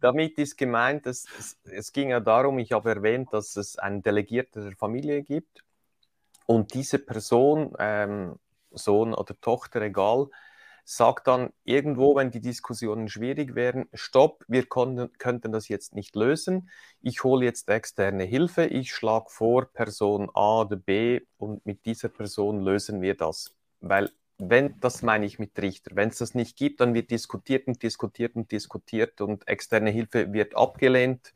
Damit 0.00 0.38
ist 0.38 0.56
gemeint, 0.56 1.06
dass 1.06 1.26
es, 1.38 1.58
es 1.64 1.92
ging 1.92 2.10
ja 2.10 2.20
darum, 2.20 2.58
ich 2.58 2.72
habe 2.72 2.90
erwähnt, 2.90 3.32
dass 3.32 3.56
es 3.56 3.78
einen 3.78 4.02
Delegierten 4.02 4.64
der 4.64 4.76
Familie 4.76 5.22
gibt 5.22 5.62
und 6.46 6.74
diese 6.74 6.98
Person, 6.98 7.74
ähm, 7.78 8.36
Sohn 8.72 9.14
oder 9.14 9.38
Tochter, 9.40 9.82
egal, 9.82 10.28
sagt 10.92 11.28
dann 11.28 11.52
irgendwo, 11.62 12.16
wenn 12.16 12.32
die 12.32 12.40
Diskussionen 12.40 13.08
schwierig 13.08 13.54
werden, 13.54 13.88
stopp, 13.94 14.44
wir 14.48 14.66
konnten, 14.66 15.12
könnten 15.18 15.52
das 15.52 15.68
jetzt 15.68 15.94
nicht 15.94 16.16
lösen, 16.16 16.68
ich 17.00 17.22
hole 17.22 17.44
jetzt 17.44 17.68
externe 17.68 18.24
Hilfe, 18.24 18.64
ich 18.66 18.92
schlage 18.92 19.26
vor 19.28 19.66
Person 19.66 20.28
A 20.34 20.62
oder 20.62 20.74
B 20.74 21.20
und 21.36 21.64
mit 21.64 21.86
dieser 21.86 22.08
Person 22.08 22.60
lösen 22.60 23.02
wir 23.02 23.16
das. 23.16 23.54
Weil, 23.80 24.10
wenn, 24.38 24.80
das 24.80 25.02
meine 25.02 25.26
ich 25.26 25.38
mit 25.38 25.56
Richter, 25.62 25.92
wenn 25.94 26.08
es 26.08 26.18
das 26.18 26.34
nicht 26.34 26.56
gibt, 26.56 26.80
dann 26.80 26.92
wird 26.92 27.12
diskutiert 27.12 27.68
und 27.68 27.80
diskutiert 27.80 28.34
und 28.34 28.50
diskutiert 28.50 29.20
und 29.20 29.46
externe 29.46 29.90
Hilfe 29.90 30.32
wird 30.32 30.56
abgelehnt. 30.56 31.34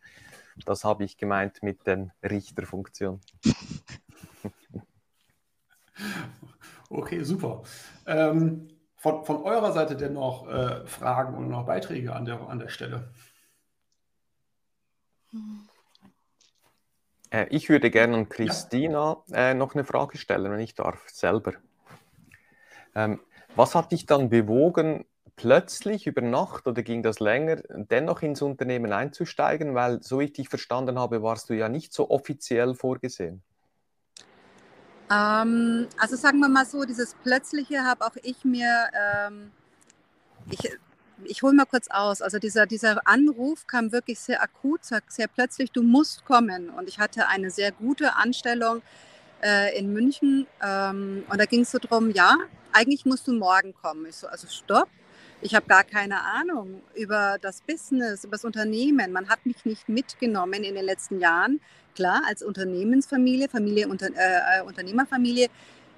Das 0.67 0.83
habe 0.83 1.05
ich 1.05 1.17
gemeint 1.17 1.63
mit 1.63 1.87
den 1.87 2.11
Richterfunktionen. 2.25 3.21
Okay, 6.91 7.25
super. 7.25 7.63
Ähm, 8.07 8.69
von, 9.05 9.23
von 9.27 9.43
eurer 9.43 9.71
Seite 9.73 9.97
denn 9.97 10.15
noch 10.15 10.49
äh, 10.49 10.87
Fragen 10.87 11.37
oder 11.37 11.47
noch 11.47 11.67
Beiträge 11.67 12.15
an 12.15 12.25
der, 12.25 12.41
an 12.49 12.59
der 12.59 12.69
Stelle? 12.69 13.11
Äh, 17.29 17.47
ich 17.51 17.69
würde 17.69 17.91
gerne 17.91 18.17
an 18.17 18.31
Christina 18.31 19.23
ja. 19.27 19.51
äh, 19.51 19.55
noch 19.55 19.75
eine 19.75 19.85
Frage 19.85 20.17
stellen, 20.17 20.51
wenn 20.51 20.61
ich 20.61 20.75
darf, 20.75 21.07
selber. 21.11 21.53
Ähm, 22.95 23.21
was 23.57 23.75
hat 23.75 23.93
dich 23.93 24.07
dann 24.07 24.31
bewogen, 24.31 25.05
plötzlich 25.37 26.07
über 26.07 26.23
Nacht 26.23 26.67
oder 26.67 26.83
ging 26.83 27.03
das 27.03 27.21
länger, 27.21 27.57
dennoch 27.69 28.23
ins 28.23 28.41
Unternehmen 28.41 28.91
einzusteigen? 28.91 29.75
Weil, 29.75 30.03
so 30.03 30.23
ich 30.23 30.33
dich 30.33 30.49
verstanden 30.49 30.99
habe, 30.99 31.23
warst 31.23 31.51
du 31.51 31.53
ja 31.53 31.69
nicht 31.69 31.93
so 31.93 32.09
offiziell 32.09 32.75
vorgesehen. 32.75 33.43
Ähm, 35.15 35.87
also 35.99 36.17
sagen 36.17 36.41
wir 36.41 36.49
mal 36.49 36.67
so, 36.67 36.85
dieses 36.85 37.15
Plötzliche 37.23 37.85
habe 37.85 38.05
auch 38.05 38.17
ich 38.23 38.45
mir, 38.45 38.89
ähm, 38.95 39.53
ich, 40.51 40.73
ich 41.25 41.43
hole 41.43 41.55
mal 41.55 41.67
kurz 41.67 41.89
aus, 41.89 42.23
also 42.23 42.39
dieser, 42.39 42.67
dieser 42.67 43.07
Anruf 43.07 43.67
kam 43.67 43.93
wirklich 43.93 44.19
sehr 44.19 44.43
akut, 44.43 44.81
sehr 44.85 45.29
plötzlich, 45.29 45.71
du 45.71 45.83
musst 45.83 46.25
kommen. 46.25 46.71
Und 46.71 46.89
ich 46.89 46.99
hatte 46.99 47.29
eine 47.29 47.51
sehr 47.51 47.71
gute 47.73 48.17
Anstellung 48.17 48.83
äh, 49.43 49.79
in 49.79 49.93
München 49.93 50.47
ähm, 50.63 51.25
und 51.29 51.39
da 51.39 51.45
ging 51.45 51.61
es 51.61 51.71
so 51.71 51.79
drum, 51.79 52.11
ja, 52.11 52.37
eigentlich 52.73 53.05
musst 53.05 53.29
du 53.29 53.33
morgen 53.33 53.75
kommen. 53.75 54.07
Ich 54.07 54.17
so, 54.17 54.27
also 54.27 54.49
stopp, 54.49 54.89
ich 55.45 55.55
habe 55.55 55.67
gar 55.67 55.85
keine 55.85 56.23
Ahnung 56.23 56.81
über 56.95 57.37
das 57.39 57.61
Business, 57.61 58.25
über 58.25 58.33
das 58.33 58.47
Unternehmen. 58.47 59.13
Man 59.13 59.29
hat 59.29 59.45
mich 59.45 59.67
nicht 59.67 59.91
mitgenommen 59.91 60.65
in 60.65 60.75
den 60.75 60.85
letzten 60.87 61.21
Jahren. 61.21 61.61
Klar, 61.95 62.23
als 62.27 62.43
Unternehmensfamilie, 62.43 63.51
Familie, 63.51 63.87
unter, 63.87 64.07
äh, 64.07 64.63
Unternehmerfamilie, 64.63 65.49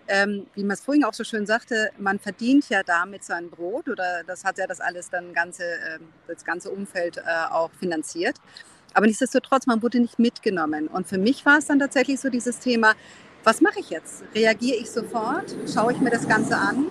ähm, 0.08 0.48
wie 0.54 0.64
man 0.64 0.72
es 0.72 0.80
vorhin 0.80 1.04
auch 1.04 1.14
so 1.14 1.22
schön 1.22 1.46
sagte, 1.46 1.90
man 1.96 2.18
verdient 2.18 2.68
ja 2.70 2.82
damit 2.82 3.22
sein 3.22 3.48
Brot 3.48 3.88
oder 3.88 4.24
das 4.26 4.42
hat 4.42 4.58
ja 4.58 4.66
das 4.66 4.80
alles 4.80 5.10
dann 5.10 5.32
ganze, 5.32 5.62
äh, 5.62 6.00
das 6.26 6.44
ganze 6.44 6.70
Umfeld 6.72 7.18
äh, 7.18 7.22
auch 7.48 7.70
finanziert. 7.78 8.38
Aber 8.94 9.06
nichtsdestotrotz, 9.06 9.68
man 9.68 9.80
wurde 9.80 10.00
nicht 10.00 10.18
mitgenommen. 10.18 10.88
Und 10.88 11.06
für 11.06 11.18
mich 11.18 11.46
war 11.46 11.58
es 11.58 11.66
dann 11.66 11.78
tatsächlich 11.78 12.18
so 12.18 12.30
dieses 12.30 12.58
Thema, 12.58 12.94
was 13.44 13.60
mache 13.60 13.78
ich 13.78 13.90
jetzt? 13.90 14.24
Reagiere 14.34 14.78
ich 14.78 14.90
sofort? 14.90 15.54
Schaue 15.72 15.92
ich 15.92 16.00
mir 16.00 16.10
das 16.10 16.26
Ganze 16.26 16.56
an? 16.56 16.86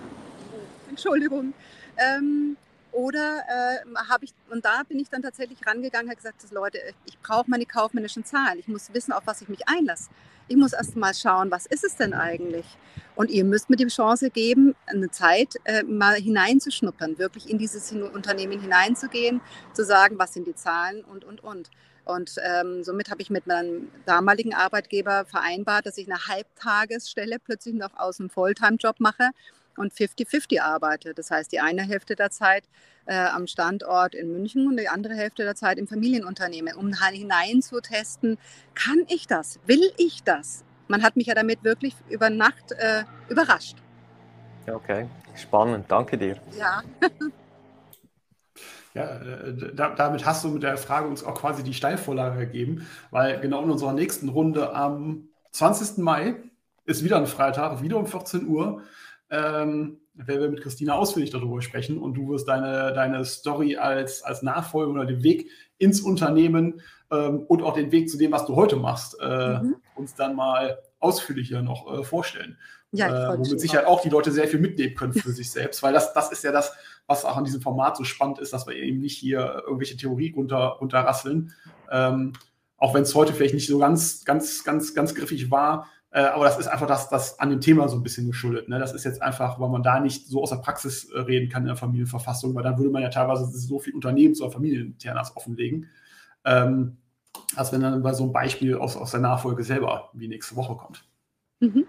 Entschuldigung. 0.89 1.53
Ähm, 1.97 2.57
oder 2.95 3.43
äh, 3.49 3.95
habe 4.09 4.23
ich, 4.23 4.33
und 4.49 4.63
da 4.63 4.83
bin 4.87 4.99
ich 4.99 5.09
dann 5.09 5.21
tatsächlich 5.21 5.59
rangegangen, 5.67 6.09
habe 6.09 6.15
gesagt, 6.15 6.49
Leute, 6.51 6.79
ich 7.05 7.19
brauche 7.19 7.49
meine 7.49 7.65
kaufmännischen 7.65 8.23
Zahlen. 8.23 8.57
Ich 8.57 8.69
muss 8.69 8.93
wissen, 8.93 9.11
auf 9.11 9.23
was 9.25 9.41
ich 9.41 9.49
mich 9.49 9.67
einlasse. 9.67 10.09
Ich 10.47 10.55
muss 10.55 10.71
erst 10.71 10.95
mal 10.95 11.13
schauen, 11.13 11.51
was 11.51 11.65
ist 11.65 11.83
es 11.83 11.97
denn 11.97 12.13
eigentlich? 12.13 12.65
Und 13.15 13.31
ihr 13.31 13.43
müsst 13.43 13.69
mir 13.69 13.75
die 13.75 13.87
Chance 13.87 14.29
geben, 14.29 14.75
eine 14.85 15.11
Zeit 15.11 15.55
äh, 15.65 15.83
mal 15.83 16.15
hineinzuschnuppern, 16.15 17.17
wirklich 17.17 17.49
in 17.49 17.57
dieses 17.57 17.91
Unternehmen 17.91 18.61
hineinzugehen, 18.61 19.41
zu 19.73 19.83
sagen, 19.83 20.17
was 20.17 20.33
sind 20.33 20.47
die 20.47 20.55
Zahlen 20.55 21.03
und, 21.03 21.25
und, 21.25 21.43
und. 21.43 21.69
Und 22.05 22.35
ähm, 22.43 22.83
somit 22.83 23.09
habe 23.09 23.21
ich 23.21 23.29
mit 23.29 23.45
meinem 23.45 23.89
damaligen 24.05 24.53
Arbeitgeber 24.53 25.25
vereinbart, 25.25 25.85
dass 25.85 25.97
ich 25.97 26.09
eine 26.09 26.27
Halbtagesstelle 26.27 27.39
plötzlich 27.39 27.75
noch 27.75 27.97
aus 27.97 28.21
einem 28.21 28.29
Volltime-Job 28.29 28.99
mache 28.99 29.31
und 29.77 29.93
50-50 29.93 30.61
arbeite. 30.61 31.13
Das 31.13 31.31
heißt, 31.31 31.51
die 31.51 31.59
eine 31.59 31.83
Hälfte 31.83 32.15
der 32.15 32.31
Zeit 32.31 32.63
äh, 33.05 33.15
am 33.15 33.47
Standort 33.47 34.15
in 34.15 34.31
München 34.31 34.67
und 34.67 34.77
die 34.77 34.87
andere 34.87 35.15
Hälfte 35.15 35.43
der 35.43 35.55
Zeit 35.55 35.77
im 35.77 35.87
Familienunternehmen, 35.87 36.75
um 36.75 36.91
hinein 36.93 37.61
zu 37.61 37.81
testen, 37.81 38.37
kann 38.73 39.05
ich 39.07 39.27
das? 39.27 39.59
Will 39.65 39.91
ich 39.97 40.23
das? 40.23 40.63
Man 40.87 41.03
hat 41.03 41.15
mich 41.15 41.27
ja 41.27 41.33
damit 41.33 41.63
wirklich 41.63 41.95
über 42.09 42.29
Nacht 42.29 42.71
äh, 42.73 43.03
überrascht. 43.29 43.77
Okay, 44.67 45.07
spannend. 45.35 45.85
Danke 45.87 46.17
dir. 46.17 46.37
Ja. 46.57 46.83
Ja, 48.95 49.17
äh, 49.17 49.75
da, 49.75 49.89
damit 49.89 50.25
hast 50.25 50.45
du 50.45 50.49
mit 50.49 50.63
der 50.63 50.77
Frage 50.77 51.07
uns 51.07 51.23
auch 51.23 51.35
quasi 51.35 51.63
die 51.63 51.73
Steilvorlage 51.73 52.39
gegeben, 52.39 52.87
weil 53.11 53.41
genau 53.41 53.61
in 53.63 53.69
unserer 53.69 53.91
nächsten 53.91 54.29
Runde 54.29 54.73
am 54.73 55.27
20. 55.51 55.97
Mai 55.97 56.35
ist 56.85 57.03
wieder 57.03 57.17
ein 57.17 57.27
Freitag, 57.27 57.81
wieder 57.81 57.97
um 57.97 58.07
14 58.07 58.47
Uhr, 58.47 58.81
ähm, 59.35 59.99
werden 60.13 60.41
wir 60.41 60.49
mit 60.49 60.61
Christina 60.61 60.95
ausführlich 60.95 61.29
darüber 61.29 61.61
sprechen 61.61 61.97
und 61.97 62.13
du 62.13 62.29
wirst 62.29 62.47
deine, 62.47 62.93
deine 62.93 63.25
Story 63.25 63.75
als, 63.75 64.23
als 64.23 64.41
Nachfolger 64.41 64.91
oder 64.91 65.05
den 65.05 65.23
Weg 65.23 65.49
ins 65.77 66.01
Unternehmen 66.01 66.81
ähm, 67.11 67.41
und 67.47 67.61
auch 67.61 67.73
den 67.73 67.91
Weg 67.91 68.09
zu 68.09 68.17
dem, 68.17 68.31
was 68.31 68.45
du 68.45 68.55
heute 68.55 68.77
machst, 68.77 69.17
äh, 69.19 69.59
mhm. 69.59 69.75
uns 69.95 70.15
dann 70.15 70.35
mal 70.35 70.79
ausführlicher 70.99 71.61
noch 71.61 71.99
äh, 71.99 72.03
vorstellen. 72.03 72.57
Ja, 72.91 73.33
äh, 73.33 73.37
womit 73.37 73.59
sicher 73.59 73.87
auch 73.87 74.01
die 74.01 74.09
Leute 74.09 74.31
sehr 74.31 74.47
viel 74.47 74.59
mitnehmen 74.59 74.95
können 74.95 75.13
für 75.13 75.31
sich 75.31 75.51
selbst, 75.51 75.83
weil 75.83 75.91
das, 75.91 76.13
das 76.13 76.31
ist 76.31 76.45
ja 76.45 76.53
das, 76.53 76.73
was 77.07 77.25
auch 77.25 77.35
an 77.35 77.43
diesem 77.43 77.61
Format 77.61 77.97
so 77.97 78.05
spannend 78.05 78.39
ist, 78.39 78.53
dass 78.53 78.67
wir 78.67 78.75
eben 78.75 78.99
nicht 78.99 79.17
hier 79.17 79.63
irgendwelche 79.65 79.97
Theorie 79.97 80.33
runter, 80.33 80.77
runterrasseln. 80.79 81.53
Ähm, 81.91 82.33
auch 82.77 82.93
wenn 82.93 83.03
es 83.03 83.15
heute 83.15 83.33
vielleicht 83.33 83.53
nicht 83.53 83.67
so 83.67 83.79
ganz, 83.79 84.23
ganz, 84.23 84.63
ganz, 84.63 84.93
ganz 84.93 85.13
griffig 85.13 85.51
war, 85.51 85.87
äh, 86.15 86.19
aber 86.19 86.45
das 86.45 86.57
ist 86.57 86.67
einfach 86.67 86.87
das, 86.87 87.09
das 87.09 87.39
an 87.41 87.49
dem 87.49 87.59
Thema 87.59 87.89
so 87.89 87.97
ein 87.97 88.01
bisschen 88.01 88.25
geschuldet. 88.25 88.69
Ne? 88.69 88.79
Das 88.79 88.93
ist 88.93 89.03
jetzt 89.03 89.21
einfach, 89.21 89.59
weil 89.59 89.67
man 89.67 89.83
da 89.83 89.99
nicht 89.99 90.29
so 90.29 90.41
aus 90.41 90.49
der 90.49 90.57
Praxis 90.57 91.11
äh, 91.11 91.19
reden 91.19 91.49
kann 91.49 91.63
in 91.63 91.67
der 91.67 91.75
Familienverfassung, 91.75 92.55
weil 92.55 92.63
dann 92.63 92.77
würde 92.77 92.89
man 92.89 93.01
ja 93.01 93.09
teilweise 93.09 93.45
so 93.45 93.79
viel 93.79 93.93
Unternehmen 93.93 94.33
zur 94.33 94.49
Familieninternas 94.49 95.35
offenlegen, 95.35 95.89
ähm, 96.45 96.95
als 97.57 97.73
wenn 97.73 97.81
dann 97.81 98.01
bei 98.01 98.13
so 98.13 98.23
einem 98.23 98.31
Beispiel 98.31 98.75
aus, 98.75 98.95
aus 98.95 99.11
der 99.11 99.19
Nachfolge 99.19 99.65
selber 99.65 100.09
wie 100.13 100.29
nächste 100.29 100.55
Woche 100.55 100.77
kommt. 100.77 101.03
Mhm. 101.59 101.85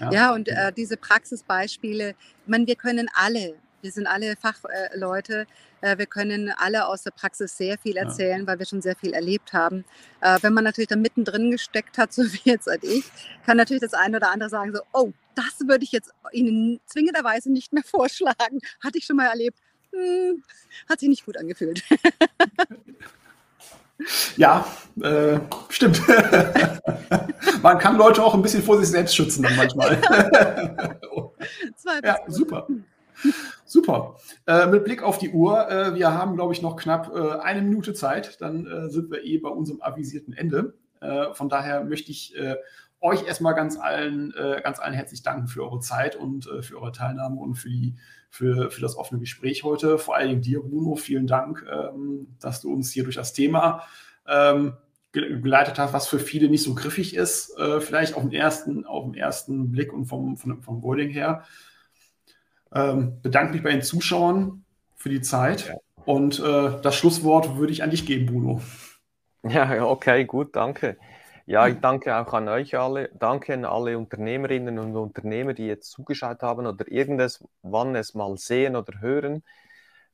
Ja. 0.00 0.10
ja. 0.10 0.34
und 0.34 0.48
äh, 0.48 0.72
diese 0.72 0.96
Praxisbeispiele, 0.96 2.10
ich 2.10 2.48
meine, 2.48 2.66
wir 2.66 2.76
können 2.76 3.10
alle 3.14 3.56
wir 3.84 3.92
sind 3.92 4.06
alle 4.06 4.34
Fachleute. 4.36 5.46
Äh, 5.84 5.98
wir 5.98 6.06
können 6.06 6.50
alle 6.56 6.86
aus 6.86 7.02
der 7.02 7.10
Praxis 7.10 7.58
sehr 7.58 7.76
viel 7.76 7.98
erzählen, 7.98 8.40
ja. 8.40 8.46
weil 8.46 8.58
wir 8.58 8.64
schon 8.64 8.80
sehr 8.80 8.96
viel 8.96 9.12
erlebt 9.12 9.52
haben. 9.52 9.84
Äh, 10.22 10.38
wenn 10.40 10.54
man 10.54 10.64
natürlich 10.64 10.88
da 10.88 10.96
mittendrin 10.96 11.50
gesteckt 11.50 11.98
hat, 11.98 12.12
so 12.14 12.22
wie 12.22 12.40
jetzt 12.44 12.68
als 12.68 12.82
ich, 12.82 13.04
kann 13.44 13.58
natürlich 13.58 13.82
das 13.82 13.92
eine 13.92 14.16
oder 14.16 14.30
andere 14.30 14.48
sagen, 14.48 14.74
so, 14.74 14.80
oh, 14.94 15.12
das 15.34 15.68
würde 15.68 15.84
ich 15.84 15.92
jetzt 15.92 16.10
Ihnen 16.32 16.80
zwingenderweise 16.86 17.52
nicht 17.52 17.74
mehr 17.74 17.82
vorschlagen. 17.86 18.60
Hatte 18.82 18.96
ich 18.96 19.04
schon 19.04 19.16
mal 19.16 19.26
erlebt. 19.26 19.58
Hm, 19.92 20.42
hat 20.88 21.00
sich 21.00 21.08
nicht 21.08 21.26
gut 21.26 21.36
angefühlt. 21.36 21.82
Ja, 24.36 24.66
äh, 25.00 25.38
stimmt. 25.68 26.02
Man 27.62 27.78
kann 27.78 27.96
Leute 27.96 28.24
auch 28.24 28.34
ein 28.34 28.42
bisschen 28.42 28.62
vor 28.62 28.76
sich 28.80 28.88
selbst 28.88 29.14
schützen 29.14 29.44
dann 29.44 29.54
manchmal. 29.54 30.02
ja, 32.02 32.18
super. 32.26 32.66
Super. 33.66 34.16
Äh, 34.46 34.66
mit 34.66 34.84
Blick 34.84 35.02
auf 35.02 35.18
die 35.18 35.30
Uhr, 35.30 35.70
äh, 35.70 35.94
wir 35.94 36.12
haben, 36.12 36.36
glaube 36.36 36.52
ich, 36.52 36.62
noch 36.62 36.76
knapp 36.76 37.10
äh, 37.14 37.38
eine 37.40 37.62
Minute 37.62 37.94
Zeit. 37.94 38.40
Dann 38.40 38.66
äh, 38.66 38.90
sind 38.90 39.10
wir 39.10 39.24
eh 39.24 39.38
bei 39.38 39.48
unserem 39.48 39.80
avisierten 39.80 40.34
Ende. 40.34 40.74
Äh, 41.00 41.32
von 41.32 41.48
daher 41.48 41.84
möchte 41.84 42.10
ich 42.10 42.36
äh, 42.36 42.56
euch 43.00 43.26
erstmal 43.26 43.54
ganz 43.54 43.78
allen, 43.78 44.32
ganz 44.62 44.78
allen 44.78 44.94
herzlich 44.94 45.22
danken 45.22 45.46
für 45.46 45.62
eure 45.62 45.80
Zeit 45.80 46.16
und 46.16 46.48
für 46.62 46.80
eure 46.80 46.90
Teilnahme 46.90 47.38
und 47.38 47.56
für 47.56 47.68
die 47.68 47.96
für, 48.30 48.70
für 48.70 48.80
das 48.80 48.96
offene 48.96 49.20
Gespräch 49.20 49.62
heute. 49.62 49.98
Vor 49.98 50.16
allen 50.16 50.30
Dingen 50.30 50.40
dir, 50.40 50.62
Bruno, 50.62 50.96
vielen 50.96 51.26
Dank, 51.26 51.66
ähm, 51.70 52.28
dass 52.40 52.62
du 52.62 52.72
uns 52.72 52.90
hier 52.92 53.04
durch 53.04 53.16
das 53.16 53.34
Thema 53.34 53.82
ähm, 54.26 54.78
geleitet 55.12 55.78
hast, 55.78 55.92
was 55.92 56.08
für 56.08 56.18
viele 56.18 56.48
nicht 56.48 56.62
so 56.62 56.74
griffig 56.74 57.14
ist, 57.14 57.54
vielleicht 57.80 58.14
auf 58.14 58.22
den 58.22 58.32
ersten, 58.32 58.86
auf 58.86 59.04
den 59.04 59.14
ersten 59.14 59.70
Blick 59.70 59.92
und 59.92 60.06
vom, 60.06 60.38
vom, 60.38 60.62
vom 60.62 60.82
Wording 60.82 61.10
her. 61.10 61.44
Ähm, 62.74 63.20
bedanke 63.22 63.52
mich 63.52 63.62
bei 63.62 63.70
den 63.70 63.82
Zuschauern 63.82 64.64
für 64.96 65.08
die 65.08 65.20
Zeit 65.20 65.68
ja. 65.68 65.74
und 66.04 66.40
äh, 66.40 66.80
das 66.82 66.96
Schlusswort 66.96 67.56
würde 67.56 67.72
ich 67.72 67.82
an 67.82 67.90
dich 67.90 68.06
geben, 68.06 68.26
Bruno. 68.26 68.60
Ja, 69.46 69.84
okay, 69.84 70.24
gut, 70.24 70.56
danke. 70.56 70.96
Ja, 71.46 71.68
ich 71.68 71.78
danke 71.80 72.16
auch 72.16 72.32
an 72.32 72.48
euch 72.48 72.74
alle. 72.74 73.10
Danke 73.18 73.52
an 73.52 73.66
alle 73.66 73.98
Unternehmerinnen 73.98 74.78
und 74.78 74.96
Unternehmer, 74.96 75.52
die 75.52 75.66
jetzt 75.66 75.90
zugeschaut 75.90 76.42
haben 76.42 76.66
oder 76.66 76.90
irgendwann 76.90 77.94
es 77.94 78.14
mal 78.14 78.36
sehen 78.38 78.76
oder 78.76 79.00
hören. 79.00 79.42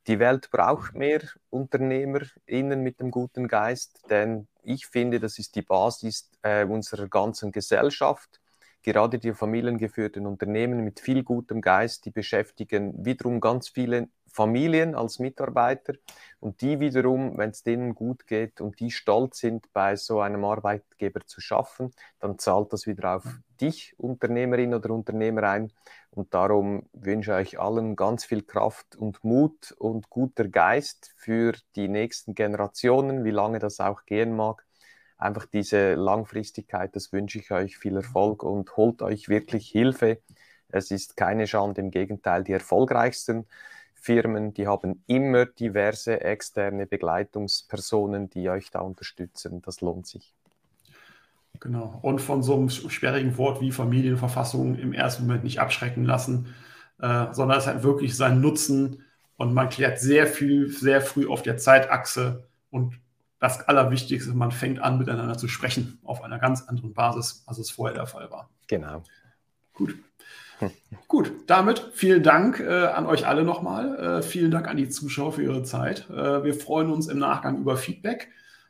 Die 0.09 0.19
Welt 0.19 0.51
braucht 0.51 0.95
mehr 0.95 1.21
UnternehmerInnen 1.51 2.83
mit 2.83 2.99
dem 2.99 3.13
guten 3.13 3.47
Geist, 3.47 4.03
denn 4.11 4.49
ich 4.65 4.87
finde, 4.87 5.21
das 5.21 5.39
ist 5.39 5.55
die 5.55 5.63
Basis 5.63 6.33
äh, 6.43 6.65
unserer 6.65 7.07
ganzen 7.07 7.53
Gesellschaft. 7.53 8.41
Gerade 8.83 9.18
die 9.18 9.35
familiengeführten 9.35 10.26
Unternehmen 10.26 10.83
mit 10.83 11.01
viel 11.01 11.22
gutem 11.22 11.61
Geist, 11.61 12.07
die 12.07 12.11
beschäftigen 12.11 13.05
wiederum 13.05 13.41
ganz 13.41 13.68
viele 13.68 14.09
Familien 14.33 14.95
als 14.95 15.18
Mitarbeiter 15.18 15.95
und 16.39 16.61
die 16.61 16.81
wiederum, 16.81 17.37
wenn 17.37 17.51
es 17.51 17.62
denen 17.62 17.95
gut 17.95 18.26
geht 18.26 18.61
und 18.61 18.81
die 18.81 18.91
stolz 18.91 19.39
sind, 19.39 19.72
bei 19.72 19.97
so 19.97 20.20
einem 20.20 20.45
Arbeitgeber 20.45 21.20
zu 21.26 21.41
schaffen, 21.41 21.93
dann 22.20 22.39
zahlt 22.39 22.72
das 22.72 22.87
wieder 22.87 23.16
auf 23.16 23.24
dich, 23.61 23.95
Unternehmerin 23.99 24.72
oder 24.72 24.91
Unternehmer 24.91 25.43
ein. 25.45 25.72
Und 26.11 26.33
darum 26.35 26.89
wünsche 26.93 27.33
ich 27.41 27.55
euch 27.55 27.61
allen 27.61 27.97
ganz 27.97 28.24
viel 28.24 28.43
Kraft 28.43 28.97
und 28.97 29.22
Mut 29.22 29.72
und 29.72 30.11
guter 30.11 30.49
Geist 30.49 31.12
für 31.16 31.53
die 31.76 31.89
nächsten 31.89 32.35
Generationen, 32.35 33.24
wie 33.24 33.31
lange 33.31 33.59
das 33.59 33.81
auch 33.81 34.05
gehen 34.07 34.35
mag. 34.35 34.64
Einfach 35.21 35.45
diese 35.45 35.95
Langfristigkeit, 35.95 36.97
das 36.97 37.12
wünsche 37.12 37.39
ich 37.39 37.51
euch 37.51 37.77
viel 37.77 37.95
Erfolg 37.95 38.43
und 38.43 38.75
holt 38.79 39.03
euch 39.03 39.29
wirklich 39.29 39.68
Hilfe. 39.68 40.18
Es 40.68 40.91
ist 40.91 41.14
keine 41.14 41.47
Schande, 41.47 41.83
im 41.83 41.91
Gegenteil, 41.91 42.43
die 42.43 42.53
erfolgreichsten 42.53 43.45
Firmen, 43.93 44.55
die 44.55 44.66
haben 44.66 45.05
immer 45.07 45.45
diverse 45.45 46.23
externe 46.23 46.87
Begleitungspersonen, 46.87 48.31
die 48.31 48.49
euch 48.49 48.71
da 48.71 48.81
unterstützen. 48.81 49.61
Das 49.61 49.83
lohnt 49.83 50.07
sich. 50.07 50.35
Genau. 51.61 51.99
Und 52.01 52.23
von 52.23 52.43
so 52.43 52.55
einem 52.55 52.71
sperrigen 52.71 53.37
Wort 53.37 53.61
wie 53.61 53.73
Familienverfassung 53.73 54.77
im 54.77 54.95
ersten 54.95 55.27
Moment 55.27 55.45
nicht 55.45 55.61
abschrecken 55.61 56.07
lassen, 56.07 56.55
äh, 56.99 57.27
sondern 57.33 57.59
es 57.59 57.66
hat 57.66 57.83
wirklich 57.83 58.16
seinen 58.16 58.41
Nutzen 58.41 59.05
und 59.37 59.53
man 59.53 59.68
klärt 59.68 60.01
sehr 60.01 60.27
viel, 60.27 60.71
sehr 60.71 61.03
früh 61.03 61.29
auf 61.29 61.43
der 61.43 61.59
Zeitachse 61.59 62.49
und 62.71 62.99
das 63.41 63.66
Allerwichtigste, 63.66 64.32
man 64.34 64.53
fängt 64.53 64.80
an, 64.80 64.99
miteinander 64.99 65.36
zu 65.36 65.49
sprechen 65.49 65.99
auf 66.05 66.22
einer 66.22 66.38
ganz 66.38 66.68
anderen 66.68 66.93
Basis, 66.93 67.43
als 67.47 67.59
es 67.59 67.70
vorher 67.70 67.95
der 67.97 68.07
Fall 68.07 68.30
war. 68.30 68.51
Genau. 68.68 69.03
Gut. 69.72 69.97
Gut, 71.09 71.32
damit 71.47 71.91
vielen 71.95 72.22
Dank 72.22 72.61
äh, 72.61 72.86
an 72.86 73.07
euch 73.07 73.26
alle 73.26 73.45
nochmal. 73.45 74.18
Äh, 74.18 74.22
vielen 74.22 74.51
Dank 74.51 74.68
an 74.68 74.76
die 74.76 74.91
Zuschauer 74.91 75.32
für 75.32 75.43
ihre 75.43 75.62
Zeit. 75.62 76.09
Äh, 76.11 76.45
wir 76.45 76.53
freuen 76.53 76.91
uns 76.91 77.09
im 77.09 77.18
Nachgang 77.18 77.59
über 77.59 77.78
Feedback. 77.78 78.28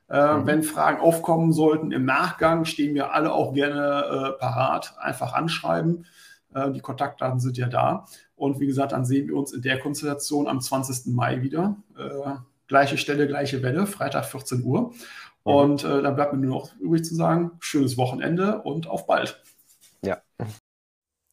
Äh, 0.08 0.34
mhm. 0.36 0.46
Wenn 0.46 0.62
Fragen 0.62 1.00
aufkommen 1.00 1.52
sollten 1.52 1.90
im 1.90 2.04
Nachgang, 2.04 2.64
stehen 2.64 2.94
wir 2.94 3.12
alle 3.12 3.32
auch 3.32 3.54
gerne 3.54 4.36
äh, 4.36 4.38
parat. 4.38 4.94
Einfach 5.00 5.32
anschreiben. 5.32 6.06
Äh, 6.54 6.70
die 6.70 6.80
Kontaktdaten 6.80 7.40
sind 7.40 7.58
ja 7.58 7.68
da. 7.68 8.06
Und 8.36 8.60
wie 8.60 8.66
gesagt, 8.66 8.92
dann 8.92 9.04
sehen 9.04 9.26
wir 9.26 9.36
uns 9.36 9.52
in 9.52 9.62
der 9.62 9.80
Konstellation 9.80 10.46
am 10.46 10.60
20. 10.60 11.12
Mai 11.12 11.42
wieder. 11.42 11.76
Gleiche 12.70 12.96
Stelle, 12.96 13.26
gleiche 13.26 13.62
Welle, 13.62 13.86
Freitag 13.86 14.24
14 14.24 14.64
Uhr. 14.64 14.90
Mhm. 14.90 14.94
Und 15.42 15.84
dann 15.84 16.14
bleibt 16.14 16.32
mir 16.32 16.38
nur 16.38 16.60
noch 16.60 16.76
übrig 16.78 17.04
zu 17.04 17.14
sagen, 17.14 17.50
schönes 17.60 17.98
Wochenende 17.98 18.62
und 18.62 18.86
auf 18.86 19.06
bald. 19.06 19.42
Ja. 20.02 20.22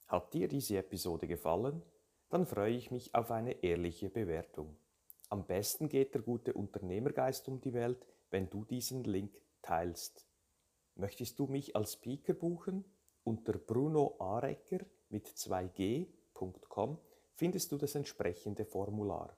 Hat 0.07 0.33
dir 0.33 0.47
diese 0.47 0.77
Episode 0.77 1.27
gefallen? 1.27 1.81
Dann 2.29 2.45
freue 2.45 2.73
ich 2.73 2.91
mich 2.91 3.13
auf 3.15 3.31
eine 3.31 3.63
ehrliche 3.63 4.09
Bewertung. 4.09 4.75
Am 5.29 5.45
besten 5.45 5.87
geht 5.89 6.13
der 6.13 6.21
gute 6.21 6.53
Unternehmergeist 6.53 7.47
um 7.47 7.61
die 7.61 7.73
Welt, 7.73 8.05
wenn 8.31 8.49
du 8.49 8.65
diesen 8.65 9.03
Link 9.03 9.39
teilst. 9.61 10.25
Möchtest 10.95 11.37
du 11.37 11.45
mich 11.45 11.75
als 11.75 11.93
Speaker 11.93 12.33
buchen? 12.33 12.83
Unter 13.23 13.53
brunoarecker 13.53 14.79
mit 15.09 15.27
2g.com 15.27 16.97
findest 17.35 17.71
du 17.71 17.77
das 17.77 17.93
entsprechende 17.93 18.65
Formular. 18.65 19.37